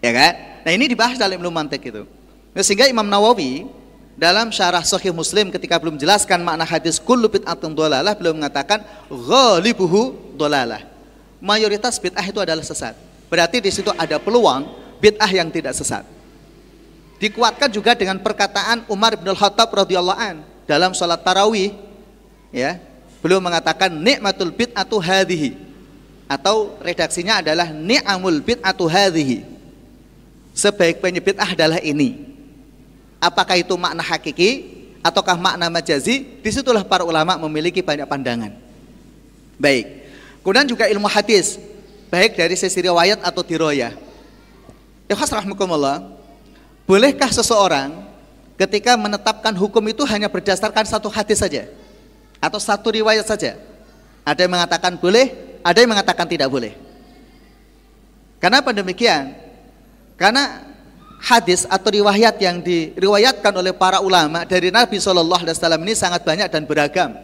Ya 0.00 0.10
kan? 0.16 0.32
Nah, 0.64 0.72
ini 0.72 0.88
dibahas 0.88 1.20
dalam 1.20 1.36
ilmu 1.36 1.52
mantik 1.52 1.84
itu. 1.84 2.08
Nah, 2.56 2.62
sehingga 2.64 2.88
Imam 2.88 3.04
Nawawi 3.04 3.81
dalam 4.22 4.54
syarah 4.54 4.86
Sahih 4.86 5.10
Muslim 5.10 5.50
ketika 5.50 5.74
belum 5.82 5.98
menjelaskan 5.98 6.46
makna 6.46 6.62
hadis 6.62 7.02
kullu 7.02 7.26
bid'atun 7.26 7.74
dolalah 7.74 8.14
beliau 8.14 8.30
mengatakan 8.30 8.86
ghalibuhu 9.10 10.14
dolalah. 10.38 10.86
Mayoritas 11.42 11.98
bid'ah 11.98 12.22
itu 12.22 12.38
adalah 12.38 12.62
sesat. 12.62 12.94
Berarti 13.26 13.58
di 13.58 13.74
situ 13.74 13.90
ada 13.98 14.22
peluang 14.22 14.70
bid'ah 15.02 15.26
yang 15.26 15.50
tidak 15.50 15.74
sesat. 15.74 16.06
Dikuatkan 17.18 17.66
juga 17.74 17.98
dengan 17.98 18.22
perkataan 18.22 18.86
Umar 18.86 19.18
bin 19.18 19.26
Al-Khattab 19.26 19.74
radhiyallahu 19.74 20.14
an 20.14 20.46
dalam 20.70 20.94
salat 20.94 21.18
tarawih 21.26 21.74
ya. 22.54 22.78
Beliau 23.18 23.42
mengatakan 23.42 23.90
nikmatul 23.90 24.54
bid'atu 24.54 25.02
hadhihi 25.02 25.58
atau 26.30 26.78
redaksinya 26.78 27.42
adalah 27.42 27.74
ni'amul 27.74 28.38
bid'atu 28.38 28.86
hadhihi. 28.86 29.42
Sebaik-baiknya 30.54 31.18
bid'ah 31.18 31.58
adalah 31.58 31.82
ini 31.82 32.31
apakah 33.22 33.54
itu 33.54 33.78
makna 33.78 34.02
hakiki 34.02 34.82
ataukah 34.98 35.38
makna 35.38 35.70
majazi? 35.70 36.26
Di 36.42 36.50
situlah 36.50 36.82
para 36.82 37.06
ulama 37.06 37.38
memiliki 37.46 37.78
banyak 37.78 38.10
pandangan. 38.10 38.50
Baik. 39.62 40.02
Kemudian 40.42 40.66
juga 40.66 40.90
ilmu 40.90 41.06
hadis 41.06 41.62
baik 42.10 42.34
dari 42.34 42.58
sisi 42.58 42.82
riwayat 42.82 43.22
atau 43.22 43.46
diroya 43.46 43.94
Ikhwas 45.12 45.28
rahmukumullah 45.28 46.08
bolehkah 46.88 47.28
seseorang 47.28 47.92
ketika 48.56 48.96
menetapkan 48.96 49.52
hukum 49.52 49.84
itu 49.86 50.02
hanya 50.08 50.26
berdasarkan 50.26 50.88
satu 50.88 51.12
hadis 51.12 51.36
saja? 51.38 51.68
Atau 52.42 52.58
satu 52.58 52.90
riwayat 52.90 53.28
saja? 53.28 53.60
Ada 54.24 54.48
yang 54.48 54.52
mengatakan 54.56 54.96
boleh 54.96 55.30
ada 55.60 55.78
yang 55.78 55.92
mengatakan 55.92 56.26
tidak 56.26 56.48
boleh. 56.48 56.74
Kenapa 58.40 58.74
demikian? 58.74 59.36
Karena 60.18 60.71
hadis 61.22 61.62
atau 61.70 61.94
riwayat 61.94 62.34
yang 62.42 62.58
diriwayatkan 62.58 63.54
oleh 63.54 63.70
para 63.70 64.02
ulama 64.02 64.42
dari 64.42 64.74
Nabi 64.74 64.98
Shallallahu 64.98 65.46
Alaihi 65.46 65.54
Wasallam 65.54 65.82
ini 65.86 65.94
sangat 65.94 66.26
banyak 66.26 66.50
dan 66.50 66.66
beragam, 66.66 67.14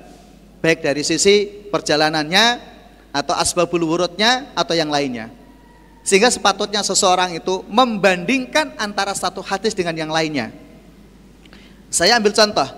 baik 0.63 0.87
dari 0.87 1.03
sisi 1.03 1.51
perjalanannya 1.67 2.63
atau 3.11 3.35
asbabul 3.35 3.83
wurudnya 3.83 4.55
atau 4.55 4.79
yang 4.79 4.87
lainnya. 4.87 5.35
Sehingga 6.07 6.31
sepatutnya 6.31 6.81
seseorang 6.87 7.37
itu 7.37 7.67
membandingkan 7.67 8.79
antara 8.79 9.13
satu 9.13 9.43
hadis 9.43 9.75
dengan 9.75 9.93
yang 9.99 10.15
lainnya. 10.15 10.55
Saya 11.91 12.17
ambil 12.17 12.33
contoh. 12.33 12.71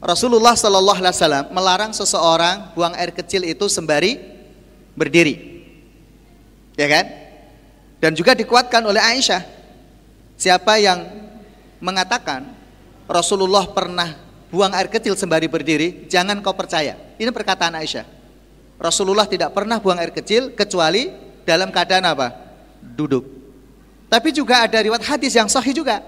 Rasulullah 0.00 0.56
Shallallahu 0.56 0.98
Alaihi 1.02 1.14
Wasallam 1.14 1.46
melarang 1.52 1.92
seseorang 1.92 2.72
buang 2.72 2.94
air 2.96 3.10
kecil 3.12 3.44
itu 3.44 3.66
sembari 3.66 4.16
berdiri, 4.94 5.66
ya 6.78 6.86
kan? 6.86 7.04
Dan 7.98 8.14
juga 8.14 8.30
dikuatkan 8.38 8.78
oleh 8.86 9.02
Aisyah 9.02 9.57
Siapa 10.38 10.78
yang 10.78 11.02
mengatakan 11.82 12.46
Rasulullah 13.10 13.66
pernah 13.66 14.14
buang 14.54 14.70
air 14.70 14.86
kecil 14.86 15.18
sembari 15.18 15.50
berdiri, 15.50 16.06
jangan 16.06 16.38
kau 16.38 16.54
percaya. 16.54 16.94
Ini 17.18 17.34
perkataan 17.34 17.74
Aisyah. 17.74 18.06
Rasulullah 18.78 19.26
tidak 19.26 19.50
pernah 19.50 19.82
buang 19.82 19.98
air 19.98 20.14
kecil 20.14 20.54
kecuali 20.54 21.10
dalam 21.42 21.74
keadaan 21.74 22.06
apa? 22.06 22.30
Duduk. 22.78 23.26
Tapi 24.06 24.30
juga 24.30 24.62
ada 24.62 24.78
riwayat 24.78 25.02
hadis 25.02 25.34
yang 25.34 25.50
sahih 25.50 25.74
juga 25.74 26.00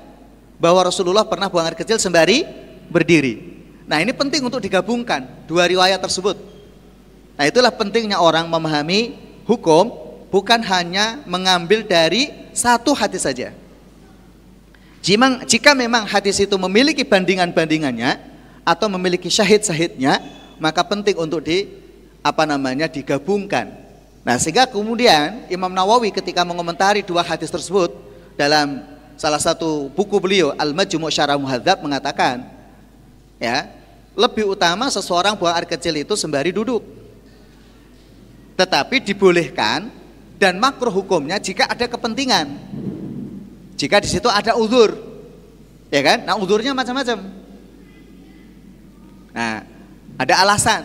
bahwa 0.63 0.79
Rasulullah 0.87 1.27
pernah 1.27 1.51
buang 1.51 1.67
air 1.67 1.75
kecil 1.75 1.99
sembari 1.99 2.47
berdiri. 2.87 3.51
Nah, 3.91 3.99
ini 3.99 4.15
penting 4.15 4.47
untuk 4.47 4.63
digabungkan 4.63 5.27
dua 5.51 5.67
riwayat 5.67 5.99
tersebut. 5.99 6.39
Nah, 7.35 7.45
itulah 7.51 7.75
pentingnya 7.75 8.23
orang 8.23 8.47
memahami 8.47 9.19
hukum 9.43 9.91
bukan 10.31 10.63
hanya 10.63 11.19
mengambil 11.27 11.83
dari 11.83 12.31
satu 12.55 12.95
hadis 12.95 13.27
saja. 13.27 13.51
Jika, 15.01 15.73
memang 15.73 16.05
hadis 16.05 16.37
itu 16.41 16.53
memiliki 16.61 17.01
bandingan-bandingannya 17.09 18.21
atau 18.65 18.87
memiliki 18.93 19.33
syahid-syahidnya, 19.33 20.21
maka 20.61 20.85
penting 20.85 21.17
untuk 21.17 21.41
di 21.41 21.69
apa 22.21 22.45
namanya 22.45 22.85
digabungkan. 22.85 23.73
Nah, 24.21 24.37
sehingga 24.37 24.69
kemudian 24.69 25.49
Imam 25.49 25.73
Nawawi 25.73 26.13
ketika 26.13 26.45
mengomentari 26.45 27.01
dua 27.01 27.25
hadis 27.25 27.49
tersebut 27.49 27.97
dalam 28.37 28.85
salah 29.17 29.41
satu 29.41 29.89
buku 29.97 30.21
beliau 30.21 30.53
Al-Majmu' 30.61 31.09
Syarah 31.09 31.41
Muhadzab 31.41 31.81
mengatakan 31.81 32.45
ya, 33.41 33.73
lebih 34.13 34.53
utama 34.53 34.93
seseorang 34.93 35.33
buang 35.33 35.57
air 35.57 35.65
kecil 35.65 35.97
itu 35.97 36.13
sembari 36.13 36.53
duduk. 36.53 36.85
Tetapi 38.61 39.01
dibolehkan 39.01 39.89
dan 40.37 40.61
makruh 40.61 40.93
hukumnya 40.93 41.41
jika 41.41 41.65
ada 41.65 41.89
kepentingan. 41.89 42.61
Jika 43.81 43.97
di 43.97 44.09
situ 44.13 44.29
ada 44.29 44.61
uzur. 44.61 44.93
Ya 45.89 46.05
kan? 46.05 46.29
Nah, 46.29 46.37
uzurnya 46.37 46.77
macam-macam. 46.77 47.17
Nah, 49.33 49.65
ada 50.21 50.35
alasan. 50.45 50.85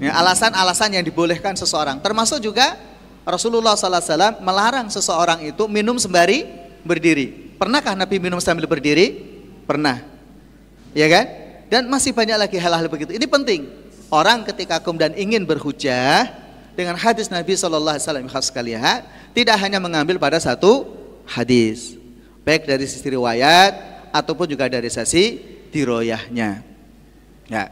Ya, 0.00 0.16
alasan-alasan 0.16 0.96
yang 0.96 1.04
dibolehkan 1.04 1.52
seseorang. 1.52 2.00
Termasuk 2.00 2.40
juga 2.40 2.80
Rasulullah 3.28 3.76
SAW 3.76 4.40
melarang 4.40 4.88
seseorang 4.88 5.44
itu 5.44 5.68
minum 5.68 6.00
sembari 6.00 6.48
berdiri. 6.80 7.52
Pernahkah 7.60 7.92
Nabi 7.92 8.16
minum 8.16 8.40
sambil 8.40 8.64
berdiri? 8.64 9.20
Pernah. 9.68 10.00
Ya 10.96 11.12
kan? 11.12 11.26
Dan 11.68 11.92
masih 11.92 12.16
banyak 12.16 12.40
lagi 12.40 12.56
hal-hal 12.56 12.88
begitu. 12.88 13.12
Ini 13.12 13.28
penting. 13.28 13.68
Orang 14.08 14.48
ketika 14.48 14.80
kemudian 14.80 15.12
ingin 15.12 15.44
berhujah 15.44 16.32
dengan 16.72 16.96
hadis 16.96 17.28
Nabi 17.28 17.52
Shallallahu 17.52 18.00
Alaihi 18.00 18.06
Wasallam 18.08 18.32
khas 18.32 18.48
tidak 19.36 19.56
hanya 19.60 19.76
mengambil 19.76 20.16
pada 20.16 20.40
satu 20.40 20.88
hadis, 21.28 21.97
baik 22.48 22.64
dari 22.64 22.88
sisi 22.88 23.04
riwayat 23.12 23.76
ataupun 24.08 24.48
juga 24.48 24.72
dari 24.72 24.88
sisi 24.88 25.36
diroyahnya. 25.68 26.64
Ya. 27.44 27.68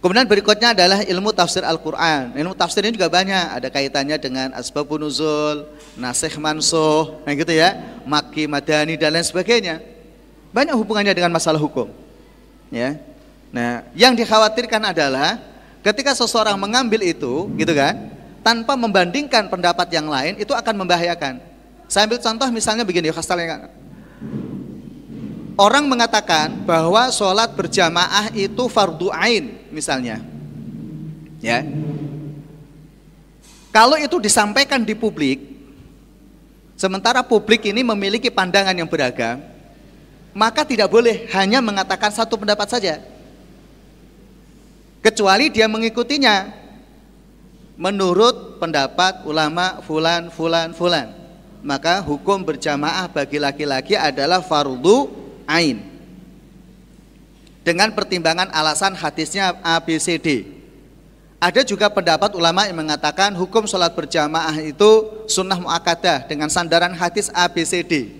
Kemudian 0.00 0.24
berikutnya 0.24 0.72
adalah 0.72 1.04
ilmu 1.04 1.32
tafsir 1.32 1.60
Al-Quran. 1.60 2.32
Ilmu 2.32 2.56
tafsir 2.56 2.84
ini 2.84 2.96
juga 2.96 3.12
banyak, 3.12 3.56
ada 3.56 3.68
kaitannya 3.68 4.16
dengan 4.16 4.48
asbabun 4.56 5.04
nuzul, 5.04 5.68
nasih 5.96 6.32
mansuh, 6.40 7.20
nah 7.24 7.32
gitu 7.32 7.52
ya, 7.52 8.00
maki, 8.04 8.44
madani 8.44 9.00
dan 9.00 9.16
lain 9.16 9.24
sebagainya. 9.24 9.80
Banyak 10.52 10.76
hubungannya 10.76 11.12
dengan 11.12 11.32
masalah 11.32 11.56
hukum. 11.56 11.88
Ya. 12.68 13.00
Nah, 13.48 13.84
yang 13.96 14.12
dikhawatirkan 14.12 14.92
adalah 14.92 15.40
ketika 15.80 16.12
seseorang 16.12 16.56
mengambil 16.60 17.00
itu, 17.00 17.48
gitu 17.56 17.72
kan, 17.72 18.12
tanpa 18.44 18.76
membandingkan 18.76 19.48
pendapat 19.48 19.88
yang 19.88 20.08
lain, 20.08 20.36
itu 20.36 20.52
akan 20.52 20.84
membahayakan. 20.84 21.40
Saya 21.88 22.04
ambil 22.04 22.20
contoh 22.20 22.48
misalnya 22.52 22.84
begini, 22.84 23.08
Orang 25.54 25.86
mengatakan 25.86 26.66
bahwa 26.66 27.06
sholat 27.14 27.54
berjamaah 27.54 28.34
itu 28.34 28.66
fardu 28.66 29.06
ain 29.14 29.54
misalnya. 29.70 30.18
Ya. 31.38 31.62
Kalau 33.70 33.94
itu 33.94 34.18
disampaikan 34.18 34.82
di 34.82 34.98
publik, 34.98 35.38
sementara 36.74 37.22
publik 37.22 37.70
ini 37.70 37.86
memiliki 37.86 38.34
pandangan 38.34 38.74
yang 38.74 38.90
beragam, 38.90 39.42
maka 40.34 40.66
tidak 40.66 40.90
boleh 40.90 41.30
hanya 41.30 41.62
mengatakan 41.62 42.10
satu 42.10 42.34
pendapat 42.34 42.66
saja. 42.66 42.98
Kecuali 45.06 45.54
dia 45.54 45.70
mengikutinya 45.70 46.50
menurut 47.78 48.58
pendapat 48.58 49.22
ulama 49.22 49.78
fulan 49.86 50.34
fulan 50.34 50.74
fulan. 50.74 51.14
Maka 51.62 52.02
hukum 52.02 52.42
berjamaah 52.42 53.06
bagi 53.06 53.38
laki-laki 53.38 53.94
adalah 53.94 54.42
fardu 54.42 55.23
ain 55.48 55.80
dengan 57.64 57.90
pertimbangan 57.96 58.52
alasan 58.52 58.92
hadisnya 58.92 59.56
ABCD. 59.64 60.52
Ada 61.40 61.64
juga 61.64 61.92
pendapat 61.92 62.32
ulama 62.36 62.64
yang 62.64 62.80
mengatakan 62.80 63.32
hukum 63.36 63.68
sholat 63.68 63.92
berjamaah 63.92 64.54
itu 64.64 65.24
sunnah 65.28 65.60
mu'akadah 65.60 66.24
dengan 66.24 66.48
sandaran 66.48 66.92
hadis 66.96 67.28
ABCD. 67.32 68.12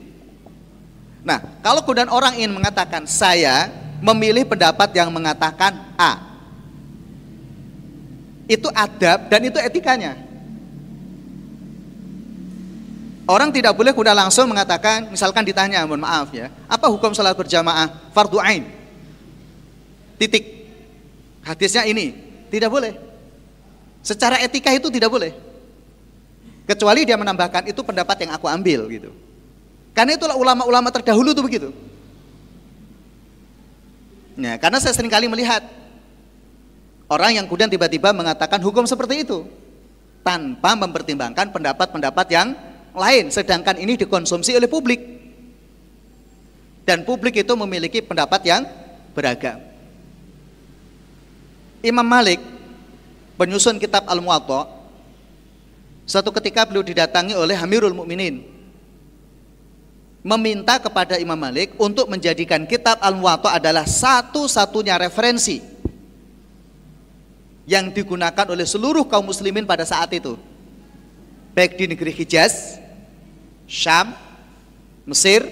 Nah, 1.24 1.40
kalau 1.64 1.80
kemudian 1.80 2.12
orang 2.12 2.36
ingin 2.36 2.52
mengatakan 2.52 3.08
saya 3.08 3.72
memilih 4.04 4.44
pendapat 4.44 4.92
yang 4.92 5.08
mengatakan 5.08 5.72
A, 5.96 6.20
itu 8.44 8.68
adab 8.76 9.32
dan 9.32 9.40
itu 9.40 9.56
etikanya. 9.56 10.20
Orang 13.24 13.48
tidak 13.56 13.72
boleh 13.72 13.96
kuda 13.96 14.12
langsung 14.12 14.52
mengatakan, 14.52 15.08
misalkan 15.08 15.48
ditanya, 15.48 15.80
mohon 15.88 16.04
maaf 16.04 16.28
ya, 16.28 16.52
apa 16.68 16.92
hukum 16.92 17.16
salat 17.16 17.32
berjamaah 17.32 18.12
fardu 18.12 18.36
ain? 18.36 18.68
Titik. 20.20 20.44
Hadisnya 21.40 21.88
ini, 21.88 22.12
tidak 22.52 22.68
boleh. 22.68 22.92
Secara 24.04 24.40
etika 24.44 24.68
itu 24.76 24.92
tidak 24.92 25.08
boleh. 25.08 25.32
Kecuali 26.68 27.08
dia 27.08 27.16
menambahkan 27.16 27.64
itu 27.68 27.80
pendapat 27.80 28.28
yang 28.28 28.36
aku 28.36 28.44
ambil 28.48 28.88
gitu. 28.92 29.12
Karena 29.96 30.16
itulah 30.16 30.36
ulama-ulama 30.36 30.92
terdahulu 30.92 31.32
itu 31.32 31.42
begitu. 31.44 31.68
Ya, 34.36 34.60
karena 34.60 34.82
saya 34.84 34.92
sering 34.92 35.12
kali 35.12 35.30
melihat 35.30 35.64
orang 37.08 37.40
yang 37.40 37.44
kemudian 37.48 37.72
tiba-tiba 37.72 38.12
mengatakan 38.12 38.60
hukum 38.60 38.84
seperti 38.84 39.24
itu 39.24 39.48
tanpa 40.26 40.74
mempertimbangkan 40.74 41.54
pendapat-pendapat 41.54 42.26
yang 42.28 42.52
lain, 42.94 43.28
sedangkan 43.28 43.76
ini 43.76 43.98
dikonsumsi 43.98 44.54
oleh 44.54 44.70
publik. 44.70 45.02
Dan 46.86 47.02
publik 47.02 47.42
itu 47.42 47.52
memiliki 47.58 48.00
pendapat 48.00 48.40
yang 48.46 48.62
beragam. 49.12 49.60
Imam 51.84 52.04
Malik 52.04 52.40
penyusun 53.36 53.76
kitab 53.76 54.08
Al-Muwatta 54.08 54.68
suatu 56.08 56.32
ketika 56.32 56.64
beliau 56.64 56.84
didatangi 56.84 57.36
oleh 57.36 57.56
Hamirul 57.56 57.92
Mukminin 57.92 58.40
meminta 60.24 60.80
kepada 60.80 61.20
Imam 61.20 61.36
Malik 61.36 61.76
untuk 61.76 62.08
menjadikan 62.08 62.64
kitab 62.64 62.96
Al-Muwatta 63.04 63.52
adalah 63.52 63.84
satu-satunya 63.84 64.96
referensi 64.96 65.60
yang 67.68 67.92
digunakan 67.92 68.48
oleh 68.48 68.64
seluruh 68.64 69.04
kaum 69.08 69.28
muslimin 69.28 69.68
pada 69.68 69.84
saat 69.84 70.12
itu 70.16 70.36
baik 71.52 71.76
di 71.76 71.84
negeri 71.88 72.12
Hijaz 72.12 72.80
Syam, 73.64 74.12
Mesir, 75.04 75.44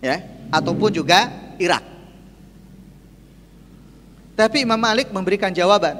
ya, 0.00 0.22
ataupun 0.52 0.92
juga 0.92 1.28
Irak. 1.56 1.84
Tapi 4.36 4.68
Imam 4.68 4.76
Malik 4.76 5.08
memberikan 5.08 5.48
jawaban. 5.48 5.96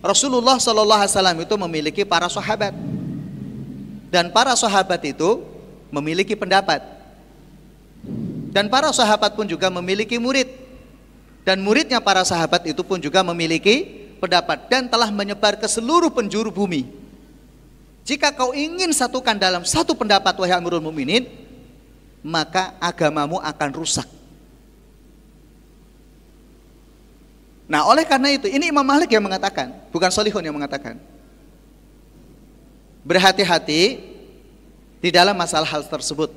Rasulullah 0.00 0.56
Shallallahu 0.56 1.00
Alaihi 1.04 1.12
Wasallam 1.12 1.38
itu 1.42 1.54
memiliki 1.58 2.02
para 2.06 2.30
sahabat 2.30 2.72
dan 4.08 4.30
para 4.32 4.54
sahabat 4.54 5.02
itu 5.04 5.42
memiliki 5.90 6.38
pendapat 6.38 6.80
dan 8.54 8.70
para 8.70 8.88
sahabat 8.94 9.34
pun 9.34 9.44
juga 9.44 9.68
memiliki 9.68 10.16
murid 10.16 10.48
dan 11.42 11.58
muridnya 11.60 11.98
para 11.98 12.22
sahabat 12.22 12.62
itu 12.70 12.80
pun 12.86 13.02
juga 13.02 13.26
memiliki 13.26 14.06
pendapat 14.22 14.70
dan 14.70 14.86
telah 14.86 15.10
menyebar 15.10 15.58
ke 15.58 15.66
seluruh 15.66 16.14
penjuru 16.14 16.54
bumi 16.54 16.97
jika 18.08 18.32
kau 18.32 18.56
ingin 18.56 18.88
satukan 18.96 19.36
dalam 19.36 19.68
satu 19.68 19.92
pendapat 19.92 20.32
wahai 20.40 20.56
Amirul 20.56 20.80
Mukminin, 20.80 21.28
maka 22.24 22.72
agamamu 22.80 23.36
akan 23.36 23.70
rusak. 23.76 24.08
Nah, 27.68 27.84
oleh 27.84 28.08
karena 28.08 28.32
itu, 28.32 28.48
ini 28.48 28.72
Imam 28.72 28.80
Malik 28.80 29.12
yang 29.12 29.20
mengatakan, 29.20 29.76
bukan 29.92 30.08
Solihun 30.08 30.40
yang 30.40 30.56
mengatakan. 30.56 30.96
Berhati-hati 33.04 34.00
di 35.04 35.10
dalam 35.12 35.36
masalah 35.36 35.68
hal 35.68 35.84
tersebut. 35.84 36.32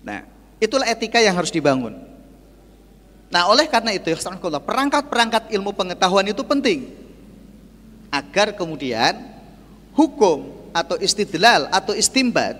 Nah, 0.00 0.24
itulah 0.64 0.88
etika 0.88 1.20
yang 1.20 1.36
harus 1.36 1.52
dibangun. 1.52 1.92
Nah, 3.28 3.52
oleh 3.52 3.68
karena 3.68 3.92
itu, 3.92 4.08
perangkat-perangkat 4.64 5.52
ilmu 5.52 5.76
pengetahuan 5.76 6.24
itu 6.24 6.40
penting 6.40 6.88
agar 8.08 8.56
kemudian 8.56 9.37
hukum 9.98 10.46
atau 10.70 10.94
istidlal 11.02 11.66
atau 11.74 11.90
istimbat 11.90 12.54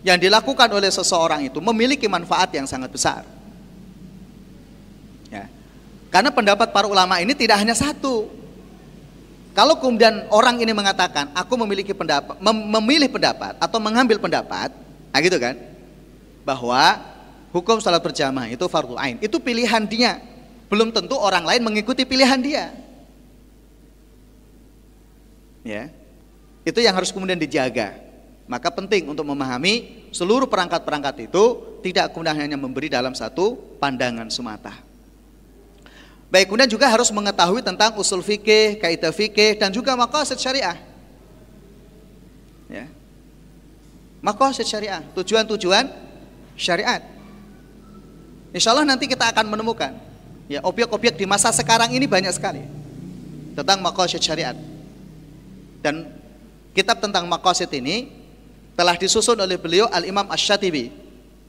yang 0.00 0.16
dilakukan 0.16 0.72
oleh 0.72 0.88
seseorang 0.88 1.52
itu 1.52 1.60
memiliki 1.60 2.08
manfaat 2.08 2.48
yang 2.56 2.64
sangat 2.64 2.88
besar. 2.88 3.20
Ya. 5.28 5.52
Karena 6.08 6.32
pendapat 6.32 6.72
para 6.72 6.88
ulama 6.88 7.20
ini 7.20 7.36
tidak 7.36 7.60
hanya 7.60 7.76
satu. 7.76 8.32
Kalau 9.52 9.78
kemudian 9.78 10.26
orang 10.34 10.58
ini 10.58 10.72
mengatakan, 10.74 11.30
aku 11.30 11.54
memiliki 11.60 11.94
pendapat, 11.94 12.40
mem 12.42 12.56
memilih 12.80 13.06
pendapat 13.06 13.54
atau 13.62 13.78
mengambil 13.78 14.18
pendapat, 14.18 14.74
nah 15.14 15.18
gitu 15.22 15.38
kan, 15.38 15.54
bahwa 16.42 16.98
hukum 17.54 17.78
salat 17.78 18.02
berjamaah 18.02 18.50
itu 18.50 18.66
fardu 18.66 18.98
ain, 18.98 19.14
itu 19.22 19.38
pilihan 19.38 19.86
dia. 19.86 20.18
Belum 20.66 20.90
tentu 20.90 21.14
orang 21.14 21.46
lain 21.46 21.62
mengikuti 21.62 22.02
pilihan 22.02 22.40
dia. 22.42 22.74
Ya, 25.62 25.88
itu 26.64 26.80
yang 26.80 26.96
harus 26.96 27.12
kemudian 27.12 27.36
dijaga. 27.36 27.94
Maka 28.44 28.68
penting 28.68 29.08
untuk 29.08 29.24
memahami 29.24 30.08
seluruh 30.12 30.44
perangkat-perangkat 30.48 31.32
itu 31.32 31.44
tidak 31.80 32.12
kemudian 32.12 32.36
hanya 32.36 32.56
memberi 32.60 32.92
dalam 32.92 33.16
satu 33.16 33.56
pandangan 33.80 34.28
semata. 34.28 34.72
Baik, 36.28 36.50
kemudian 36.50 36.68
juga 36.68 36.90
harus 36.90 37.08
mengetahui 37.14 37.62
tentang 37.62 37.94
usul 37.96 38.20
fikih, 38.20 38.80
kaidah 38.80 39.14
fikih 39.14 39.56
dan 39.56 39.70
juga 39.70 39.94
maqasid 39.94 40.40
syariah. 40.40 40.76
Ya. 42.68 42.88
Syariah, 44.64 45.04
tujuan-tujuan 45.14 45.88
syariat. 46.56 47.04
Insya 48.50 48.72
Allah 48.72 48.88
nanti 48.88 49.04
kita 49.04 49.28
akan 49.30 49.46
menemukan 49.52 49.92
ya 50.48 50.64
objek-objek 50.64 51.16
di 51.16 51.26
masa 51.28 51.52
sekarang 51.52 51.92
ini 51.92 52.08
banyak 52.08 52.32
sekali 52.32 52.64
tentang 53.54 53.78
maqasid 53.84 54.20
syariat. 54.20 54.56
Dan 55.84 56.08
Kitab 56.74 56.98
tentang 56.98 57.24
maqasid 57.30 57.70
ini 57.70 58.10
telah 58.74 58.98
disusun 58.98 59.38
oleh 59.38 59.54
beliau 59.54 59.86
Al-Imam 59.94 60.26
Ash-Shatibi 60.26 60.90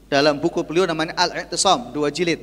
dalam 0.06 0.38
buku 0.38 0.62
beliau 0.62 0.86
namanya 0.86 1.18
Al-I'tisam, 1.18 1.90
dua 1.90 2.14
jilid. 2.14 2.38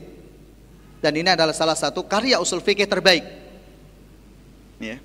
dan 1.04 1.12
ini 1.20 1.28
adalah 1.28 1.52
salah 1.52 1.76
satu 1.76 2.00
karya 2.08 2.40
usul 2.40 2.64
fikih 2.64 2.88
terbaik. 2.88 3.28
Ya. 4.80 5.04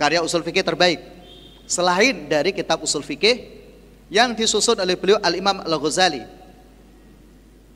Karya 0.00 0.24
usul 0.24 0.40
fikih 0.40 0.64
terbaik. 0.64 0.96
Selain 1.68 2.24
dari 2.24 2.56
kitab 2.56 2.80
usul 2.80 3.04
fikih 3.04 3.52
yang 4.08 4.32
disusun 4.32 4.80
oleh 4.80 4.96
beliau 4.96 5.20
Al-Imam 5.20 5.60
Al-Ghazali. 5.60 6.24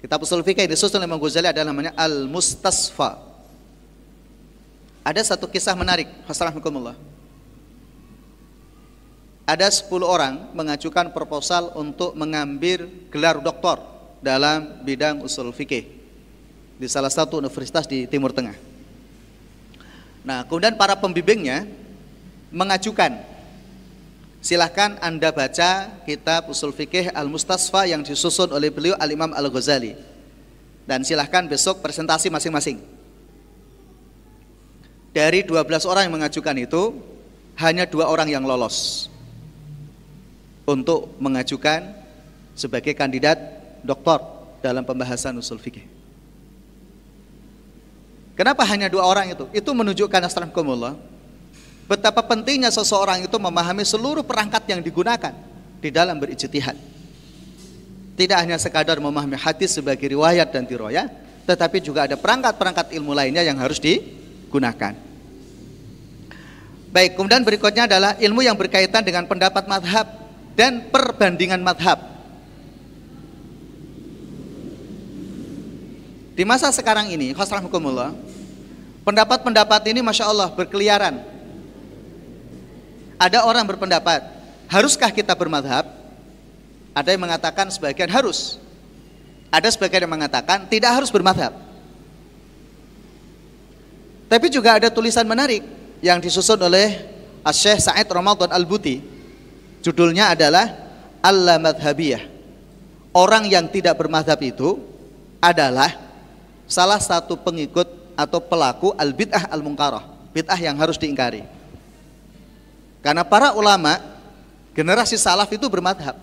Kitab 0.01 0.25
usul 0.25 0.41
fikih 0.41 0.65
yang 0.65 0.73
disusun 0.73 0.97
oleh 0.97 1.05
Imam 1.05 1.21
Ghazali 1.21 1.53
adalah 1.53 1.69
namanya 1.69 1.93
Al-Mustasfa. 2.01 3.21
Ada 5.05 5.37
satu 5.37 5.53
kisah 5.53 5.77
menarik, 5.77 6.09
Assalamualaikum 6.25 6.97
ada 9.49 9.65
10 9.73 9.89
orang 10.05 10.53
mengajukan 10.53 11.09
proposal 11.09 11.73
untuk 11.73 12.13
mengambil 12.13 12.85
gelar 13.09 13.41
doktor 13.41 13.81
dalam 14.21 14.85
bidang 14.85 15.25
usul 15.25 15.49
fikih 15.57 15.89
di 16.77 16.85
salah 16.85 17.09
satu 17.09 17.41
universitas 17.41 17.89
di 17.89 18.05
Timur 18.05 18.29
Tengah. 18.29 18.53
Nah, 20.21 20.45
kemudian 20.45 20.77
para 20.77 20.93
pembimbingnya 21.01 21.65
mengajukan 22.53 23.25
silahkan 24.45 25.01
Anda 25.01 25.33
baca 25.33 25.97
kitab 26.05 26.53
usul 26.53 26.77
fikih 26.77 27.09
Al-Mustasfa 27.17 27.89
yang 27.89 28.05
disusun 28.05 28.53
oleh 28.53 28.69
beliau 28.69 29.01
Al-Imam 29.01 29.33
Al-Ghazali. 29.33 29.97
Dan 30.85 31.09
silahkan 31.09 31.49
besok 31.49 31.81
presentasi 31.81 32.29
masing-masing. 32.29 32.81
Dari 35.13 35.41
12 35.41 35.89
orang 35.89 36.09
yang 36.09 36.15
mengajukan 36.21 36.57
itu, 36.57 36.97
hanya 37.61 37.85
dua 37.85 38.09
orang 38.09 38.29
yang 38.29 38.45
lolos 38.45 39.09
untuk 40.69 41.17
mengajukan 41.17 41.97
sebagai 42.53 42.93
kandidat 42.93 43.41
doktor 43.81 44.21
dalam 44.61 44.85
pembahasan 44.85 45.33
usul 45.41 45.57
fikih. 45.57 45.89
Kenapa 48.37 48.69
hanya 48.69 48.93
dua 48.93 49.09
orang 49.09 49.33
itu? 49.33 49.49
Itu 49.57 49.73
menunjukkan 49.73 50.29
astagfirullah 50.29 50.95
betapa 51.89 52.21
pentingnya 52.21 52.69
seseorang 52.69 53.25
itu 53.25 53.37
memahami 53.41 53.83
seluruh 53.83 54.21
perangkat 54.23 54.69
yang 54.69 54.85
digunakan 54.85 55.33
di 55.81 55.89
dalam 55.89 56.21
berijtihad. 56.21 56.77
Tidak 58.19 58.37
hanya 58.37 58.61
sekadar 58.61 59.01
memahami 59.01 59.41
hadis 59.41 59.79
sebagai 59.79 60.05
riwayat 60.05 60.53
dan 60.53 60.69
tiroya, 60.69 61.09
tetapi 61.49 61.81
juga 61.81 62.05
ada 62.05 62.19
perangkat-perangkat 62.19 62.93
ilmu 62.93 63.17
lainnya 63.17 63.41
yang 63.47 63.57
harus 63.57 63.81
digunakan. 63.81 64.93
Baik, 66.93 67.15
kemudian 67.15 67.47
berikutnya 67.47 67.89
adalah 67.89 68.13
ilmu 68.19 68.43
yang 68.43 68.59
berkaitan 68.59 69.07
dengan 69.07 69.25
pendapat 69.25 69.65
madhab 69.71 70.28
dan 70.59 70.91
perbandingan 70.91 71.63
madhab. 71.63 72.03
Di 76.35 76.43
masa 76.43 76.75
sekarang 76.75 77.15
ini, 77.15 77.31
khosrahmukumullah, 77.31 78.11
pendapat-pendapat 79.07 79.87
ini 79.95 80.03
Masya 80.03 80.27
Allah 80.27 80.51
berkeliaran. 80.51 81.23
Ada 83.23 83.47
orang 83.47 83.63
berpendapat, 83.71 84.27
haruskah 84.67 85.15
kita 85.15 85.39
bermadhab? 85.39 85.87
Ada 86.91 87.15
yang 87.15 87.23
mengatakan 87.23 87.71
sebagian 87.71 88.11
harus. 88.11 88.59
Ada 89.55 89.71
sebagian 89.71 90.11
yang 90.11 90.15
mengatakan 90.19 90.67
tidak 90.67 90.91
harus 90.91 91.11
bermadhab. 91.15 91.55
Tapi 94.27 94.47
juga 94.51 94.75
ada 94.83 94.91
tulisan 94.91 95.27
menarik 95.27 95.63
yang 96.03 96.19
disusun 96.19 96.59
oleh 96.59 96.99
Syekh 97.55 97.81
Said 97.81 98.07
Ramadan 98.11 98.51
Al-Buti 98.51 99.18
Judulnya 99.83 100.35
adalah 100.35 100.67
Allah 101.23 101.57
Madhabiyah. 101.59 102.23
Orang 103.15 103.49
yang 103.51 103.67
tidak 103.71 103.99
bermadhab 103.99 104.39
itu 104.43 104.79
adalah 105.43 105.91
salah 106.69 107.01
satu 107.01 107.39
pengikut 107.39 107.87
atau 108.19 108.39
pelaku 108.43 108.93
al-bid'ah 108.95 109.51
al-munkarah. 109.51 110.05
Bid'ah 110.35 110.59
yang 110.59 110.77
harus 110.79 110.99
diingkari. 110.99 111.43
Karena 113.03 113.23
para 113.23 113.55
ulama 113.55 113.99
generasi 114.75 115.15
salaf 115.15 115.51
itu 115.55 115.67
bermadhab. 115.71 116.19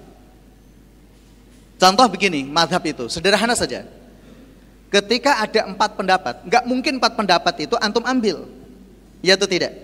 Contoh 1.76 2.08
begini, 2.08 2.48
madhab 2.48 2.84
itu 2.88 3.12
sederhana 3.12 3.56
saja. 3.56 3.84
Ketika 4.88 5.44
ada 5.44 5.68
empat 5.68 6.00
pendapat, 6.00 6.40
nggak 6.48 6.64
mungkin 6.64 6.96
empat 7.02 7.20
pendapat 7.20 7.68
itu 7.68 7.76
antum 7.84 8.06
ambil, 8.08 8.48
ya 9.20 9.36
atau 9.36 9.44
tidak? 9.44 9.76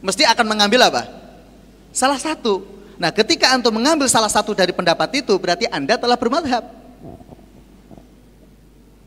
Mesti 0.00 0.24
akan 0.24 0.46
mengambil 0.48 0.88
apa? 0.88 1.02
Salah 1.92 2.16
satu. 2.16 2.75
Nah, 2.96 3.12
ketika 3.12 3.52
antum 3.52 3.76
mengambil 3.76 4.08
salah 4.08 4.32
satu 4.32 4.56
dari 4.56 4.72
pendapat 4.72 5.20
itu, 5.20 5.36
berarti 5.36 5.68
Anda 5.68 6.00
telah 6.00 6.16
bermadhab. 6.16 6.64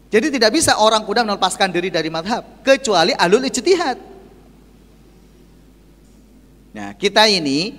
Jadi 0.10 0.34
tidak 0.34 0.58
bisa 0.58 0.74
orang 0.78 1.06
kuda 1.06 1.22
melepaskan 1.22 1.70
diri 1.70 1.94
dari 1.94 2.10
madhab, 2.10 2.42
kecuali 2.66 3.14
alul 3.14 3.46
ijtihad. 3.46 3.98
Nah, 6.74 6.94
kita 6.98 7.30
ini 7.30 7.78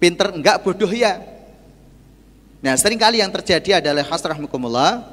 pinter 0.00 0.32
enggak 0.32 0.64
bodoh 0.64 0.88
ya. 0.88 1.20
Nah, 2.64 2.76
sering 2.80 3.00
kali 3.00 3.20
yang 3.20 3.32
terjadi 3.32 3.80
adalah 3.80 4.04
hasrahmukumullah, 4.08 5.04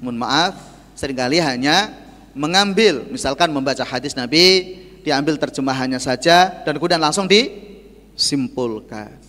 mohon 0.00 0.16
maaf, 0.16 0.56
sering 0.96 1.16
kali 1.16 1.36
hanya 1.40 1.92
mengambil, 2.32 3.04
misalkan 3.08 3.52
membaca 3.52 3.84
hadis 3.84 4.16
Nabi, 4.16 4.76
diambil 5.04 5.36
terjemahannya 5.36 6.00
saja, 6.00 6.64
dan 6.64 6.76
kemudian 6.80 7.00
langsung 7.00 7.28
disimpulkan. 7.28 9.19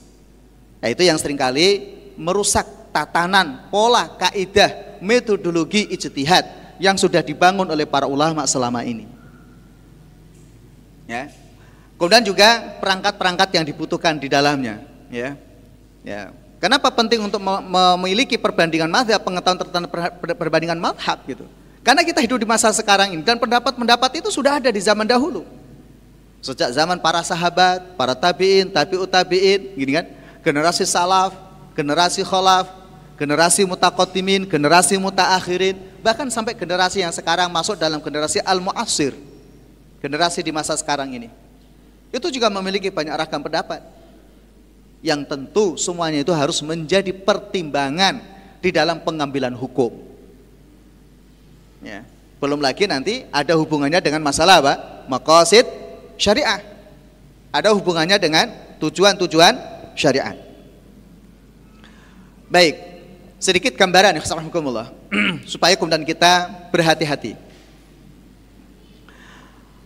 Nah, 0.82 0.90
itu 0.90 1.06
yang 1.06 1.22
sering 1.22 1.38
kali 1.38 1.94
merusak 2.18 2.66
tatanan, 2.90 3.70
pola, 3.70 4.10
kaidah, 4.18 4.98
metodologi 5.00 5.88
ijtihad 5.94 6.78
yang 6.82 6.98
sudah 6.98 7.22
dibangun 7.22 7.70
oleh 7.70 7.86
para 7.86 8.10
ulama 8.10 8.44
selama 8.50 8.82
ini. 8.82 9.06
Ya. 11.06 11.30
Kemudian 12.02 12.26
juga 12.26 12.82
perangkat-perangkat 12.82 13.50
yang 13.54 13.66
dibutuhkan 13.66 14.18
di 14.18 14.26
dalamnya, 14.26 14.82
ya. 15.14 15.38
Ya. 16.02 16.34
Kenapa 16.58 16.90
penting 16.90 17.22
untuk 17.22 17.42
memiliki 17.42 18.38
perbandingan 18.38 18.90
mazhab, 18.90 19.22
pengetahuan 19.22 19.62
tentang 19.62 19.86
perbandingan 20.38 20.78
mazhab 20.82 21.22
gitu? 21.30 21.46
Karena 21.82 22.06
kita 22.06 22.22
hidup 22.22 22.38
di 22.38 22.46
masa 22.46 22.70
sekarang 22.74 23.18
ini 23.18 23.26
dan 23.26 23.42
pendapat-pendapat 23.42 24.22
itu 24.22 24.30
sudah 24.30 24.62
ada 24.62 24.70
di 24.70 24.82
zaman 24.82 25.06
dahulu. 25.06 25.46
Sejak 26.42 26.74
zaman 26.74 26.98
para 27.02 27.22
sahabat, 27.22 27.98
para 27.98 28.14
tabi'in, 28.18 28.70
tabi'ut 28.70 29.10
tabi'in, 29.10 29.78
gini 29.78 29.92
kan? 29.94 30.06
Generasi 30.42 30.84
salaf, 30.86 31.34
generasi 31.78 32.22
kholaf, 32.26 32.68
generasi 33.18 33.66
mutakotimin, 33.66 34.50
generasi 34.50 34.98
mutaakhirin, 34.98 35.78
bahkan 36.02 36.26
sampai 36.34 36.58
generasi 36.58 37.06
yang 37.06 37.14
sekarang 37.14 37.48
masuk 37.54 37.78
dalam 37.78 38.02
generasi 38.02 38.42
al-mu'asir, 38.42 39.14
generasi 40.02 40.42
di 40.42 40.50
masa 40.50 40.74
sekarang 40.74 41.14
ini. 41.14 41.30
Itu 42.12 42.28
juga 42.34 42.52
memiliki 42.52 42.92
banyak 42.92 43.14
ragam 43.16 43.39
pendapat. 43.39 43.80
Yang 45.02 45.22
tentu 45.30 45.66
semuanya 45.82 46.22
itu 46.22 46.30
harus 46.30 46.62
menjadi 46.62 47.10
pertimbangan 47.10 48.22
di 48.62 48.70
dalam 48.70 49.02
pengambilan 49.02 49.56
hukum. 49.58 49.89
Ya. 51.82 52.06
Belum 52.38 52.62
lagi 52.62 52.86
nanti 52.86 53.26
ada 53.34 53.54
hubungannya 53.58 54.02
dengan 54.02 54.22
masalah 54.22 54.62
apa? 54.62 54.74
Makosid 55.10 55.66
syariah. 56.18 56.62
Ada 57.50 57.74
hubungannya 57.74 58.18
dengan 58.22 58.50
tujuan-tujuan 58.78 59.71
syariat. 59.96 60.38
Baik, 62.52 62.76
sedikit 63.39 63.74
gambaran 63.80 64.20
ya 64.20 64.24
supaya 65.54 65.74
kemudian 65.80 66.04
kita 66.04 66.52
berhati-hati. 66.70 67.34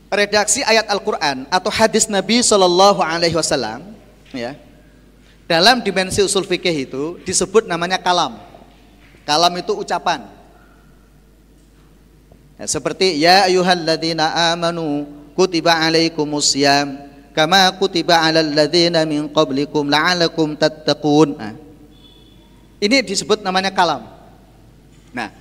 Redaksi 0.10 0.62
ayat 0.66 0.86
Al-Qur'an 0.90 1.46
atau 1.50 1.70
hadis 1.70 2.08
Nabi 2.10 2.42
Shallallahu 2.42 3.02
alaihi 3.02 3.36
wasallam 3.36 3.96
ya. 4.34 4.58
Dalam 5.46 5.86
dimensi 5.86 6.26
usul 6.26 6.42
fikih 6.42 6.90
itu 6.90 7.04
disebut 7.22 7.70
namanya 7.70 8.02
kalam. 8.02 8.42
Kalam 9.30 9.54
itu 9.62 9.78
ucapan. 9.78 10.26
Ya, 12.58 12.66
seperti 12.66 13.22
ya 13.22 13.46
ayyuhalladzina 13.46 14.54
amanu 14.54 15.06
kutiba 15.38 15.76
alaikumusiyam 15.76 16.98
kama 17.36 17.68
kutiba 17.76 18.16
alal 18.16 18.48
ladzina 18.56 19.04
min 19.04 19.28
qablikum 19.28 19.92
la'alakum 19.92 20.56
tattaqun. 20.56 21.36
Nah, 21.36 21.54
ini 22.80 23.04
disebut 23.04 23.44
namanya 23.44 23.76
kalam. 23.76 24.08
Nah, 25.12 25.36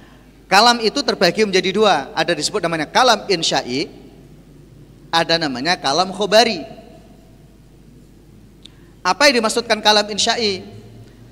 kalam 0.51 0.83
itu 0.83 0.99
terbagi 1.07 1.47
menjadi 1.47 1.71
dua. 1.71 2.11
Ada 2.19 2.35
disebut 2.35 2.59
namanya 2.59 2.91
kalam 2.91 3.23
insya'i, 3.31 3.87
ada 5.15 5.39
namanya 5.39 5.79
kalam 5.79 6.11
khobari. 6.11 6.67
Apa 9.07 9.31
yang 9.31 9.39
dimaksudkan 9.39 9.79
kalam 9.79 10.11
insya'i? 10.11 10.67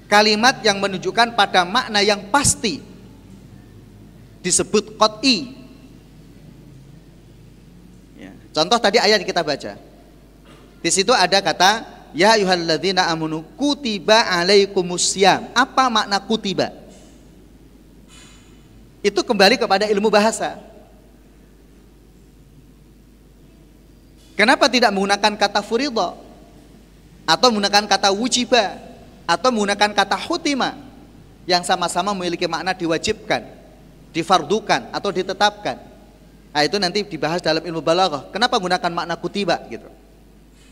Kalimat 0.07 0.61
yang 0.63 0.79
menunjukkan 0.79 1.35
pada 1.35 1.67
makna 1.67 2.05
yang 2.05 2.31
pasti. 2.31 2.85
Disebut 4.45 5.01
qot'i. 5.01 5.57
Ya. 8.21 8.31
Contoh 8.53 8.77
tadi 8.77 9.01
ayat 9.01 9.25
yang 9.25 9.31
kita 9.31 9.41
baca. 9.41 9.92
Di 10.83 10.91
situ 10.91 11.15
ada 11.15 11.39
kata 11.39 11.87
ya 12.11 12.35
ayyuhalladzina 12.35 13.07
amanu 13.07 13.47
kutiba 13.55 14.27
alaikumusiyam. 14.27 15.55
Apa 15.55 15.87
makna 15.87 16.19
kutiba? 16.19 16.75
Itu 19.03 19.23
kembali 19.23 19.59
kepada 19.59 19.87
ilmu 19.87 20.11
bahasa. 20.11 20.59
Kenapa 24.35 24.67
tidak 24.67 24.91
menggunakan 24.91 25.39
kata 25.39 25.63
furidho? 25.63 26.19
Atau 27.27 27.55
menggunakan 27.55 27.87
kata 27.87 28.11
wujiba? 28.11 28.75
Atau 29.23 29.55
menggunakan 29.55 29.95
kata 29.95 30.19
hutima? 30.19 30.75
Yang 31.47 31.71
sama-sama 31.71 32.15
memiliki 32.15 32.47
makna 32.47 32.75
diwajibkan, 32.75 33.43
difardukan, 34.15 34.91
atau 34.95 35.11
ditetapkan. 35.11 35.79
Nah, 36.55 36.63
itu 36.63 36.79
nanti 36.79 37.03
dibahas 37.03 37.43
dalam 37.43 37.63
ilmu 37.63 37.83
balaghah. 37.83 38.31
Kenapa 38.31 38.59
menggunakan 38.59 38.91
makna 38.95 39.15
kutiba 39.19 39.59
gitu? 39.67 39.87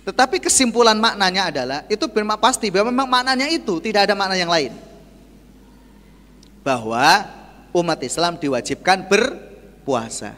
Tetapi 0.01 0.41
kesimpulan 0.41 0.97
maknanya 0.97 1.53
adalah 1.53 1.79
itu 1.93 2.09
memang 2.09 2.41
pasti 2.41 2.73
bahwa 2.73 2.89
memang 2.89 3.09
maknanya 3.09 3.47
itu 3.53 3.77
tidak 3.85 4.09
ada 4.09 4.15
makna 4.17 4.37
yang 4.37 4.49
lain. 4.49 4.73
Bahwa 6.65 7.29
umat 7.77 8.01
Islam 8.01 8.41
diwajibkan 8.41 9.05
berpuasa. 9.05 10.33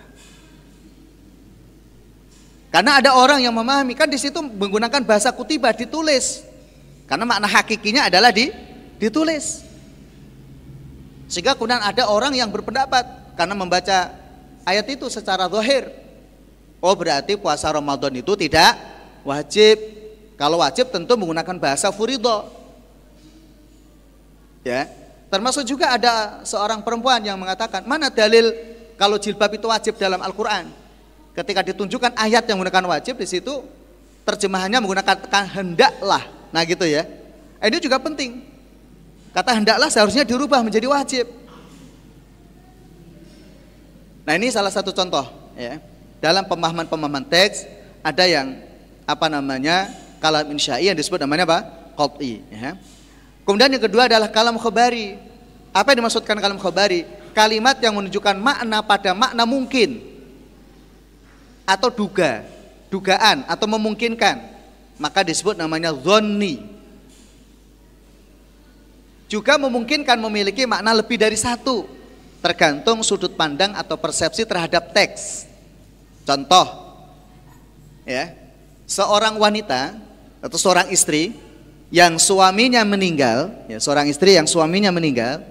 Karena 2.73 2.99
ada 2.99 3.15
orang 3.15 3.45
yang 3.45 3.53
memahami 3.53 3.93
kan 3.93 4.09
di 4.09 4.17
situ 4.17 4.41
menggunakan 4.41 5.05
bahasa 5.05 5.31
kutiba 5.31 5.71
ditulis. 5.77 6.43
Karena 7.07 7.29
makna 7.29 7.47
hakikinya 7.47 8.09
adalah 8.09 8.33
di 8.33 8.49
ditulis. 8.97 9.63
Sehingga 11.31 11.55
kemudian 11.55 11.81
ada 11.81 12.11
orang 12.11 12.35
yang 12.35 12.51
berpendapat 12.51 13.37
karena 13.39 13.55
membaca 13.55 14.11
ayat 14.67 14.87
itu 14.91 15.07
secara 15.07 15.47
zahir. 15.47 15.89
Oh 16.83 16.97
berarti 16.99 17.39
puasa 17.39 17.71
Ramadan 17.71 18.11
itu 18.19 18.35
tidak 18.35 18.92
wajib. 19.27 19.79
Kalau 20.37 20.59
wajib 20.59 20.91
tentu 20.91 21.15
menggunakan 21.15 21.57
bahasa 21.59 21.91
furido. 21.95 22.51
Ya, 24.63 24.87
termasuk 25.27 25.67
juga 25.67 25.91
ada 25.91 26.43
seorang 26.47 26.87
perempuan 26.87 27.19
yang 27.23 27.35
mengatakan 27.35 27.83
mana 27.83 28.11
dalil 28.11 28.55
kalau 28.95 29.19
jilbab 29.19 29.51
itu 29.55 29.67
wajib 29.67 29.99
dalam 29.99 30.23
Al-Quran. 30.23 30.71
Ketika 31.35 31.67
ditunjukkan 31.67 32.15
ayat 32.15 32.47
yang 32.47 32.61
menggunakan 32.61 32.87
wajib 32.99 33.19
di 33.19 33.27
situ 33.27 33.65
terjemahannya 34.23 34.79
menggunakan 34.79 35.17
hendaklah. 35.51 36.23
Nah 36.55 36.63
gitu 36.63 36.87
ya. 36.87 37.03
Eh, 37.59 37.67
ini 37.71 37.79
juga 37.83 37.99
penting. 37.99 38.43
Kata 39.33 39.57
hendaklah 39.57 39.89
seharusnya 39.89 40.23
dirubah 40.23 40.61
menjadi 40.61 40.87
wajib. 40.87 41.27
Nah 44.23 44.35
ini 44.39 44.53
salah 44.55 44.71
satu 44.71 44.95
contoh 44.95 45.27
ya. 45.59 45.83
Dalam 46.23 46.47
pemahaman-pemahaman 46.47 47.27
teks 47.27 47.67
ada 48.05 48.23
yang 48.29 48.55
apa 49.13 49.29
namanya 49.29 49.93
kalam 50.19 50.49
insyai 50.49 50.89
yang 50.89 50.97
disebut 50.97 51.21
namanya 51.21 51.45
apa? 51.45 51.59
Qat'i 51.93 52.41
ya. 52.49 52.81
Kemudian 53.45 53.69
yang 53.75 53.85
kedua 53.85 54.09
adalah 54.09 54.31
kalam 54.33 54.57
khobari. 54.57 55.19
Apa 55.73 55.93
yang 55.93 56.05
dimaksudkan 56.05 56.39
kalam 56.41 56.57
khobari? 56.57 57.05
Kalimat 57.33 57.81
yang 57.81 57.97
menunjukkan 57.97 58.37
makna 58.37 58.85
pada 58.85 59.17
makna 59.17 59.49
mungkin 59.49 60.05
atau 61.65 61.89
duga, 61.89 62.45
dugaan 62.93 63.49
atau 63.49 63.67
memungkinkan, 63.67 64.37
maka 65.01 65.25
disebut 65.25 65.57
namanya 65.57 65.97
zonni. 65.97 66.61
Juga 69.33 69.57
memungkinkan 69.57 70.21
memiliki 70.21 70.69
makna 70.69 70.93
lebih 70.93 71.17
dari 71.17 71.41
satu, 71.41 71.89
tergantung 72.45 73.01
sudut 73.01 73.33
pandang 73.33 73.73
atau 73.73 73.97
persepsi 73.97 74.45
terhadap 74.45 74.93
teks. 74.93 75.49
Contoh, 76.29 76.69
ya, 78.05 78.42
seorang 78.87 79.39
wanita 79.39 79.97
atau 80.43 80.59
seorang 80.59 80.91
istri 80.91 81.37
yang 81.93 82.17
suaminya 82.17 82.83
meninggal, 82.89 83.53
ya, 83.69 83.77
seorang 83.77 84.09
istri 84.09 84.35
yang 84.35 84.49
suaminya 84.49 84.89
meninggal, 84.89 85.45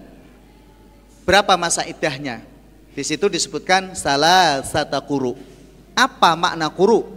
berapa 1.23 1.53
masa 1.55 1.85
idahnya? 1.85 2.41
Di 2.91 3.07
situ 3.07 3.31
disebutkan 3.31 3.95
salah 3.95 4.59
kuru 5.07 5.37
apa 5.95 6.33
makna 6.35 6.67
kuru? 6.71 7.07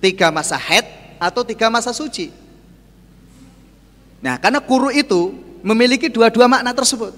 Tiga 0.00 0.28
masa 0.28 0.60
head 0.60 0.84
atau 1.16 1.44
tiga 1.46 1.72
masa 1.72 1.92
suci? 1.94 2.28
Nah, 4.20 4.40
karena 4.40 4.60
kuru 4.60 4.88
itu 4.88 5.36
memiliki 5.64 6.08
dua-dua 6.08 6.48
makna 6.48 6.72
tersebut. 6.72 7.12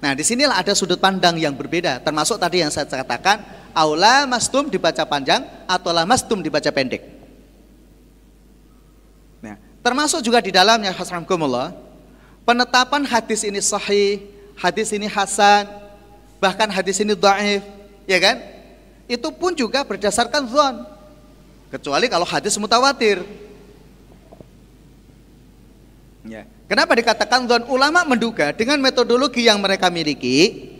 Nah, 0.00 0.16
di 0.16 0.24
sinilah 0.24 0.56
ada 0.56 0.72
sudut 0.72 0.96
pandang 0.96 1.36
yang 1.36 1.52
berbeda, 1.52 2.00
termasuk 2.00 2.40
tadi 2.40 2.64
yang 2.64 2.72
saya 2.72 2.88
katakan, 2.88 3.44
aula 3.76 4.24
mastum 4.24 4.66
dibaca 4.66 5.04
panjang 5.04 5.44
atau 5.68 5.92
la 5.92 6.08
mastum 6.08 6.40
dibaca 6.40 6.72
pendek. 6.72 7.19
Termasuk 9.80 10.20
juga 10.20 10.44
di 10.44 10.52
dalamnya 10.52 10.92
hasramkumullah, 10.92 11.72
penetapan 12.44 13.04
hadis 13.08 13.44
ini 13.44 13.60
sahih, 13.64 14.20
hadis 14.56 14.92
ini 14.92 15.08
hasan, 15.08 15.64
bahkan 16.36 16.68
hadis 16.68 17.00
ini 17.00 17.16
dhaif, 17.16 17.64
ya 18.04 18.20
kan? 18.20 18.36
itu 19.10 19.28
pun 19.34 19.50
juga 19.58 19.82
berdasarkan 19.82 20.46
zon. 20.46 20.74
Kecuali 21.74 22.06
kalau 22.06 22.22
hadis 22.22 22.54
mutawatir. 22.54 23.26
Ya. 26.22 26.46
Kenapa 26.70 26.94
dikatakan 26.94 27.50
zon? 27.50 27.66
Ulama 27.66 28.06
menduga 28.06 28.54
dengan 28.54 28.78
metodologi 28.78 29.50
yang 29.50 29.58
mereka 29.58 29.90
miliki, 29.90 30.70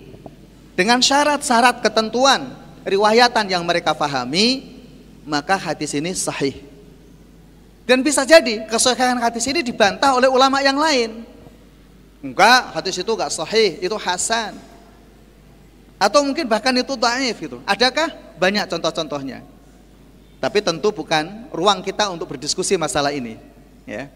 dengan 0.78 1.02
syarat-syarat 1.02 1.82
ketentuan, 1.82 2.54
riwayatan 2.86 3.50
yang 3.50 3.66
mereka 3.66 3.90
pahami, 3.90 4.78
maka 5.26 5.58
hadis 5.58 5.90
ini 5.98 6.14
sahih. 6.14 6.69
Dan 7.90 8.06
bisa 8.06 8.22
jadi 8.22 8.70
kesahihan 8.70 9.18
hadis 9.18 9.50
ini 9.50 9.66
dibantah 9.66 10.14
oleh 10.14 10.30
ulama 10.30 10.62
yang 10.62 10.78
lain. 10.78 11.26
Enggak, 12.22 12.70
hadis 12.70 12.94
itu 13.02 13.10
enggak 13.10 13.34
sahih, 13.34 13.82
itu 13.82 13.96
hasan. 13.98 14.54
Atau 15.98 16.22
mungkin 16.22 16.46
bahkan 16.46 16.70
itu 16.70 16.94
daif 16.94 17.42
gitu. 17.42 17.58
Adakah? 17.66 18.14
Banyak 18.38 18.70
contoh-contohnya. 18.70 19.42
Tapi 20.38 20.62
tentu 20.62 20.94
bukan 20.94 21.50
ruang 21.50 21.82
kita 21.82 22.06
untuk 22.14 22.30
berdiskusi 22.30 22.78
masalah 22.78 23.10
ini, 23.10 23.34
ya. 23.82 24.06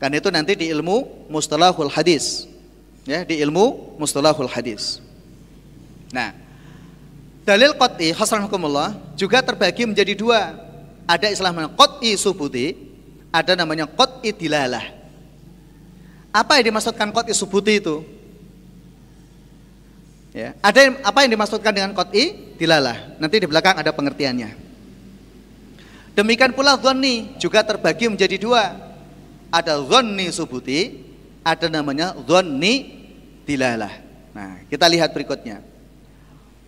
Kan 0.00 0.16
itu 0.16 0.32
nanti 0.32 0.56
di 0.56 0.72
ilmu 0.72 1.28
mustalahul 1.28 1.92
hadis. 1.92 2.48
Ya, 3.04 3.28
di 3.28 3.44
ilmu 3.44 3.92
mustalahul 4.00 4.48
hadis. 4.48 5.04
Nah, 6.16 6.32
dalil 7.44 7.76
qat'i 7.76 8.16
hasrahukumullah 8.16 8.96
juga 9.20 9.44
terbagi 9.44 9.84
menjadi 9.84 10.16
dua. 10.16 10.64
Ada 11.08 11.32
istilah 11.32 11.56
namanya 11.56 11.72
qat'i 11.72 12.12
subuti, 12.20 12.76
ada 13.32 13.56
namanya 13.56 13.88
qat'i 13.88 14.28
dilalah. 14.36 14.84
Apa 16.28 16.60
yang 16.60 16.68
dimaksudkan 16.68 17.08
qat'i 17.08 17.32
subuti 17.32 17.80
itu? 17.80 18.04
Ya. 20.36 20.52
Ada 20.60 20.78
yang, 20.84 20.94
apa 21.00 21.18
yang 21.24 21.30
dimaksudkan 21.32 21.72
dengan 21.72 21.96
kot'i? 21.96 22.54
Dilalah. 22.60 23.16
Nanti 23.16 23.40
di 23.40 23.48
belakang 23.48 23.80
ada 23.80 23.88
pengertiannya. 23.90 24.52
Demikian 26.12 26.52
pula 26.52 26.76
zonni 26.76 27.32
juga 27.40 27.64
terbagi 27.64 28.12
menjadi 28.12 28.36
dua. 28.36 28.76
Ada 29.48 29.80
zonni 29.80 30.28
subuti, 30.28 31.00
ada 31.40 31.72
namanya 31.72 32.12
zonni 32.28 33.08
dilalah. 33.48 33.90
Nah, 34.36 34.60
kita 34.68 34.84
lihat 34.84 35.16
berikutnya. 35.16 35.64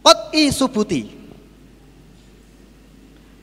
Kot'i 0.01 0.49
subuti 0.49 1.20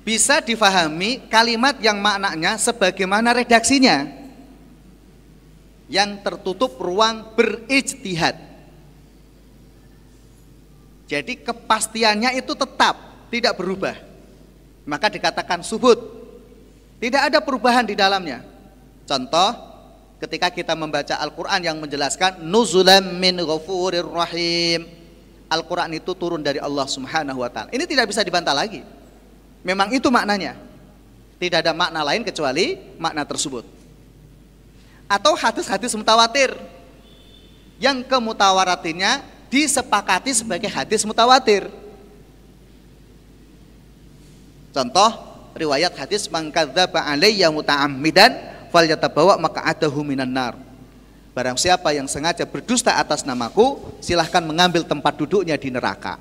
bisa 0.08 0.40
difahami 0.40 1.28
kalimat 1.28 1.76
yang 1.84 2.00
maknanya 2.00 2.56
sebagaimana 2.56 3.36
redaksinya 3.36 4.08
yang 5.92 6.24
tertutup 6.24 6.80
ruang 6.80 7.36
berijtihad 7.36 8.48
jadi 11.08 11.40
kepastiannya 11.40 12.36
itu 12.36 12.52
tetap 12.52 13.00
tidak 13.32 13.56
berubah. 13.56 13.96
Maka 14.84 15.08
dikatakan 15.08 15.64
subut. 15.64 15.96
Tidak 17.00 17.32
ada 17.32 17.40
perubahan 17.40 17.88
di 17.88 17.96
dalamnya. 17.96 18.44
Contoh 19.08 19.56
ketika 20.20 20.52
kita 20.52 20.76
membaca 20.76 21.16
Al-Qur'an 21.16 21.64
yang 21.64 21.80
menjelaskan 21.80 22.44
nuzulam 22.44 23.16
min 23.16 23.40
ghafurir 23.40 24.04
rahim. 24.04 24.84
Al-Qur'an 25.48 25.96
itu 25.96 26.12
turun 26.12 26.44
dari 26.44 26.60
Allah 26.60 26.84
Subhanahu 26.84 27.40
wa 27.40 27.48
taala. 27.48 27.72
Ini 27.72 27.88
tidak 27.88 28.12
bisa 28.12 28.20
dibantah 28.20 28.52
lagi. 28.52 28.84
Memang 29.68 29.92
itu 29.92 30.08
maknanya. 30.08 30.56
Tidak 31.44 31.60
ada 31.60 31.76
makna 31.76 32.00
lain 32.08 32.24
kecuali 32.24 32.80
makna 32.96 33.28
tersebut. 33.28 33.68
Atau 35.12 35.36
hadis-hadis 35.36 35.92
mutawatir 35.92 36.56
yang 37.76 38.00
kemutawaratinya 38.00 39.28
disepakati 39.52 40.32
sebagai 40.32 40.72
hadis 40.72 41.04
mutawatir. 41.04 41.68
Contoh 44.72 45.12
riwayat 45.52 45.92
hadis 46.00 46.32
mangkadzaba 46.32 47.04
alayya 47.04 47.52
muta'ammidan 47.52 48.40
falyatabawa 48.72 49.36
maq'adahu 49.36 50.00
minan 50.00 50.32
nar. 50.32 50.56
Barang 51.36 51.60
siapa 51.60 51.94
yang 51.94 52.10
sengaja 52.10 52.48
berdusta 52.50 52.98
atas 52.98 53.22
namaku, 53.22 53.78
silahkan 54.02 54.42
mengambil 54.42 54.82
tempat 54.82 55.14
duduknya 55.14 55.54
di 55.54 55.70
neraka. 55.70 56.18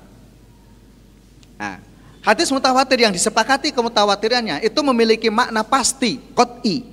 Nah, 1.57 1.86
hadis 2.27 2.51
mutawatir 2.51 3.07
yang 3.07 3.15
disepakati 3.15 3.71
kemutawatirannya 3.71 4.59
itu 4.59 4.79
memiliki 4.83 5.31
makna 5.31 5.63
pasti, 5.63 6.19
kot'i. 6.35 6.83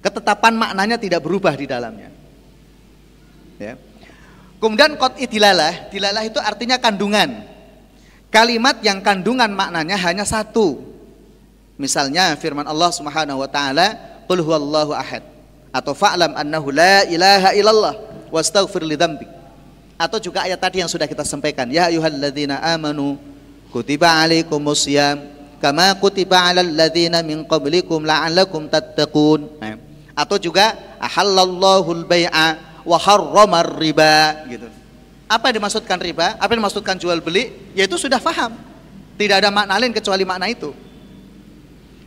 Ketetapan 0.00 0.56
maknanya 0.56 0.96
tidak 0.96 1.20
berubah 1.20 1.52
di 1.52 1.68
dalamnya. 1.68 2.08
Ya. 3.60 3.76
Kemudian 4.58 4.96
kot 4.96 5.20
dilalah, 5.20 5.92
dilalah 5.92 6.22
itu 6.24 6.40
artinya 6.40 6.80
kandungan. 6.80 7.44
Kalimat 8.32 8.80
yang 8.80 9.04
kandungan 9.04 9.52
maknanya 9.52 10.00
hanya 10.00 10.24
satu. 10.24 10.80
Misalnya 11.78 12.34
firman 12.34 12.66
Allah 12.66 12.90
Subhanahu 12.90 13.38
wa 13.38 13.48
taala, 13.50 13.94
"Qul 14.26 14.42
huwallahu 14.42 14.96
ahad." 14.96 15.22
Atau 15.70 15.94
fa'lam 15.94 16.34
annahu 16.34 16.74
la 16.74 17.06
ilaha 17.06 17.54
illallah 17.54 17.94
wastaghfir 18.34 18.82
li. 18.82 18.98
Atau 19.98 20.18
juga 20.22 20.46
ayat 20.46 20.58
tadi 20.58 20.82
yang 20.82 20.90
sudah 20.90 21.06
kita 21.06 21.22
sampaikan, 21.22 21.70
"Ya 21.70 21.86
ayyuhalladzina 21.86 22.58
amanu 22.62 23.27
kutiba 23.68 24.08
alaikumusiyam 24.24 25.20
kama 25.58 25.94
kutiba 25.98 26.48
alal 26.48 26.68
ladzina 26.68 27.20
min 27.24 27.44
qablikum 27.44 28.04
la'allakum 28.04 28.70
tattaqun." 28.70 29.60
Nah, 29.60 29.76
atau 30.18 30.36
juga 30.40 30.74
ahallallahu 30.98 32.02
al-bai'a 32.02 32.82
wa 32.82 32.98
harramar 32.98 33.78
riba 33.78 34.48
gitu. 34.50 34.66
Apa 35.28 35.52
yang 35.52 35.60
dimaksudkan 35.60 36.00
riba? 36.00 36.40
Apa 36.40 36.56
yang 36.56 36.64
dimaksudkan 36.64 36.96
jual 36.96 37.20
beli? 37.20 37.52
Yaitu 37.76 38.00
sudah 38.00 38.16
faham. 38.16 38.56
Tidak 39.20 39.36
ada 39.44 39.52
makna 39.52 39.76
lain 39.76 39.92
kecuali 39.92 40.24
makna 40.24 40.48
itu. 40.48 40.72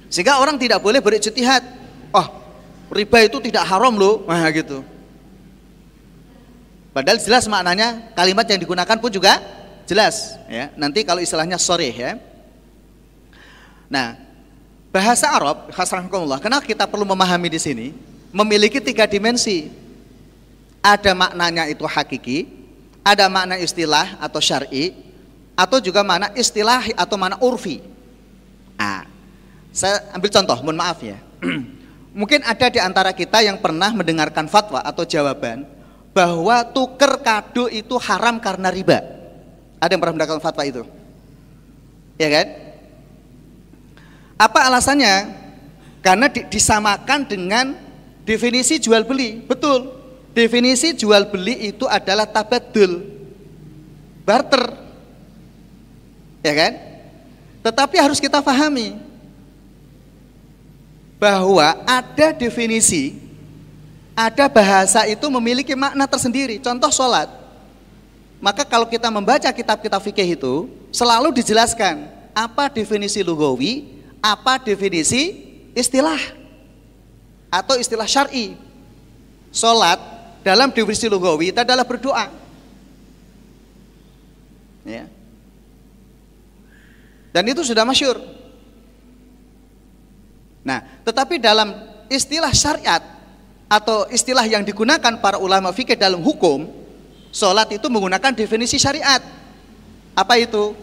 Sehingga 0.10 0.42
orang 0.42 0.58
tidak 0.58 0.82
boleh 0.82 0.98
berijtihad. 1.00 1.62
Oh, 2.10 2.28
riba 2.90 3.22
itu 3.22 3.38
tidak 3.40 3.64
haram 3.70 3.94
loh. 3.94 4.26
Nah, 4.26 4.50
gitu. 4.50 4.82
Padahal 6.92 7.22
jelas 7.22 7.48
maknanya 7.48 8.12
kalimat 8.18 8.44
yang 8.50 8.60
digunakan 8.60 8.98
pun 9.00 9.08
juga 9.14 9.40
jelas 9.92 10.40
ya. 10.48 10.72
Nanti 10.80 11.04
kalau 11.04 11.20
istilahnya 11.20 11.60
sore 11.60 11.92
ya. 11.92 12.16
Nah, 13.92 14.16
bahasa 14.96 15.28
Arab 15.28 15.68
hasrahkumullah. 15.76 16.40
Kenapa 16.40 16.64
kita 16.64 16.88
perlu 16.88 17.04
memahami 17.04 17.52
di 17.52 17.60
sini? 17.60 17.88
Memiliki 18.32 18.80
tiga 18.80 19.04
dimensi. 19.04 19.68
Ada 20.80 21.12
maknanya 21.12 21.68
itu 21.68 21.84
hakiki, 21.84 22.48
ada 23.04 23.30
makna 23.30 23.60
istilah 23.60 24.18
atau 24.18 24.42
syar'i, 24.42 24.98
atau 25.54 25.78
juga 25.78 26.02
makna 26.02 26.34
istilah 26.34 26.90
atau 26.98 27.22
makna 27.22 27.38
urfi. 27.38 27.86
Nah, 28.82 29.06
saya 29.70 30.10
ambil 30.16 30.34
contoh, 30.34 30.58
mohon 30.66 30.80
maaf 30.80 30.98
ya. 31.06 31.22
Mungkin 32.18 32.42
ada 32.42 32.66
di 32.74 32.82
antara 32.82 33.14
kita 33.14 33.46
yang 33.46 33.62
pernah 33.62 33.94
mendengarkan 33.94 34.50
fatwa 34.50 34.82
atau 34.82 35.06
jawaban 35.06 35.70
bahwa 36.18 36.66
tuker 36.66 37.22
kado 37.22 37.70
itu 37.70 37.94
haram 38.02 38.42
karena 38.42 38.74
riba. 38.74 39.21
Ada 39.82 39.98
yang 39.98 40.02
pernah 40.06 40.14
mendengarkan 40.14 40.46
fatwa 40.46 40.62
itu? 40.62 40.86
Ya 42.22 42.30
kan? 42.30 42.48
Apa 44.38 44.70
alasannya? 44.70 45.34
Karena 46.06 46.30
di, 46.30 46.46
disamakan 46.46 47.26
dengan 47.26 47.74
definisi 48.22 48.78
jual 48.78 49.02
beli. 49.02 49.42
Betul. 49.42 49.90
Definisi 50.38 50.94
jual 50.94 51.34
beli 51.34 51.74
itu 51.74 51.90
adalah 51.90 52.30
tabadul. 52.30 53.02
Barter. 54.22 54.70
Ya 56.46 56.54
kan? 56.54 56.74
Tetapi 57.66 57.98
harus 57.98 58.22
kita 58.22 58.38
pahami 58.38 58.98
bahwa 61.18 61.78
ada 61.86 62.34
definisi, 62.34 63.18
ada 64.14 64.46
bahasa 64.46 65.10
itu 65.10 65.26
memiliki 65.30 65.74
makna 65.74 66.06
tersendiri. 66.06 66.62
Contoh 66.62 66.90
sholat. 66.94 67.41
Maka 68.42 68.66
kalau 68.66 68.90
kita 68.90 69.08
membaca 69.14 69.46
kitab-kitab 69.54 70.02
fikih 70.02 70.34
itu, 70.34 70.66
selalu 70.90 71.30
dijelaskan 71.30 72.10
apa 72.34 72.74
definisi 72.74 73.22
lugawi, 73.22 74.02
apa 74.18 74.58
definisi 74.58 75.54
istilah 75.78 76.18
atau 77.54 77.78
istilah 77.78 78.10
syar'i. 78.10 78.58
Sholat 79.54 80.02
dalam 80.42 80.74
definisi 80.74 81.06
lugawi 81.06 81.54
itu 81.54 81.60
adalah 81.62 81.86
berdoa. 81.86 82.34
Ya. 84.82 85.06
Dan 87.30 87.46
itu 87.46 87.62
sudah 87.62 87.86
masyur. 87.86 88.18
Nah, 90.66 90.82
tetapi 91.06 91.38
dalam 91.38 91.74
istilah 92.10 92.52
syariat 92.54 93.02
atau 93.70 94.10
istilah 94.10 94.44
yang 94.50 94.66
digunakan 94.66 95.14
para 95.22 95.38
ulama 95.38 95.72
fikih 95.72 95.96
dalam 95.96 96.20
hukum, 96.20 96.81
sholat 97.32 97.72
itu 97.74 97.88
menggunakan 97.88 98.36
definisi 98.36 98.78
syariat. 98.78 99.24
Apa 100.14 100.38
itu? 100.38 100.76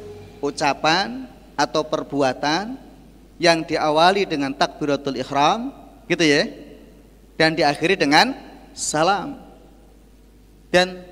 Ucapan 0.43 1.29
atau 1.59 1.83
perbuatan 1.87 2.79
yang 3.39 3.63
diawali 3.63 4.27
dengan 4.27 4.51
takbiratul 4.55 5.19
ikhram, 5.19 5.71
gitu 6.11 6.23
ya, 6.27 6.47
dan 7.39 7.55
diakhiri 7.55 7.95
dengan 7.95 8.35
salam. 8.75 9.39
Dan 10.73 11.07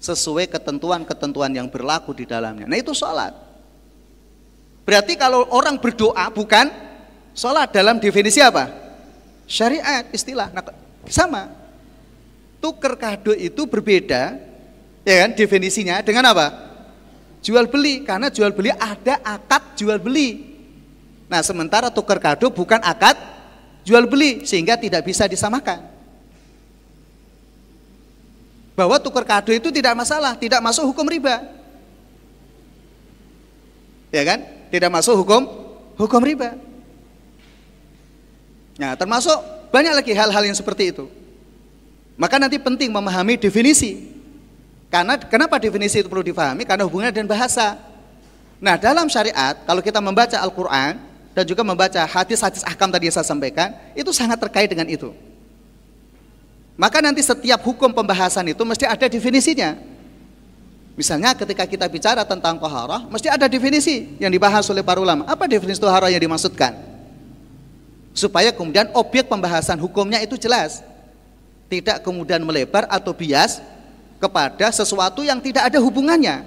sesuai 0.00 0.48
ketentuan-ketentuan 0.48 1.52
yang 1.52 1.68
berlaku 1.68 2.14
di 2.16 2.24
dalamnya. 2.24 2.64
Nah 2.64 2.78
itu 2.78 2.94
sholat. 2.94 3.34
Berarti 4.86 5.14
kalau 5.14 5.46
orang 5.52 5.76
berdoa 5.76 6.26
bukan 6.32 6.90
Sholat 7.34 7.70
dalam 7.70 8.02
definisi 8.02 8.42
apa? 8.42 8.68
Syariat 9.46 10.06
istilah. 10.10 10.50
Nah, 10.50 10.62
sama. 11.06 11.50
Tuker 12.60 12.92
kado 13.00 13.32
itu 13.32 13.64
berbeda, 13.64 14.36
ya 15.04 15.26
kan? 15.26 15.30
Definisinya 15.36 16.00
dengan 16.04 16.30
apa? 16.32 16.46
Jual 17.40 17.68
beli, 17.72 18.04
karena 18.04 18.28
jual 18.28 18.52
beli 18.52 18.68
ada 18.76 19.16
akad 19.24 19.76
jual 19.80 19.96
beli. 19.96 20.52
Nah, 21.30 21.40
sementara 21.40 21.88
tuker 21.88 22.20
kado 22.20 22.52
bukan 22.52 22.82
akad 22.84 23.16
jual 23.86 24.04
beli, 24.04 24.44
sehingga 24.44 24.76
tidak 24.76 25.08
bisa 25.08 25.24
disamakan. 25.24 25.80
Bahwa 28.76 29.00
tuker 29.00 29.24
kado 29.24 29.52
itu 29.56 29.72
tidak 29.72 29.96
masalah, 29.96 30.36
tidak 30.36 30.60
masuk 30.60 30.84
hukum 30.92 31.08
riba. 31.08 31.40
Ya 34.12 34.26
kan? 34.26 34.44
Tidak 34.68 34.90
masuk 34.90 35.24
hukum 35.24 35.42
hukum 35.96 36.20
riba. 36.20 36.58
Nah, 38.76 38.96
termasuk 38.96 39.36
banyak 39.70 39.92
lagi 39.92 40.12
hal-hal 40.16 40.42
yang 40.44 40.56
seperti 40.56 40.92
itu. 40.92 41.06
Maka 42.20 42.36
nanti 42.36 42.60
penting 42.60 42.92
memahami 42.92 43.40
definisi. 43.40 44.19
Karena 44.90 45.14
kenapa 45.16 45.56
definisi 45.62 46.02
itu 46.02 46.10
perlu 46.10 46.26
difahami? 46.26 46.66
Karena 46.66 46.82
hubungannya 46.84 47.14
dengan 47.14 47.30
bahasa. 47.30 47.78
Nah, 48.58 48.74
dalam 48.76 49.06
syariat 49.06 49.54
kalau 49.64 49.80
kita 49.80 50.02
membaca 50.02 50.36
Al-Qur'an 50.36 50.98
dan 51.32 51.44
juga 51.46 51.62
membaca 51.62 52.02
hadis-hadis 52.04 52.66
ahkam 52.66 52.90
tadi 52.90 53.06
yang 53.06 53.14
saya 53.14 53.24
sampaikan, 53.24 53.72
itu 53.94 54.10
sangat 54.10 54.42
terkait 54.42 54.66
dengan 54.66 54.90
itu. 54.90 55.14
Maka 56.74 56.98
nanti 56.98 57.22
setiap 57.22 57.62
hukum 57.62 57.94
pembahasan 57.94 58.50
itu 58.50 58.62
mesti 58.66 58.84
ada 58.84 59.06
definisinya. 59.06 59.78
Misalnya 60.98 61.32
ketika 61.38 61.64
kita 61.64 61.86
bicara 61.86 62.26
tentang 62.26 62.58
toharah, 62.58 63.06
mesti 63.06 63.30
ada 63.30 63.46
definisi 63.46 64.18
yang 64.18 64.28
dibahas 64.28 64.66
oleh 64.68 64.82
para 64.82 64.98
ulama. 65.00 65.24
Apa 65.24 65.46
definisi 65.46 65.78
toharah 65.78 66.10
yang 66.10 66.20
dimaksudkan? 66.20 66.90
supaya 68.20 68.50
kemudian 68.50 68.90
objek 68.94 69.30
pembahasan 69.30 69.78
hukumnya 69.78 70.18
itu 70.22 70.34
jelas 70.34 70.82
tidak 71.70 72.02
kemudian 72.02 72.42
melebar 72.42 72.86
atau 72.90 73.14
bias 73.14 73.62
kepada 74.20 74.68
sesuatu 74.68 75.24
yang 75.24 75.40
tidak 75.40 75.72
ada 75.72 75.80
hubungannya. 75.80 76.44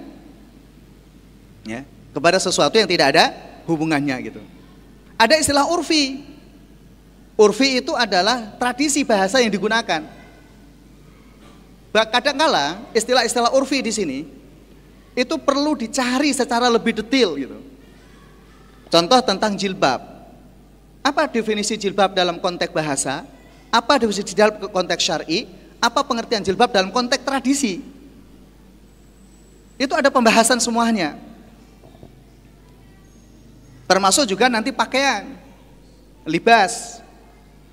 Ya 1.66 1.82
kepada 2.14 2.38
sesuatu 2.38 2.78
yang 2.78 2.86
tidak 2.86 3.10
ada 3.10 3.34
hubungannya 3.66 4.14
gitu. 4.30 4.40
Ada 5.18 5.34
istilah 5.42 5.66
urfi. 5.66 6.22
Urfi 7.34 7.82
itu 7.82 7.90
adalah 7.98 8.54
tradisi 8.62 9.02
bahasa 9.02 9.42
yang 9.42 9.50
digunakan. 9.50 10.06
Kadangkala 11.90 12.86
istilah-istilah 12.94 13.50
urfi 13.50 13.82
di 13.82 13.90
sini 13.90 14.18
itu 15.18 15.34
perlu 15.42 15.74
dicari 15.74 16.30
secara 16.30 16.70
lebih 16.70 17.02
detail 17.02 17.34
gitu. 17.34 17.58
Contoh 18.86 19.18
tentang 19.26 19.58
jilbab. 19.58 20.14
Apa 21.02 21.26
definisi 21.26 21.74
jilbab 21.74 22.14
dalam 22.14 22.38
konteks 22.38 22.70
bahasa? 22.70 23.26
Apa 23.74 23.98
definisi 23.98 24.22
jilbab 24.22 24.70
konteks 24.70 25.02
syar'i? 25.02 25.50
Apa 25.84 26.00
pengertian 26.00 26.40
jilbab 26.40 26.72
dalam 26.72 26.88
konteks 26.88 27.20
tradisi? 27.20 27.84
Itu 29.76 29.92
ada 29.92 30.08
pembahasan 30.08 30.56
semuanya. 30.64 31.20
Termasuk 33.84 34.24
juga 34.24 34.48
nanti 34.48 34.72
pakaian, 34.72 35.28
libas. 36.24 37.04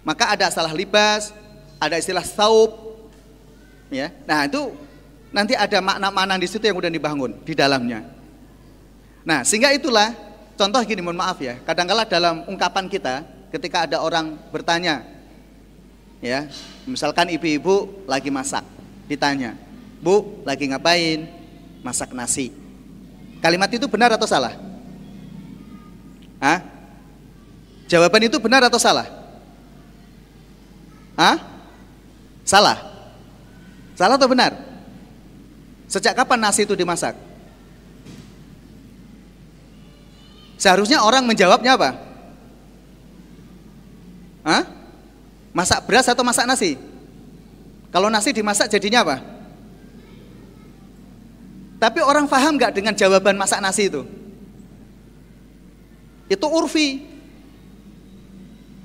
Maka 0.03 0.36
ada 0.36 0.51
salah 0.51 0.76
libas, 0.76 1.32
ada 1.80 1.95
istilah 1.95 2.28
saub. 2.28 2.99
Ya. 3.88 4.12
Nah, 4.28 4.43
itu 4.43 4.76
nanti 5.32 5.55
ada 5.55 5.80
makna-makna 5.80 6.36
di 6.36 6.51
situ 6.51 6.68
yang 6.68 6.76
udah 6.76 6.91
dibangun 6.91 7.32
di 7.47 7.55
dalamnya. 7.55 8.03
Nah, 9.24 9.47
sehingga 9.47 9.72
itulah 9.72 10.12
Contoh 10.62 10.78
gini, 10.86 11.01
mohon 11.01 11.18
maaf 11.18 11.41
ya. 11.41 11.57
Kadangkala 11.66 12.05
dalam 12.05 12.45
ungkapan 12.45 12.86
kita, 12.86 13.26
ketika 13.49 13.89
ada 13.89 13.97
orang 13.97 14.38
bertanya, 14.53 15.01
ya, 16.22 16.47
misalkan 16.86 17.28
ibu-ibu 17.34 18.05
lagi 18.05 18.30
masak, 18.30 18.63
ditanya, 19.09 19.57
Bu, 20.01 20.41
lagi 20.41 20.65
ngapain? 20.65 21.30
Masak 21.86 22.13
nasi. 22.13 22.49
Kalimat 23.41 23.69
itu 23.74 23.86
benar 23.86 24.13
atau 24.13 24.26
salah? 24.30 24.53
Hah? 26.41 26.61
Jawaban 27.86 28.26
itu 28.26 28.38
benar 28.41 28.65
atau 28.65 28.82
salah? 28.82 29.05
Hah? 31.17 31.38
Salah. 32.41 32.78
Salah 33.93 34.17
atau 34.17 34.30
benar? 34.30 34.57
Sejak 35.86 36.17
kapan 36.17 36.41
nasi 36.41 36.65
itu 36.65 36.74
dimasak? 36.74 37.13
Seharusnya 40.57 41.01
orang 41.01 41.26
menjawabnya 41.26 41.78
apa? 41.78 41.89
Hah? 44.45 44.63
Masak 45.51 45.83
beras 45.83 46.07
atau 46.07 46.23
masak 46.23 46.47
nasi? 46.47 46.79
Kalau 47.91 48.07
nasi 48.07 48.31
dimasak 48.31 48.71
jadinya 48.71 49.03
apa? 49.03 49.17
Tapi 51.81 51.99
orang 51.99 52.29
paham 52.29 52.55
nggak 52.55 52.71
dengan 52.71 52.93
jawaban 52.95 53.35
masak 53.35 53.59
nasi 53.59 53.91
itu? 53.91 54.07
Itu 56.31 56.47
urfi. 56.47 57.03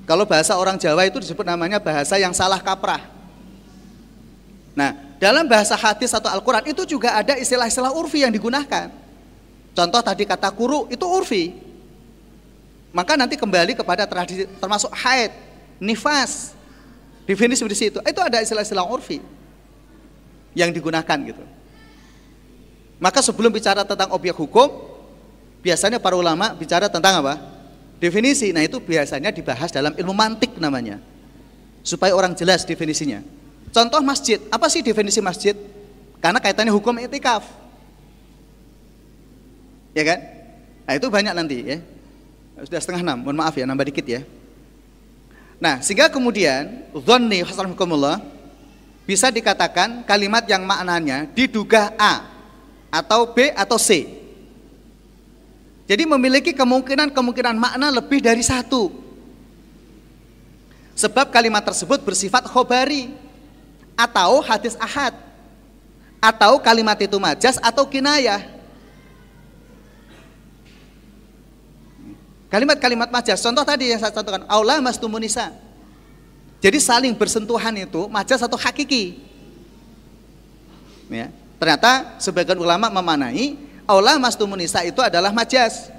Kalau 0.03 0.23
bahasa 0.23 0.55
orang 0.55 0.79
Jawa 0.79 1.03
itu 1.03 1.19
disebut 1.19 1.43
namanya 1.43 1.83
bahasa 1.83 2.15
yang 2.15 2.31
salah 2.31 2.63
kaprah. 2.63 3.03
Nah, 4.71 4.95
dalam 5.19 5.47
bahasa 5.47 5.75
hadis 5.75 6.15
atau 6.15 6.31
Al-Quran 6.31 6.63
itu 6.71 6.97
juga 6.97 7.11
ada 7.15 7.35
istilah-istilah 7.35 7.91
urfi 7.91 8.23
yang 8.23 8.31
digunakan. 8.31 8.87
Contoh 9.77 10.01
tadi 10.01 10.25
kata 10.25 10.49
kuru 10.49 10.89
itu 10.89 11.05
urfi. 11.05 11.53
Maka 12.95 13.13
nanti 13.13 13.37
kembali 13.37 13.77
kepada 13.77 14.09
tradisi 14.09 14.49
termasuk 14.57 14.89
haid, 14.95 15.29
nifas. 15.77 16.56
Definisi 17.27 17.61
di 17.67 17.75
situ. 17.75 17.99
Itu 17.99 18.19
ada 18.23 18.39
istilah-istilah 18.39 18.87
urfi 18.87 19.19
yang 20.55 20.71
digunakan 20.71 21.17
gitu. 21.27 21.43
Maka 22.97 23.19
sebelum 23.21 23.51
bicara 23.51 23.83
tentang 23.83 24.09
objek 24.15 24.33
hukum, 24.33 24.71
biasanya 25.61 25.99
para 25.99 26.15
ulama 26.15 26.55
bicara 26.55 26.87
tentang 26.87 27.21
apa? 27.21 27.35
Definisi. 27.99 28.55
Nah, 28.55 28.63
itu 28.63 28.79
biasanya 28.79 29.29
dibahas 29.29 29.69
dalam 29.69 29.91
ilmu 29.93 30.15
mantik 30.15 30.55
namanya. 30.57 30.97
Supaya 31.83 32.15
orang 32.15 32.33
jelas 32.33 32.63
definisinya. 32.63 33.21
Contoh 33.69 33.99
masjid, 34.01 34.39
apa 34.47 34.71
sih 34.71 34.79
definisi 34.81 35.19
masjid? 35.19 35.53
Karena 36.17 36.41
kaitannya 36.41 36.73
hukum 36.73 36.95
etikaf 36.97 37.67
ya 39.97 40.03
kan? 40.05 40.19
Nah 40.85 40.93
itu 40.93 41.07
banyak 41.09 41.33
nanti 41.33 41.57
ya. 41.65 41.77
Sudah 42.61 42.81
setengah 42.81 43.01
enam, 43.01 43.17
mohon 43.25 43.37
maaf 43.37 43.53
ya, 43.57 43.65
nambah 43.65 43.85
dikit 43.89 44.05
ya. 44.05 44.21
Nah, 45.57 45.81
sehingga 45.81 46.05
kemudian 46.09 46.85
dhanni 46.93 47.41
hukumullah 47.41 48.21
bisa 49.07 49.33
dikatakan 49.33 50.05
kalimat 50.05 50.45
yang 50.45 50.61
maknanya 50.67 51.25
diduga 51.33 51.95
A 51.97 52.27
atau 52.93 53.33
B 53.33 53.49
atau 53.55 53.79
C. 53.81 54.05
Jadi 55.87 56.03
memiliki 56.03 56.51
kemungkinan-kemungkinan 56.51 57.55
makna 57.55 57.87
lebih 57.89 58.19
dari 58.19 58.43
satu. 58.43 58.91
Sebab 60.97 61.31
kalimat 61.31 61.63
tersebut 61.63 62.03
bersifat 62.03 62.43
khobari 62.49 63.13
atau 63.95 64.43
hadis 64.43 64.75
ahad 64.81 65.15
atau 66.17 66.59
kalimat 66.59 66.97
itu 66.99 67.15
majas 67.21 67.61
atau 67.63 67.87
kinayah. 67.87 68.56
Kalimat-kalimat 72.47 73.11
majas, 73.11 73.43
contoh 73.43 73.63
tadi 73.67 73.91
yang 73.91 73.99
saya 73.99 74.15
contohkan, 74.15 74.47
aula 74.47 74.79
mastumunisa. 74.79 75.51
Jadi 76.63 76.79
saling 76.79 77.13
bersentuhan 77.13 77.75
itu 77.75 78.07
majas 78.07 78.39
atau 78.39 78.55
hakiki. 78.55 79.19
Ya. 81.11 81.29
Ternyata 81.57 82.17
sebagian 82.21 82.57
ulama 82.57 82.87
memanai 82.87 83.57
aula 83.83 84.15
mastumunisa 84.15 84.81
itu 84.87 85.03
adalah 85.03 85.29
majas. 85.35 85.91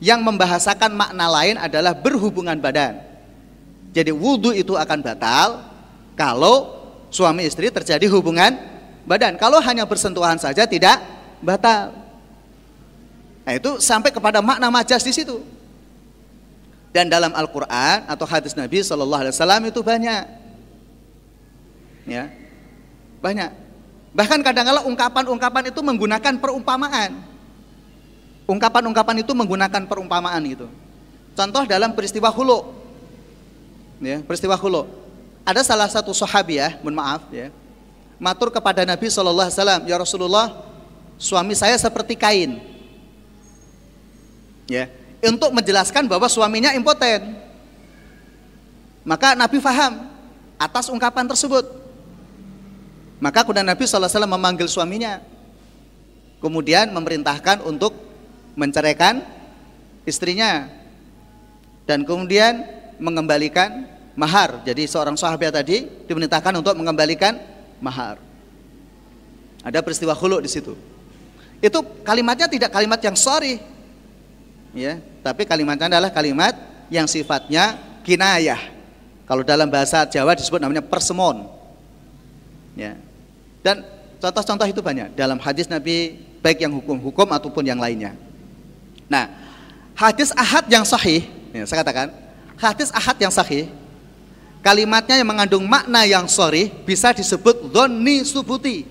Yang 0.00 0.20
membahasakan 0.24 0.96
makna 0.96 1.28
lain 1.28 1.60
adalah 1.60 1.92
berhubungan 1.92 2.56
badan. 2.56 3.04
Jadi 3.92 4.08
wudhu 4.08 4.56
itu 4.56 4.72
akan 4.72 4.98
batal 5.04 5.60
kalau 6.16 6.80
suami 7.12 7.44
istri 7.44 7.68
terjadi 7.68 8.08
hubungan 8.08 8.56
badan. 9.04 9.36
Kalau 9.36 9.60
hanya 9.60 9.84
bersentuhan 9.84 10.40
saja 10.40 10.64
tidak 10.64 11.04
batal. 11.44 11.92
Nah, 13.44 13.52
itu 13.56 13.80
sampai 13.80 14.12
kepada 14.12 14.44
makna 14.44 14.68
majas 14.68 15.00
di 15.00 15.12
situ. 15.14 15.40
Dan 16.90 17.06
dalam 17.06 17.30
Al-Qur'an 17.30 18.04
atau 18.10 18.26
hadis 18.26 18.58
Nabi 18.58 18.82
Shallallahu 18.82 19.22
alaihi 19.22 19.34
wasallam 19.34 19.62
itu 19.70 19.80
banyak. 19.80 20.24
Ya. 22.10 22.34
Banyak. 23.22 23.50
Bahkan 24.10 24.42
kadang-kala 24.42 24.82
ungkapan-ungkapan 24.82 25.70
itu 25.70 25.80
menggunakan 25.86 26.34
perumpamaan. 26.42 27.22
Ungkapan-ungkapan 28.50 29.22
itu 29.22 29.30
menggunakan 29.30 29.82
perumpamaan 29.86 30.42
gitu. 30.50 30.66
Contoh 31.38 31.62
dalam 31.70 31.94
peristiwa 31.94 32.26
Hulu. 32.34 32.66
Ya, 34.02 34.18
peristiwa 34.26 34.58
Hulu. 34.58 34.90
Ada 35.46 35.62
salah 35.62 35.86
satu 35.86 36.10
sahabi 36.10 36.58
ya, 36.58 36.74
mohon 36.82 36.98
maaf 36.98 37.22
ya. 37.30 37.54
Matur 38.18 38.50
kepada 38.50 38.82
Nabi 38.82 39.06
Shallallahu 39.06 39.46
alaihi 39.46 39.56
wasallam, 39.56 39.82
"Ya 39.86 39.96
Rasulullah, 39.96 40.46
suami 41.16 41.54
saya 41.54 41.78
seperti 41.78 42.18
kain." 42.18 42.58
Ya. 44.70 44.86
Untuk 45.20 45.50
menjelaskan 45.52 46.06
bahwa 46.06 46.30
suaminya 46.30 46.72
impoten. 46.72 47.36
Maka 49.04 49.34
Nabi 49.34 49.58
faham 49.58 50.08
atas 50.56 50.88
ungkapan 50.88 51.26
tersebut. 51.28 51.66
Maka 53.20 53.44
kemudian 53.44 53.68
Nabi 53.68 53.84
SAW 53.84 54.08
memanggil 54.24 54.64
suaminya. 54.70 55.20
Kemudian 56.40 56.88
memerintahkan 56.94 57.60
untuk 57.68 57.92
menceraikan 58.56 59.20
istrinya. 60.08 60.72
Dan 61.84 62.08
kemudian 62.08 62.64
mengembalikan 62.96 63.84
mahar. 64.16 64.64
Jadi 64.64 64.88
seorang 64.88 65.20
sahabat 65.20 65.52
tadi 65.52 65.84
diperintahkan 66.08 66.54
untuk 66.56 66.72
mengembalikan 66.80 67.36
mahar. 67.82 68.16
Ada 69.60 69.84
peristiwa 69.84 70.16
hulu 70.16 70.40
di 70.40 70.48
situ. 70.48 70.72
Itu 71.60 71.84
kalimatnya 72.00 72.48
tidak 72.48 72.72
kalimat 72.72 73.00
yang 73.04 73.12
sorry 73.12 73.60
ya 74.72 75.02
tapi 75.20 75.44
kalimatnya 75.44 75.98
adalah 75.98 76.10
kalimat 76.12 76.56
yang 76.90 77.06
sifatnya 77.06 77.78
kinayah. 78.02 78.58
Kalau 79.24 79.46
dalam 79.46 79.70
bahasa 79.70 80.02
Jawa 80.10 80.34
disebut 80.34 80.58
namanya 80.58 80.82
persemon. 80.82 81.46
Ya. 82.74 82.98
Dan 83.62 83.86
contoh-contoh 84.18 84.66
itu 84.66 84.82
banyak 84.82 85.14
dalam 85.14 85.38
hadis 85.38 85.70
Nabi 85.70 86.18
baik 86.42 86.66
yang 86.66 86.74
hukum-hukum 86.74 87.30
ataupun 87.30 87.62
yang 87.62 87.78
lainnya. 87.78 88.18
Nah 89.06 89.30
hadis 89.94 90.34
ahad 90.34 90.66
yang 90.66 90.82
sahih 90.82 91.28
ya, 91.52 91.62
saya 91.68 91.84
katakan 91.84 92.08
hadis 92.56 92.88
ahad 92.90 93.16
yang 93.20 93.30
sahih 93.30 93.68
kalimatnya 94.64 95.20
yang 95.20 95.28
mengandung 95.28 95.64
makna 95.68 96.08
yang 96.08 96.24
sorry 96.26 96.72
bisa 96.88 97.12
disebut 97.12 97.70
dhonni 97.70 98.24
subuti. 98.24 98.88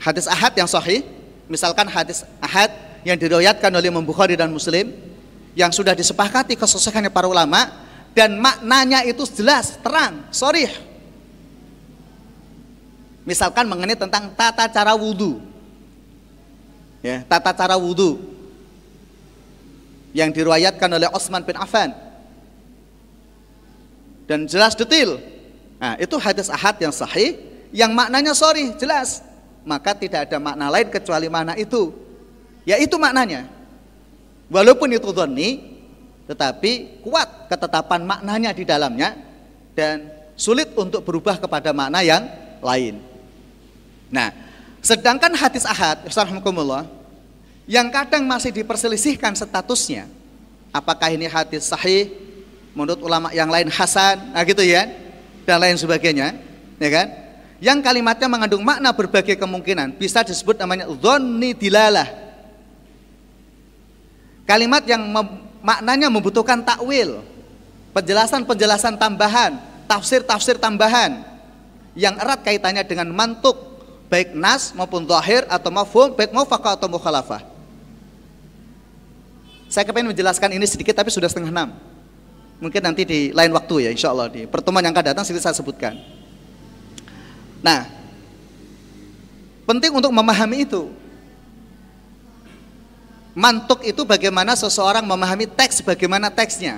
Hadis 0.00 0.26
ahad 0.26 0.52
yang 0.58 0.68
sahih 0.68 1.06
misalkan 1.46 1.86
hadis 1.86 2.26
ahad 2.42 2.72
yang 3.04 3.16
diriwayatkan 3.16 3.70
oleh 3.72 3.88
Imam 3.88 4.04
Bukhari 4.04 4.36
dan 4.36 4.52
Muslim 4.52 4.92
yang 5.56 5.72
sudah 5.74 5.96
disepakati 5.96 6.54
kesesuaiannya 6.54 7.10
para 7.10 7.26
ulama 7.26 7.66
dan 8.14 8.34
maknanya 8.38 9.06
itu 9.06 9.22
jelas, 9.30 9.78
terang, 9.78 10.26
sorry. 10.34 10.66
Misalkan 13.22 13.70
mengenai 13.70 13.94
tentang 13.94 14.34
tata 14.34 14.66
cara 14.66 14.92
wudhu. 14.98 15.38
Ya, 17.00 17.24
tata 17.24 17.54
cara 17.54 17.78
wudhu 17.80 18.18
yang 20.10 20.34
diriwayatkan 20.34 20.90
oleh 20.90 21.08
Osman 21.14 21.46
bin 21.46 21.54
Affan 21.54 21.94
dan 24.26 24.44
jelas 24.44 24.74
detail. 24.74 25.22
Nah, 25.80 25.96
itu 25.96 26.12
hadis 26.20 26.52
ahad 26.52 26.76
yang 26.82 26.92
sahih 26.92 27.38
yang 27.70 27.94
maknanya 27.94 28.34
sorry, 28.34 28.74
jelas. 28.76 29.22
Maka 29.62 29.92
tidak 29.94 30.28
ada 30.28 30.40
makna 30.40 30.72
lain 30.72 30.88
kecuali 30.88 31.28
mana 31.28 31.52
itu 31.54 31.92
Ya 32.70 32.78
itu 32.78 32.94
maknanya. 32.94 33.50
Walaupun 34.46 34.94
itu 34.94 35.10
dhonni, 35.10 35.58
tetapi 36.30 37.02
kuat 37.02 37.50
ketetapan 37.50 38.06
maknanya 38.06 38.54
di 38.54 38.62
dalamnya 38.62 39.18
dan 39.74 40.06
sulit 40.38 40.70
untuk 40.78 41.02
berubah 41.02 41.42
kepada 41.42 41.74
makna 41.74 42.06
yang 42.06 42.30
lain. 42.62 43.02
Nah, 44.06 44.30
sedangkan 44.78 45.34
hadis 45.34 45.66
ahad, 45.66 46.06
Assalamualaikum 46.06 46.86
yang 47.66 47.90
kadang 47.90 48.22
masih 48.22 48.54
diperselisihkan 48.54 49.34
statusnya, 49.34 50.06
apakah 50.70 51.10
ini 51.10 51.26
hadis 51.26 51.66
sahih, 51.66 52.14
menurut 52.70 53.02
ulama 53.02 53.34
yang 53.34 53.50
lain 53.50 53.66
hasan, 53.66 54.30
nah 54.30 54.42
gitu 54.46 54.62
ya, 54.62 54.86
dan 55.42 55.58
lain 55.58 55.74
sebagainya, 55.74 56.38
ya 56.78 56.90
kan? 56.90 57.06
Yang 57.58 57.78
kalimatnya 57.82 58.26
mengandung 58.30 58.62
makna 58.62 58.94
berbagai 58.94 59.34
kemungkinan, 59.34 59.98
bisa 59.98 60.22
disebut 60.22 60.58
namanya 60.58 60.86
dhonni 60.86 61.54
dilalah, 61.54 62.29
Kalimat 64.50 64.82
yang 64.82 65.06
mem 65.06 65.46
maknanya 65.62 66.10
membutuhkan 66.10 66.58
takwil, 66.66 67.22
penjelasan-penjelasan 67.94 68.98
tambahan, 68.98 69.62
tafsir-tafsir 69.86 70.58
tambahan 70.58 71.22
yang 71.94 72.18
erat 72.18 72.42
kaitannya 72.42 72.82
dengan 72.82 73.14
mantuk 73.14 73.54
baik 74.10 74.34
nas 74.34 74.74
maupun 74.74 75.06
zahir 75.06 75.46
atau 75.46 75.70
mafhum 75.70 76.10
baik 76.18 76.34
mufaqah 76.34 76.74
atau 76.74 76.90
mukhalafah. 76.90 77.46
Saya 79.70 79.86
kepengen 79.86 80.10
menjelaskan 80.10 80.50
ini 80.50 80.66
sedikit 80.66 80.98
tapi 80.98 81.14
sudah 81.14 81.30
setengah 81.30 81.54
enam. 81.54 81.70
Mungkin 82.58 82.82
nanti 82.82 83.06
di 83.06 83.20
lain 83.30 83.54
waktu 83.54 83.86
ya 83.86 83.90
insya 83.94 84.10
Allah 84.10 84.34
di 84.34 84.50
pertemuan 84.50 84.82
yang 84.82 84.90
akan 84.90 85.14
datang 85.14 85.22
saya 85.22 85.54
sebutkan. 85.54 85.94
Nah, 87.62 87.86
penting 89.62 89.94
untuk 89.94 90.10
memahami 90.10 90.66
itu 90.66 90.90
Mantuk 93.40 93.80
itu 93.88 94.04
bagaimana 94.04 94.52
seseorang 94.52 95.00
memahami 95.00 95.48
teks 95.48 95.80
bagaimana 95.80 96.28
teksnya. 96.28 96.76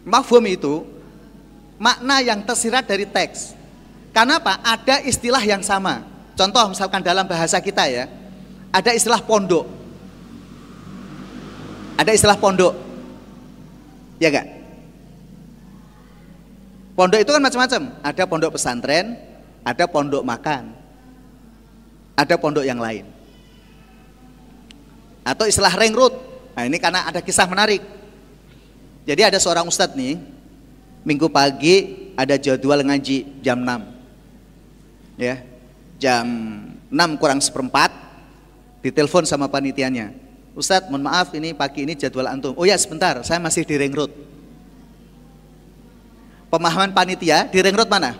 Mafhum 0.00 0.40
itu 0.48 0.88
makna 1.76 2.24
yang 2.24 2.40
tersirat 2.40 2.88
dari 2.88 3.04
teks. 3.04 3.52
Karena 4.16 4.40
apa? 4.40 4.56
Ada 4.64 5.04
istilah 5.04 5.44
yang 5.44 5.60
sama. 5.60 6.08
Contoh 6.32 6.72
misalkan 6.72 7.04
dalam 7.04 7.28
bahasa 7.28 7.60
kita 7.60 7.84
ya, 7.84 8.08
ada 8.72 8.96
istilah 8.96 9.20
pondok. 9.20 9.68
Ada 12.00 12.16
istilah 12.16 12.40
pondok. 12.40 12.72
Ya 14.16 14.32
enggak? 14.32 14.48
Pondok 16.96 17.20
itu 17.20 17.30
kan 17.36 17.42
macam-macam. 17.44 17.82
Ada 18.00 18.22
pondok 18.24 18.50
pesantren, 18.56 19.20
ada 19.68 19.84
pondok 19.84 20.24
makan, 20.24 20.72
ada 22.16 22.34
pondok 22.40 22.64
yang 22.64 22.80
lain. 22.80 23.15
Atau 25.26 25.50
istilah 25.50 25.74
ring 25.74 25.90
road. 25.90 26.14
Nah 26.54 26.70
ini 26.70 26.78
karena 26.78 27.10
ada 27.10 27.18
kisah 27.18 27.50
menarik. 27.50 27.82
Jadi 29.02 29.22
ada 29.26 29.38
seorang 29.42 29.66
ustadz 29.66 29.98
nih, 29.98 30.22
minggu 31.02 31.26
pagi 31.26 32.06
ada 32.14 32.38
jadwal 32.38 32.78
ngaji 32.86 33.42
jam 33.42 33.58
6. 33.58 35.18
Ya, 35.18 35.42
jam 35.98 36.26
6 36.90 37.18
kurang 37.18 37.42
seperempat, 37.42 37.90
ditelepon 38.86 39.26
sama 39.26 39.50
panitianya. 39.50 40.14
Ustadz, 40.54 40.88
mohon 40.88 41.04
maaf 41.04 41.34
ini 41.34 41.52
pagi 41.52 41.84
ini 41.84 41.98
jadwal 41.98 42.30
antum. 42.30 42.54
Oh 42.54 42.64
ya 42.64 42.78
sebentar, 42.78 43.20
saya 43.26 43.42
masih 43.42 43.66
di 43.66 43.76
ring 43.76 43.92
road. 43.92 44.08
Pemahaman 46.48 46.94
panitia 46.94 47.50
di 47.50 47.58
ring 47.60 47.74
road 47.74 47.90
mana? 47.90 48.14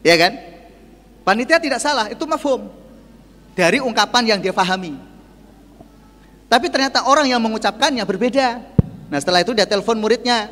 Ya 0.00 0.14
kan? 0.16 0.32
Panitia 1.26 1.58
tidak 1.58 1.80
salah, 1.82 2.08
itu 2.08 2.24
mafhum. 2.24 2.83
Dari 3.54 3.78
ungkapan 3.78 4.34
yang 4.34 4.38
dia 4.42 4.50
pahami. 4.50 4.98
Tapi 6.50 6.66
ternyata 6.70 7.06
orang 7.06 7.30
yang 7.30 7.38
mengucapkannya 7.42 8.02
berbeda. 8.02 8.62
Nah 9.10 9.18
setelah 9.22 9.42
itu 9.42 9.54
dia 9.54 9.66
telepon 9.66 9.98
muridnya, 9.98 10.50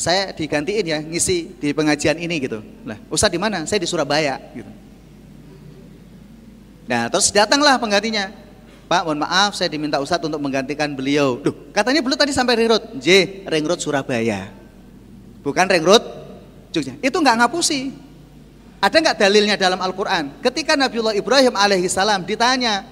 saya 0.00 0.32
digantiin 0.32 0.84
ya 0.88 0.98
ngisi 1.04 1.60
di 1.60 1.76
pengajian 1.76 2.16
ini 2.16 2.40
gitu. 2.40 2.64
Lah, 2.88 2.96
Ustadz 3.12 3.36
di 3.36 3.40
mana? 3.40 3.68
Saya 3.68 3.84
di 3.84 3.88
Surabaya 3.88 4.40
gitu. 4.56 4.72
Nah, 6.88 7.06
terus 7.12 7.30
datanglah 7.30 7.78
penggantinya. 7.78 8.32
Pak, 8.90 9.06
mohon 9.06 9.22
maaf 9.22 9.54
saya 9.54 9.70
diminta 9.70 10.02
Ustadz 10.02 10.26
untuk 10.26 10.42
menggantikan 10.42 10.90
beliau. 10.90 11.38
Duh, 11.38 11.54
katanya 11.70 12.02
beliau 12.02 12.18
tadi 12.18 12.34
sampai 12.34 12.58
Ring 12.58 12.70
Road. 12.74 12.84
J, 12.98 13.06
Ring 13.46 13.62
Surabaya. 13.78 14.50
Bukan 15.46 15.70
Ring 15.70 15.86
Road. 15.86 16.02
Itu 16.98 17.16
nggak 17.22 17.46
ngapusi. 17.46 18.09
Ada 18.80 18.96
nggak 18.96 19.16
dalilnya 19.20 19.56
dalam 19.60 19.76
Al-Quran? 19.76 20.40
Ketika 20.40 20.72
Nabiullah 20.72 21.12
Ibrahim 21.12 21.52
alaihissalam 21.52 22.24
ditanya, 22.24 22.88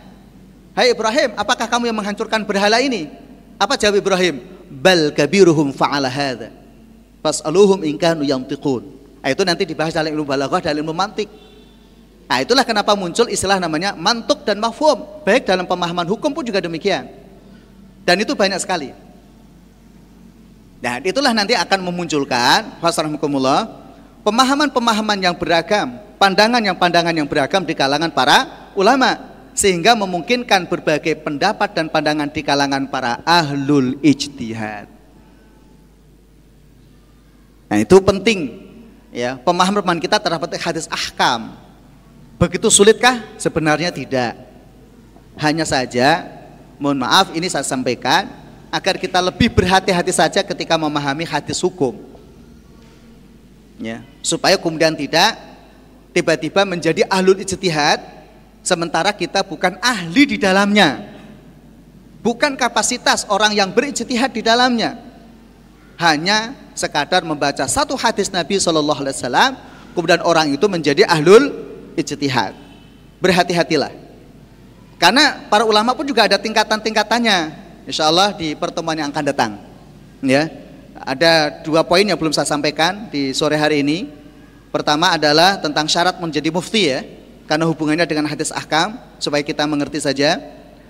Hai 0.77 0.95
Ibrahim, 0.95 1.35
apakah 1.35 1.67
kamu 1.67 1.91
yang 1.91 1.97
menghancurkan 1.99 2.47
berhala 2.47 2.79
ini? 2.79 3.11
Apa 3.59 3.75
jawab 3.75 3.99
Ibrahim? 3.99 4.39
Bal 4.71 5.11
kabiruhum 5.11 5.75
fa'ala 5.75 6.07
hadha. 6.07 6.55
Fas'aluhum 7.19 7.83
inkanu 7.83 8.23
yantiqun. 8.23 8.87
Nah, 9.19 9.29
itu 9.35 9.43
nanti 9.43 9.67
dibahas 9.67 9.91
dalam 9.91 10.15
ilmu 10.15 10.23
balaghah, 10.23 10.63
dalam 10.63 10.87
ilmu 10.87 10.95
mantik. 10.95 11.27
Nah, 12.31 12.39
itulah 12.45 12.63
kenapa 12.63 12.95
muncul 12.95 13.27
istilah 13.27 13.59
namanya 13.59 13.97
mantuk 13.99 14.47
dan 14.47 14.63
mafhum. 14.63 15.03
Baik 15.27 15.51
dalam 15.51 15.67
pemahaman 15.67 16.07
hukum 16.07 16.31
pun 16.31 16.47
juga 16.47 16.63
demikian. 16.63 17.11
Dan 18.07 18.23
itu 18.23 18.39
banyak 18.39 18.63
sekali. 18.63 18.95
Dan 20.79 21.03
itulah 21.03 21.35
nanti 21.35 21.59
akan 21.59 21.91
memunculkan 21.91 22.79
fasrahmukumullah 22.79 23.67
pemahaman-pemahaman 24.29 25.25
yang 25.25 25.33
beragam, 25.33 25.97
pandangan 26.21 26.61
yang 26.61 26.77
pandangan 26.77 27.17
yang 27.17 27.25
beragam 27.25 27.65
di 27.65 27.73
kalangan 27.73 28.13
para 28.13 28.69
ulama 28.77 29.17
sehingga 29.57 29.97
memungkinkan 29.97 30.69
berbagai 30.69 31.17
pendapat 31.25 31.73
dan 31.73 31.89
pandangan 31.89 32.29
di 32.29 32.45
kalangan 32.45 32.85
para 32.93 33.25
ahlul 33.25 33.97
ijtihad. 34.05 34.85
Nah, 37.73 37.79
itu 37.81 37.97
penting 38.05 38.69
ya, 39.09 39.41
pemahaman 39.41 39.97
kita 39.97 40.21
terhadap 40.21 40.61
hadis 40.61 40.85
ahkam. 40.93 41.57
Begitu 42.37 42.69
sulitkah? 42.69 43.25
Sebenarnya 43.41 43.89
tidak. 43.89 44.37
Hanya 45.41 45.65
saja 45.65 46.29
mohon 46.77 47.01
maaf 47.01 47.33
ini 47.33 47.49
saya 47.49 47.65
sampaikan 47.65 48.29
agar 48.69 49.01
kita 49.01 49.19
lebih 49.25 49.49
berhati-hati 49.57 50.13
saja 50.13 50.41
ketika 50.45 50.77
memahami 50.77 51.25
hadis 51.25 51.59
hukum. 51.65 52.08
Ya, 53.79 54.03
supaya 54.27 54.59
kemudian 54.59 54.99
tidak 54.99 55.39
tiba-tiba 56.11 56.67
menjadi 56.67 57.07
ahlul 57.07 57.39
ijtihad 57.39 58.03
sementara 58.67 59.15
kita 59.15 59.47
bukan 59.47 59.79
ahli 59.79 60.35
di 60.35 60.37
dalamnya. 60.37 61.15
Bukan 62.19 62.59
kapasitas 62.59 63.23
orang 63.31 63.55
yang 63.55 63.71
berijtihad 63.71 64.35
di 64.35 64.43
dalamnya. 64.43 64.99
Hanya 65.99 66.55
sekadar 66.75 67.23
membaca 67.23 67.67
satu 67.71 67.95
hadis 67.95 68.31
Nabi 68.31 68.59
Shallallahu 68.59 69.03
alaihi 69.03 69.17
wasallam 69.19 69.53
kemudian 69.95 70.23
orang 70.27 70.51
itu 70.51 70.67
menjadi 70.67 71.07
ahlul 71.07 71.55
ijtihad. 71.95 72.55
Berhati-hatilah. 73.23 73.91
Karena 74.99 75.47
para 75.47 75.63
ulama 75.63 75.95
pun 75.95 76.03
juga 76.03 76.27
ada 76.27 76.39
tingkatan-tingkatannya. 76.39 77.39
Insya 77.87 78.11
Allah 78.11 78.35
di 78.35 78.59
pertemuan 78.59 78.99
yang 78.99 79.11
akan 79.15 79.25
datang. 79.27 79.51
Ya, 80.19 80.51
ada 81.05 81.63
dua 81.63 81.87
poin 81.87 82.03
yang 82.03 82.19
belum 82.19 82.35
saya 82.35 82.49
sampaikan 82.49 83.07
di 83.11 83.31
sore 83.31 83.55
hari 83.55 83.87
ini. 83.87 84.11
Pertama 84.69 85.15
adalah 85.17 85.57
tentang 85.59 85.89
syarat 85.89 86.21
menjadi 86.21 86.53
mufti 86.53 86.93
ya 86.93 87.01
karena 87.49 87.65
hubungannya 87.65 88.05
dengan 88.05 88.29
hadis 88.29 88.53
ahkam 88.53 88.99
supaya 89.17 89.41
kita 89.41 89.65
mengerti 89.65 90.03
saja. 90.03 90.37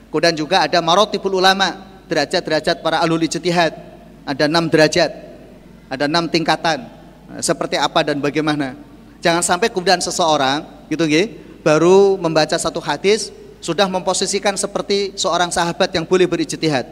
Kemudian 0.09 0.35
juga 0.35 0.65
ada 0.65 0.81
marotibul 0.81 1.37
ulama, 1.37 1.85
derajat-derajat 2.09 2.81
para 2.81 2.99
alul 3.05 3.21
ijtihad. 3.23 3.77
Ada 4.29 4.45
enam 4.45 4.69
derajat, 4.69 5.11
ada 5.89 6.05
enam 6.05 6.29
tingkatan. 6.29 6.85
Nah, 7.29 7.41
seperti 7.41 7.77
apa 7.81 8.05
dan 8.05 8.21
bagaimana? 8.21 8.77
Jangan 9.25 9.41
sampai 9.41 9.69
kemudian 9.73 10.01
seseorang 10.01 10.65
gitu 10.93 11.05
nggih, 11.05 11.33
baru 11.65 12.17
membaca 12.21 12.57
satu 12.57 12.81
hadis 12.81 13.33
sudah 13.59 13.89
memposisikan 13.89 14.55
seperti 14.57 15.17
seorang 15.17 15.49
sahabat 15.49 15.93
yang 15.93 16.05
boleh 16.05 16.29
berijtihad. 16.29 16.89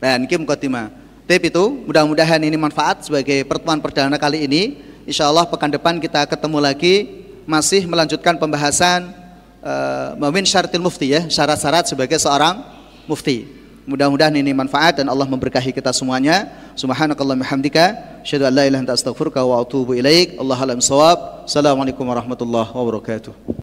Dan 0.00 0.24
kim 0.24 0.48
khotimah. 0.48 0.88
Tip 1.30 1.46
itu 1.46 1.86
mudah-mudahan 1.86 2.42
ini 2.42 2.58
manfaat 2.58 3.06
sebagai 3.06 3.46
pertemuan 3.46 3.78
perdana 3.78 4.18
kali 4.18 4.50
ini. 4.50 4.82
Insya 5.06 5.30
Allah 5.30 5.46
pekan 5.46 5.70
depan 5.70 6.02
kita 6.02 6.26
ketemu 6.26 6.58
lagi 6.58 7.22
masih 7.46 7.86
melanjutkan 7.86 8.34
pembahasan 8.34 9.14
uh, 9.62 10.18
Mamin 10.18 10.42
syaratil 10.42 10.82
mufti 10.82 11.14
ya, 11.14 11.30
syarat-syarat 11.30 11.86
sebagai 11.86 12.18
seorang 12.18 12.66
mufti. 13.06 13.46
Mudah-mudahan 13.86 14.34
ini 14.42 14.50
manfaat 14.50 14.98
dan 14.98 15.06
Allah 15.06 15.30
memberkahi 15.30 15.70
kita 15.70 15.94
semuanya. 15.94 16.50
Subhanakallahumma 16.74 17.46
hamdika, 17.46 17.94
asyhadu 18.26 18.50
an 18.50 18.52
la 18.58 18.66
ilaha 18.66 18.82
anta 18.90 18.98
astaghfiruka 18.98 19.38
wa 19.46 19.62
atubu 19.62 19.94
ilaik. 19.94 20.34
Allah 20.34 20.58
alam 20.58 20.82
sawab. 20.82 21.46
Assalamualaikum 21.46 22.10
warahmatullahi 22.10 22.74
wabarakatuh. 22.74 23.54